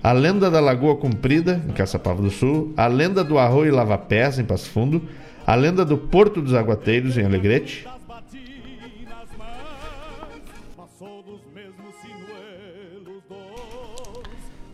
a 0.07 0.13
lenda 0.13 0.49
da 0.49 0.61
Lagoa 0.61 0.95
Comprida, 0.95 1.61
em 1.67 1.73
Caçapava 1.73 2.21
do 2.21 2.29
Sul, 2.29 2.73
a 2.77 2.87
lenda 2.87 3.25
do 3.25 3.37
Arroio 3.37 3.75
Lava 3.75 3.97
Pés, 3.97 4.39
em 4.39 4.45
Passo 4.45 4.69
Fundo, 4.69 5.01
a 5.45 5.53
lenda 5.53 5.83
do 5.83 5.97
Porto 5.97 6.41
dos 6.41 6.53
Aguateiros, 6.53 7.17
em 7.17 7.25
Alegrete, 7.25 7.85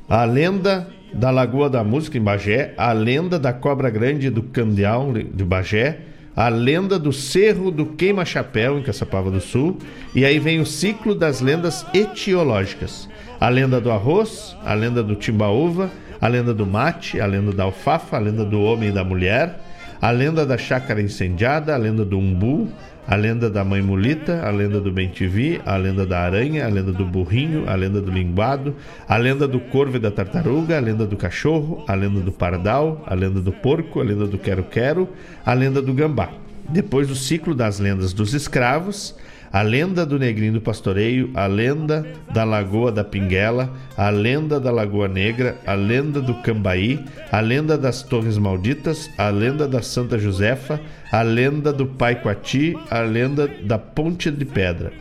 a 0.08 0.24
lenda 0.24 0.88
da 1.12 1.32
Lagoa 1.32 1.68
da 1.68 1.84
Música, 1.84 2.16
em 2.16 2.22
Bagé, 2.22 2.76
a 2.78 2.94
lenda 2.94 3.40
da 3.40 3.52
Cobra 3.52 3.90
Grande 3.90 4.30
do 4.30 4.44
Candeal, 4.44 5.12
de 5.14 5.44
Bagé, 5.44 6.02
a 6.36 6.48
lenda 6.48 7.00
do 7.00 7.12
Cerro 7.12 7.72
do 7.72 7.88
Queima-Chapéu, 7.88 8.78
em 8.78 8.84
Caçapava 8.84 9.32
do 9.32 9.42
Sul, 9.42 9.80
e 10.14 10.26
aí 10.26 10.38
vem 10.38 10.60
o 10.60 10.66
ciclo 10.66 11.16
das 11.16 11.42
lendas 11.42 11.84
etiológicas. 11.92 13.10
A 13.44 13.50
lenda 13.50 13.82
do 13.82 13.92
arroz, 13.92 14.56
a 14.64 14.74
lenda 14.74 15.04
do 15.04 15.18
timbaúva, 15.18 15.92
a 16.22 16.30
lenda 16.30 16.54
do 16.54 16.66
mate, 16.66 17.20
a 17.20 17.26
lenda 17.26 17.52
da 17.52 17.66
alfafa, 17.66 18.16
a 18.16 18.20
lenda 18.22 18.46
do 18.46 18.62
homem 18.62 18.88
e 18.88 18.92
da 18.94 19.04
mulher, 19.04 19.60
a 20.02 20.12
lenda 20.12 20.46
da 20.46 20.58
chácara 20.58 21.02
incendiada, 21.02 21.76
a 21.76 21.78
lenda 21.78 22.06
do 22.06 22.18
umbu, 22.18 22.70
a 23.06 23.18
lenda 23.18 23.50
da 23.50 23.62
mãe 23.66 23.82
mulita, 23.82 24.48
a 24.48 24.50
lenda 24.50 24.80
do 24.80 24.94
bentivi, 24.94 25.60
a 25.66 25.76
lenda 25.76 26.06
da 26.06 26.22
aranha, 26.22 26.66
a 26.66 26.70
lenda 26.70 26.94
do 26.94 27.04
burrinho, 27.04 27.70
a 27.70 27.76
lenda 27.76 28.00
do 28.00 28.10
linguado, 28.10 28.78
a 29.10 29.18
lenda 29.18 29.46
do 29.46 29.60
corvo 29.60 29.98
e 29.98 30.00
da 30.00 30.10
tartaruga, 30.10 30.78
a 30.78 30.80
lenda 30.80 31.06
do 31.06 31.18
cachorro, 31.18 31.84
a 31.86 31.94
lenda 31.94 32.22
do 32.22 32.32
pardal, 32.32 33.04
a 33.06 33.14
lenda 33.14 33.42
do 33.42 33.52
porco, 33.52 34.00
a 34.00 34.06
lenda 34.06 34.26
do 34.26 34.38
quero-quero, 34.38 35.10
a 35.46 35.54
lenda 35.54 35.82
do 35.82 35.94
gambá. 35.94 36.30
Depois 36.70 37.12
o 37.12 37.16
ciclo 37.16 37.54
das 37.54 37.78
lendas 37.78 38.14
dos 38.14 38.34
escravos, 38.34 39.14
a 39.54 39.62
lenda 39.62 40.04
do 40.04 40.18
Negrinho 40.18 40.54
do 40.54 40.62
Pastoreio, 40.62 41.30
a 41.36 41.46
lenda 41.46 42.04
da 42.34 42.44
Lagoa 42.44 42.92
da 42.92 43.04
Pinguela, 43.04 43.72
a 43.96 44.10
lenda 44.10 44.60
da 44.60 44.72
Lagoa 44.72 45.08
Negra, 45.08 45.56
a 45.64 45.76
lenda 45.76 46.20
do 46.20 46.34
Cambaí, 46.42 47.00
a 47.32 47.40
lenda 47.40 47.78
das 47.78 48.02
Torres 48.02 48.40
Malditas, 48.40 49.12
a 49.16 49.30
lenda 49.30 49.68
da 49.68 49.80
Santa 49.84 50.18
Josefa, 50.18 50.82
a 51.12 51.22
lenda 51.22 51.72
do 51.72 51.86
Pai 51.86 52.20
Coati, 52.20 52.76
a 52.90 53.02
lenda 53.02 53.48
da 53.48 53.78
Ponte 53.78 54.32
de 54.32 54.44
Pedra. 54.44 54.92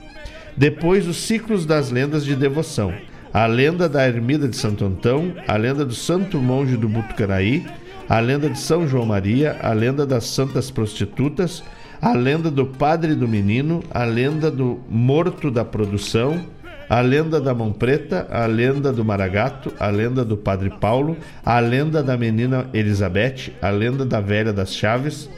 Depois 0.54 1.08
os 1.08 1.16
ciclos 1.16 1.64
das 1.64 1.90
lendas 1.90 2.22
de 2.22 2.36
devoção, 2.36 2.92
a 3.32 3.46
lenda 3.46 3.88
da 3.88 4.06
Ermida 4.06 4.46
de 4.46 4.56
Santo 4.56 4.84
Antão, 4.84 5.32
a 5.48 5.56
lenda 5.56 5.82
do 5.82 5.94
Santo 5.94 6.36
Monge 6.36 6.76
do 6.76 6.90
Butucaraí, 6.90 7.64
a 8.06 8.20
lenda 8.20 8.50
de 8.50 8.58
São 8.58 8.86
João 8.86 9.06
Maria, 9.06 9.58
a 9.62 9.72
lenda 9.72 10.04
das 10.04 10.26
Santas 10.26 10.70
Prostitutas, 10.70 11.64
a 12.02 12.14
lenda 12.14 12.50
do 12.50 12.66
padre 12.66 13.14
do 13.14 13.28
menino, 13.28 13.80
a 13.88 14.02
lenda 14.04 14.50
do 14.50 14.80
morto 14.90 15.52
da 15.52 15.64
produção, 15.64 16.44
a 16.90 17.00
lenda 17.00 17.40
da 17.40 17.54
mão 17.54 17.72
preta, 17.72 18.26
a 18.28 18.44
lenda 18.44 18.92
do 18.92 19.04
maragato, 19.04 19.72
a 19.78 19.86
lenda 19.86 20.24
do 20.24 20.36
padre 20.36 20.68
Paulo, 20.80 21.16
a 21.44 21.60
lenda 21.60 22.02
da 22.02 22.16
menina 22.16 22.68
Elizabeth, 22.74 23.52
a 23.62 23.70
lenda 23.70 24.04
da 24.04 24.20
velha 24.20 24.52
das 24.52 24.74
chaves, 24.74 25.30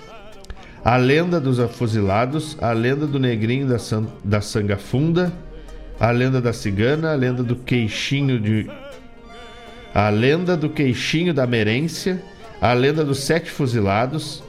a 0.82 0.96
lenda 0.96 1.38
dos 1.38 1.60
afuzilados, 1.60 2.56
a 2.62 2.72
lenda 2.72 3.06
do 3.06 3.18
negrinho 3.18 3.68
da, 3.68 3.78
san, 3.78 4.06
da 4.24 4.40
sanga 4.40 4.78
funda, 4.78 5.30
a 6.00 6.10
lenda 6.10 6.40
da 6.40 6.54
cigana, 6.54 7.12
a 7.12 7.14
lenda 7.14 7.42
do 7.42 7.56
queixinho 7.56 8.40
de. 8.40 8.70
A 9.94 10.08
lenda 10.08 10.56
do 10.56 10.70
queixinho 10.70 11.34
da 11.34 11.46
merência, 11.46 12.22
a 12.58 12.72
lenda 12.72 13.04
dos 13.04 13.20
sete 13.20 13.50
fuzilados, 13.50 14.42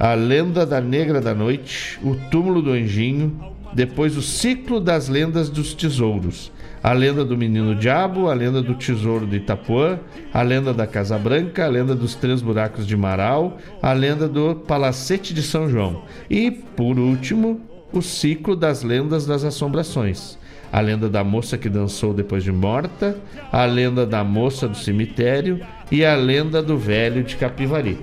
a 0.00 0.14
lenda 0.14 0.64
da 0.64 0.80
Negra 0.80 1.20
da 1.20 1.34
Noite, 1.34 2.00
o 2.02 2.14
túmulo 2.30 2.62
do 2.62 2.70
Anjinho, 2.70 3.38
depois 3.74 4.16
o 4.16 4.22
ciclo 4.22 4.80
das 4.80 5.10
lendas 5.10 5.50
dos 5.50 5.74
tesouros, 5.74 6.50
a 6.82 6.94
lenda 6.94 7.22
do 7.22 7.36
Menino 7.36 7.74
Diabo, 7.74 8.30
a 8.30 8.32
lenda 8.32 8.62
do 8.62 8.74
Tesouro 8.74 9.26
de 9.26 9.36
Itapuã, 9.36 10.00
a 10.32 10.40
lenda 10.40 10.72
da 10.72 10.86
Casa 10.86 11.18
Branca, 11.18 11.66
a 11.66 11.68
lenda 11.68 11.94
dos 11.94 12.14
Três 12.14 12.40
Buracos 12.40 12.86
de 12.86 12.96
Marau, 12.96 13.58
a 13.82 13.92
lenda 13.92 14.26
do 14.26 14.54
Palacete 14.54 15.34
de 15.34 15.42
São 15.42 15.68
João 15.68 16.02
e, 16.30 16.50
por 16.50 16.98
último, 16.98 17.60
o 17.92 18.00
ciclo 18.00 18.56
das 18.56 18.82
lendas 18.82 19.26
das 19.26 19.44
assombrações. 19.44 20.38
A 20.72 20.80
lenda 20.80 21.10
da 21.10 21.22
moça 21.22 21.58
que 21.58 21.68
dançou 21.68 22.14
depois 22.14 22.42
de 22.42 22.52
morta, 22.52 23.18
a 23.52 23.66
lenda 23.66 24.06
da 24.06 24.24
moça 24.24 24.66
do 24.66 24.78
cemitério 24.78 25.60
e 25.92 26.06
a 26.06 26.14
lenda 26.14 26.62
do 26.62 26.78
velho 26.78 27.22
de 27.22 27.36
Capivari. 27.36 27.98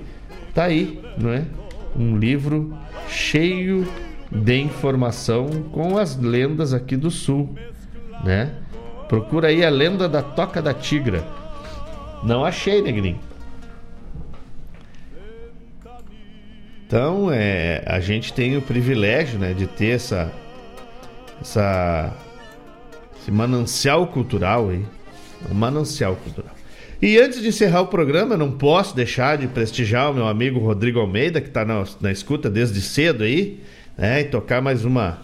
Tá 0.54 0.64
aí, 0.64 1.00
não 1.18 1.30
é? 1.30 1.44
Um 1.96 2.16
livro 2.16 2.76
cheio 3.08 3.86
de 4.30 4.60
informação 4.60 5.48
com 5.72 5.98
as 5.98 6.16
lendas 6.16 6.74
aqui 6.74 6.96
do 6.96 7.10
sul, 7.10 7.54
né? 8.24 8.54
Procura 9.08 9.48
aí 9.48 9.64
a 9.64 9.70
lenda 9.70 10.08
da 10.08 10.22
Toca 10.22 10.60
da 10.60 10.74
Tigra. 10.74 11.24
Não 12.22 12.44
achei, 12.44 12.82
negrinho. 12.82 13.18
Então, 16.86 17.30
é, 17.30 17.82
a 17.86 18.00
gente 18.00 18.32
tem 18.32 18.56
o 18.56 18.62
privilégio, 18.62 19.38
né, 19.38 19.52
de 19.52 19.66
ter 19.66 19.90
essa 19.90 20.32
essa 21.40 22.12
esse 23.20 23.30
manancial 23.30 24.06
cultural 24.06 24.70
aí, 24.70 24.84
um 25.50 25.54
manancial 25.54 26.16
cultural. 26.16 26.57
E 27.00 27.16
antes 27.16 27.40
de 27.40 27.48
encerrar 27.48 27.82
o 27.82 27.86
programa, 27.86 28.36
não 28.36 28.50
posso 28.50 28.94
deixar 28.94 29.38
de 29.38 29.46
prestigiar 29.46 30.10
o 30.10 30.14
meu 30.14 30.26
amigo 30.26 30.58
Rodrigo 30.58 30.98
Almeida, 30.98 31.40
que 31.40 31.46
está 31.46 31.64
na, 31.64 31.84
na 32.00 32.10
escuta 32.10 32.50
desde 32.50 32.80
cedo 32.80 33.22
aí, 33.22 33.60
né? 33.96 34.22
E 34.22 34.24
tocar 34.24 34.60
mais 34.60 34.84
uma. 34.84 35.18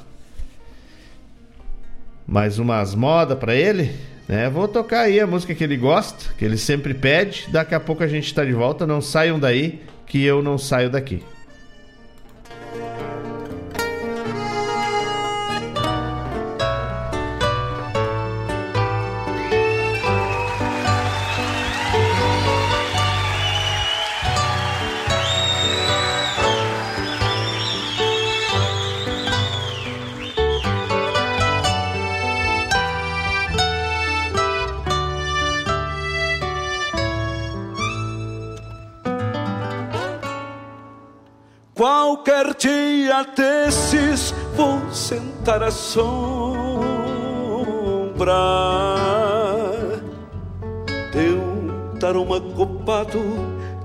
Mais 2.27 2.61
umas 2.61 2.95
modas 2.95 3.37
para 3.37 3.57
ele. 3.57 3.91
Né? 4.29 4.49
Vou 4.49 4.69
tocar 4.69 5.01
aí 5.01 5.19
a 5.19 5.27
música 5.27 5.53
que 5.53 5.65
ele 5.65 5.77
gosta, 5.77 6.33
que 6.39 6.45
ele 6.45 6.57
sempre 6.57 6.95
pede. 6.95 7.47
Daqui 7.51 7.75
a 7.75 7.81
pouco 7.81 8.05
a 8.05 8.09
gente 8.09 8.27
está 8.27 8.45
de 8.45 8.53
volta. 8.53 8.87
Não 8.87 9.01
saiam 9.01 9.39
daí, 9.39 9.83
que 10.07 10.23
eu 10.23 10.43
não 10.43 10.57
saio 10.57 10.89
daqui. 10.89 11.23
Sentar 45.45 45.63
à 45.63 45.71
sombra 45.71 46.15
de 51.13 51.35
um 51.35 51.99
taroma 52.01 52.41
copado 52.41 53.21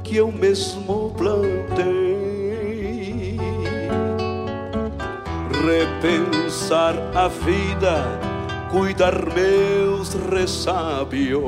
que 0.02 0.16
eu 0.16 0.32
mesmo 0.32 1.14
plantei. 1.18 1.98
Repensar 5.52 6.96
a 7.14 7.28
vida, 7.28 8.06
cuidar 8.72 9.16
meus 9.34 10.14
ressábios 10.32 11.40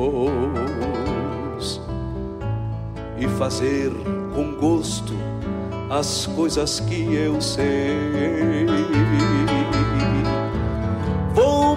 e 3.17 3.29
fazer 3.39 3.91
com 4.35 4.55
gosto 4.55 5.13
as 5.89 6.27
coisas 6.27 6.81
que 6.81 7.15
eu 7.15 7.39
sei. 7.39 8.71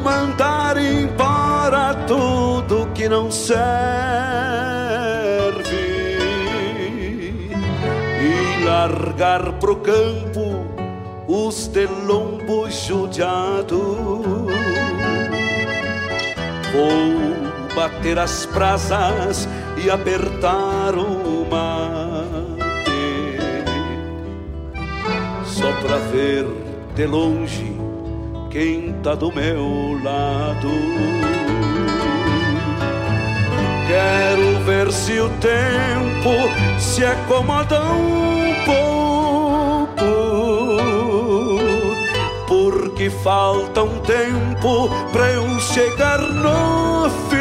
Mandar 0.04 0.76
embora 0.76 1.94
tudo 2.06 2.86
que 2.94 3.08
não 3.08 3.30
serve 3.30 3.64
e 8.20 8.64
largar 8.64 9.52
pro 9.54 9.76
campo 9.76 10.66
os 11.26 11.68
de 11.68 11.86
lombo. 12.06 12.68
Vou 16.72 17.74
bater 17.74 18.18
as 18.18 18.44
brasas 18.46 19.48
e 19.82 19.90
apertar 19.90 20.94
o 20.94 21.46
mate 21.50 22.90
só 25.46 25.72
pra 25.80 25.96
ver 26.12 26.46
de 26.94 27.06
longe 27.06 27.73
quem 28.54 28.94
tá 29.02 29.16
do 29.16 29.32
meu 29.32 30.00
lado. 30.04 30.70
Quero 33.88 34.64
ver 34.64 34.92
se 34.92 35.18
o 35.18 35.28
tempo 35.40 36.30
se 36.78 37.04
acomoda 37.04 37.82
um 37.82 38.54
pouco, 38.64 40.04
porque 42.46 43.10
falta 43.10 43.82
um 43.82 43.98
tempo 44.02 44.88
pra 45.10 45.32
eu 45.32 45.58
chegar 45.58 46.20
no 46.20 47.10
fim. 47.28 47.34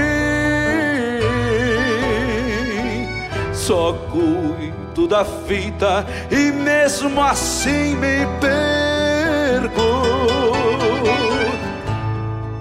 Só 3.54 3.94
cuido 4.12 5.08
da 5.08 5.24
fita 5.24 6.08
e 6.32 6.52
mesmo 6.52 7.22
assim 7.22 7.96
me 7.98 8.26
perco. 8.42 9.84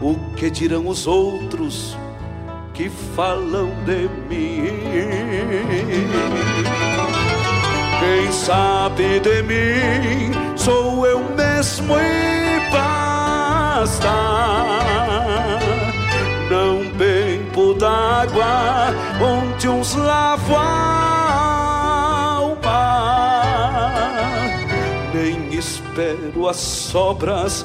O 0.00 0.16
que 0.34 0.50
dirão 0.50 0.88
os 0.88 1.06
outros 1.06 1.96
que 2.74 2.90
falam 3.14 3.70
de 3.84 4.08
mim? 4.28 4.82
Quem 8.00 8.32
sabe 8.32 9.20
de 9.20 9.42
mim 9.44 10.32
sou 10.56 11.06
eu 11.06 11.20
mesmo 11.36 11.94
e 11.96 12.70
basta. 12.72 14.10
Não 16.50 16.90
bebo 16.98 17.74
d'água 17.74 18.92
onde 19.22 19.68
uns 19.68 19.94
lavam 19.94 20.56
a 20.56 21.32
alma, 22.38 22.90
nem 25.14 25.54
espero 25.54 26.48
as 26.48 26.56
sobras 26.56 27.64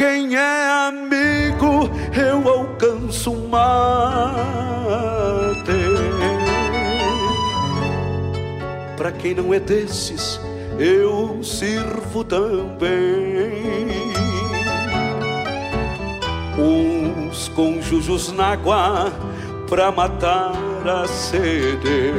Quem 0.00 0.34
é 0.34 0.88
amigo, 0.88 1.90
eu 2.18 2.48
alcanço 2.48 3.36
mate. 3.36 3.60
Pra 8.96 9.12
quem 9.12 9.34
não 9.34 9.52
é 9.52 9.60
desses, 9.60 10.40
eu 10.78 11.44
sirvo 11.44 12.24
também. 12.24 13.90
Uns 16.58 17.48
com 17.48 17.82
jujus 17.82 18.32
na 18.32 18.52
água 18.52 19.12
pra 19.68 19.92
matar 19.92 20.54
a 20.86 21.06
sede. 21.06 22.16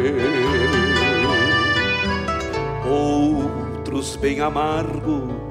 Outros 2.87 4.15
bem 4.17 4.39
amargo 4.39 5.51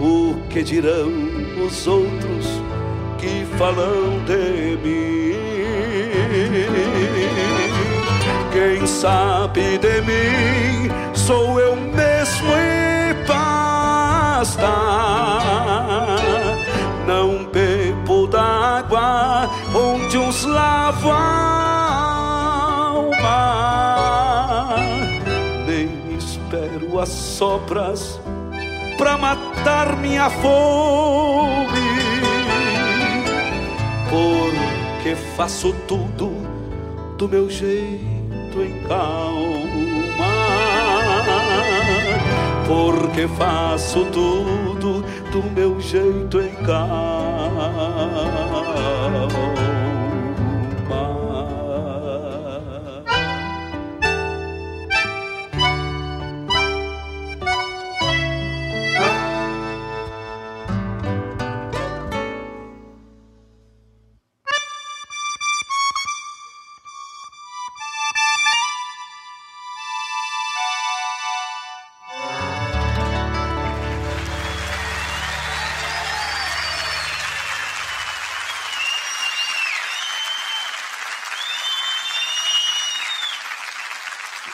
o 0.00 0.36
que 0.48 0.62
dirão 0.62 1.10
os 1.64 1.86
outros 1.86 2.62
que 3.18 3.46
falam 3.58 4.24
de 4.26 4.76
mim? 4.82 5.20
Quem 8.52 8.86
sabe 8.86 9.78
de 9.78 10.00
mim 10.02 10.90
sou 11.14 11.60
eu 11.60 11.76
mesmo 11.76 12.48
e 12.56 13.14
basta. 13.26 14.68
Não 17.06 17.44
bebo 17.46 18.26
d'água 18.26 19.48
onde 19.74 20.18
uns 20.18 20.44
lavam 20.44 21.79
as 27.00 27.08
sobras 27.08 28.20
pra 28.98 29.16
matar 29.16 29.96
minha 29.96 30.28
fome, 30.28 31.80
porque 34.10 35.14
faço 35.36 35.72
tudo 35.88 36.30
do 37.16 37.26
meu 37.26 37.48
jeito 37.48 38.60
em 38.60 38.82
calma, 38.86 40.26
porque 42.66 43.26
faço 43.28 44.04
tudo 44.06 45.02
do 45.32 45.42
meu 45.54 45.80
jeito 45.80 46.38
em 46.40 46.54
calma. 46.56 47.49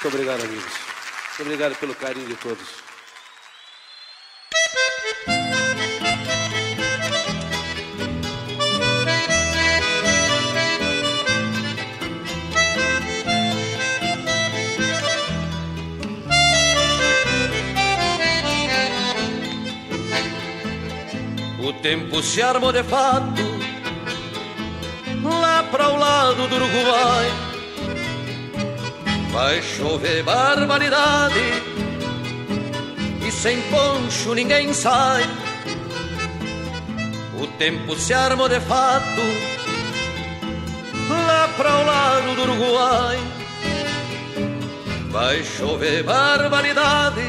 Muito 0.06 0.18
obrigado, 0.18 0.44
amigos. 0.44 0.64
Muito 0.64 1.42
obrigado 1.42 1.74
pelo 1.80 1.94
carinho 1.96 2.28
de 2.28 2.36
todos. 2.36 2.68
O 21.58 21.72
tempo 21.82 22.22
se 22.22 22.40
armou 22.42 22.72
de 22.72 22.84
fato 22.84 23.42
lá 25.24 25.64
para 25.64 25.88
o 25.88 25.96
lado 25.96 26.46
do 26.46 26.54
Uruguai. 26.54 27.45
Vai 29.36 29.60
chover 29.60 30.22
barbaridade 30.22 31.38
e 33.20 33.30
sem 33.30 33.60
poncho 33.70 34.32
ninguém 34.32 34.72
sai. 34.72 35.24
O 37.38 37.46
tempo 37.58 37.94
se 37.96 38.14
armou 38.14 38.48
de 38.48 38.58
fato 38.60 39.20
lá 41.10 41.48
para 41.54 41.70
o 41.70 41.84
lado 41.84 42.34
do 42.34 42.42
Uruguai. 42.44 43.18
Vai 45.10 45.44
chover 45.44 46.02
barbaridade 46.02 47.20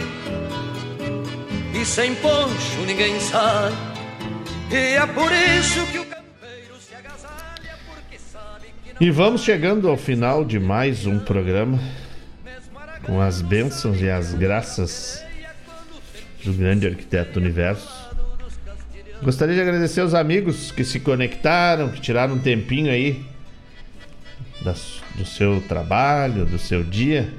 e 1.74 1.86
sem 1.86 2.16
poncho 2.16 2.86
ninguém 2.86 3.20
sai. 3.20 3.74
E 4.72 4.96
é 4.96 5.06
por 5.08 5.30
isso 5.30 5.86
que 5.92 6.00
o 6.00 6.07
E 9.00 9.12
vamos 9.12 9.44
chegando 9.44 9.88
ao 9.88 9.96
final 9.96 10.44
de 10.44 10.60
mais 10.60 11.06
um 11.06 11.20
programa 11.20 11.80
com 13.06 13.22
as 13.22 13.44
bênçãos 13.44 14.02
e 14.02 14.10
as 14.10 14.34
graças 14.34 15.24
do 16.44 16.52
grande 16.52 16.88
arquiteto 16.88 17.34
do 17.34 17.40
universo. 17.40 17.88
Gostaria 19.22 19.54
de 19.54 19.62
agradecer 19.62 20.02
aos 20.02 20.16
amigos 20.16 20.72
que 20.72 20.84
se 20.84 21.00
conectaram, 21.00 21.90
que 21.90 22.02
tiraram 22.02 22.34
um 22.34 22.40
tempinho 22.40 22.92
aí 22.92 23.24
do 25.16 25.26
seu 25.26 25.62
trabalho, 25.62 26.44
do 26.44 26.58
seu 26.58 26.84
dia, 26.84 27.32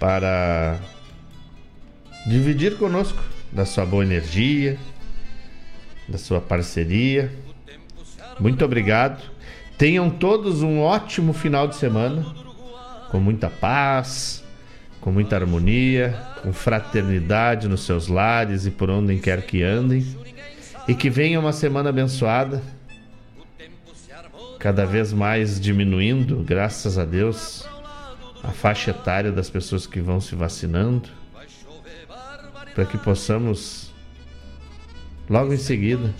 para 0.00 0.78
dividir 2.26 2.78
conosco 2.78 3.22
da 3.52 3.66
sua 3.66 3.84
boa 3.84 4.02
energia, 4.02 4.78
da 6.08 6.16
sua 6.16 6.40
parceria. 6.40 7.30
Muito 8.40 8.64
obrigado. 8.64 9.22
Tenham 9.76 10.10
todos 10.10 10.62
um 10.62 10.80
ótimo 10.80 11.32
final 11.32 11.68
de 11.68 11.76
semana, 11.76 12.26
com 13.10 13.18
muita 13.18 13.48
paz, 13.48 14.44
com 15.00 15.12
muita 15.12 15.36
harmonia, 15.36 16.18
com 16.42 16.52
fraternidade 16.52 17.68
nos 17.68 17.84
seus 17.84 18.08
lares 18.08 18.66
e 18.66 18.70
por 18.70 18.90
onde 18.90 19.16
quer 19.18 19.42
que 19.42 19.62
andem. 19.62 20.06
E 20.86 20.94
que 20.94 21.10
venha 21.10 21.38
uma 21.38 21.52
semana 21.52 21.90
abençoada, 21.90 22.62
cada 24.58 24.84
vez 24.84 25.12
mais 25.12 25.60
diminuindo, 25.60 26.42
graças 26.42 26.98
a 26.98 27.04
Deus, 27.04 27.68
a 28.42 28.48
faixa 28.48 28.90
etária 28.90 29.30
das 29.30 29.50
pessoas 29.50 29.86
que 29.86 30.00
vão 30.00 30.20
se 30.20 30.34
vacinando, 30.34 31.08
para 32.74 32.86
que 32.86 32.96
possamos, 32.96 33.92
logo 35.28 35.52
em 35.52 35.58
seguida, 35.58 36.12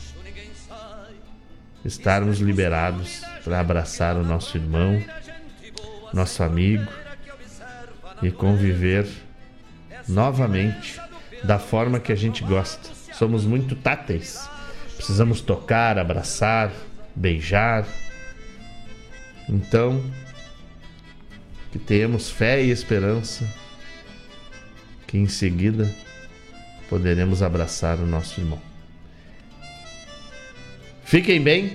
estarmos 1.85 2.39
liberados 2.39 3.23
para 3.45 3.61
abraçar 3.61 4.17
o 4.17 4.25
nosso 4.25 4.57
irmão, 4.57 5.03
nosso 6.13 6.43
amigo 6.43 6.91
e 8.23 8.31
conviver 8.31 9.07
novamente 10.09 11.01
da 11.45 11.59
forma 11.59 12.01
que 12.01 12.13
a 12.13 12.17
gente 12.17 12.43
gosta. 12.43 12.91
Somos 13.13 13.45
muito 13.45 13.75
táteis. 13.75 14.49
Precisamos 14.97 15.41
tocar, 15.41 15.99
abraçar, 15.99 16.73
beijar. 17.15 17.87
Então, 19.49 20.03
que 21.71 21.79
tenhamos 21.79 22.31
fé 22.31 22.63
e 22.63 22.71
esperança 22.71 23.47
que 25.07 25.17
em 25.17 25.27
seguida 25.27 25.89
poderemos 26.89 27.43
abraçar 27.43 27.99
o 27.99 28.07
nosso 28.07 28.41
irmão. 28.41 28.68
Fiquem 31.09 31.41
bem, 31.41 31.75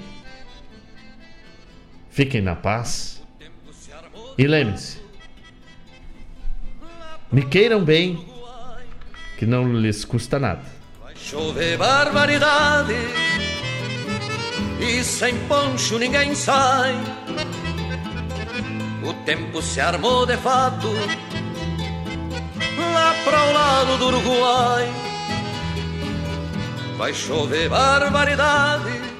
fiquem 2.11 2.39
na 2.39 2.55
paz 2.55 3.19
e 4.38 4.45
lembre-se: 4.45 5.01
me 7.31 7.43
queiram 7.43 7.84
bem, 7.84 8.23
que 9.39 9.47
não 9.47 9.73
lhes 9.73 10.05
custa 10.05 10.38
nada. 10.38 10.61
chover 11.15 11.80
barbaridade 11.80 12.93
e 14.80 15.03
sem 15.03 15.35
poncho 15.47 15.97
ninguém 15.97 16.35
sai. 16.35 16.93
O 19.03 19.14
tempo 19.26 19.64
se 19.64 19.81
armou 19.81 20.27
de 20.27 20.38
fato 20.38 20.89
lá 22.93 23.15
para 23.26 23.43
o 23.45 23.51
lado 23.51 23.97
do 23.97 24.07
Uruguai. 24.10 24.93
Vai 26.97 27.15
chover 27.15 27.68
barbaridade 27.68 29.12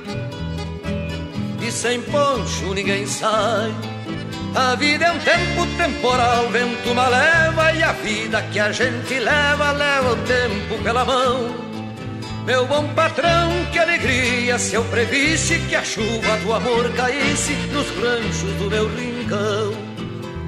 e 1.68 1.72
sem 1.72 2.02
poncho 2.02 2.74
ninguém 2.74 3.06
sai. 3.06 3.74
A 4.56 4.76
vida 4.76 5.06
é 5.06 5.12
um 5.12 5.20
tempo 5.20 5.66
temporal, 5.78 6.50
vento 6.50 6.92
uma 6.92 7.08
leva 7.08 7.74
e 7.74 7.84
a 7.84 7.92
vida 7.94 8.42
que 8.52 8.60
a 8.60 8.72
gente 8.72 9.20
leva, 9.20 9.72
leva 9.72 10.12
o 10.12 10.16
tempo 10.18 10.84
pela 10.84 11.04
mão. 11.04 11.56
Meu 12.46 12.68
bom 12.68 12.88
patrão, 12.94 13.50
que 13.72 13.80
alegria 13.80 14.60
se 14.60 14.76
eu 14.76 14.84
previsse 14.86 15.58
que 15.70 15.76
a 15.76 15.84
chuva 15.84 16.38
do 16.44 16.54
amor 16.54 16.92
caísse 16.94 17.54
nos 17.72 17.90
ranchos 17.98 18.54
do 18.60 18.70
meu 18.70 18.88
rincão. 18.96 19.93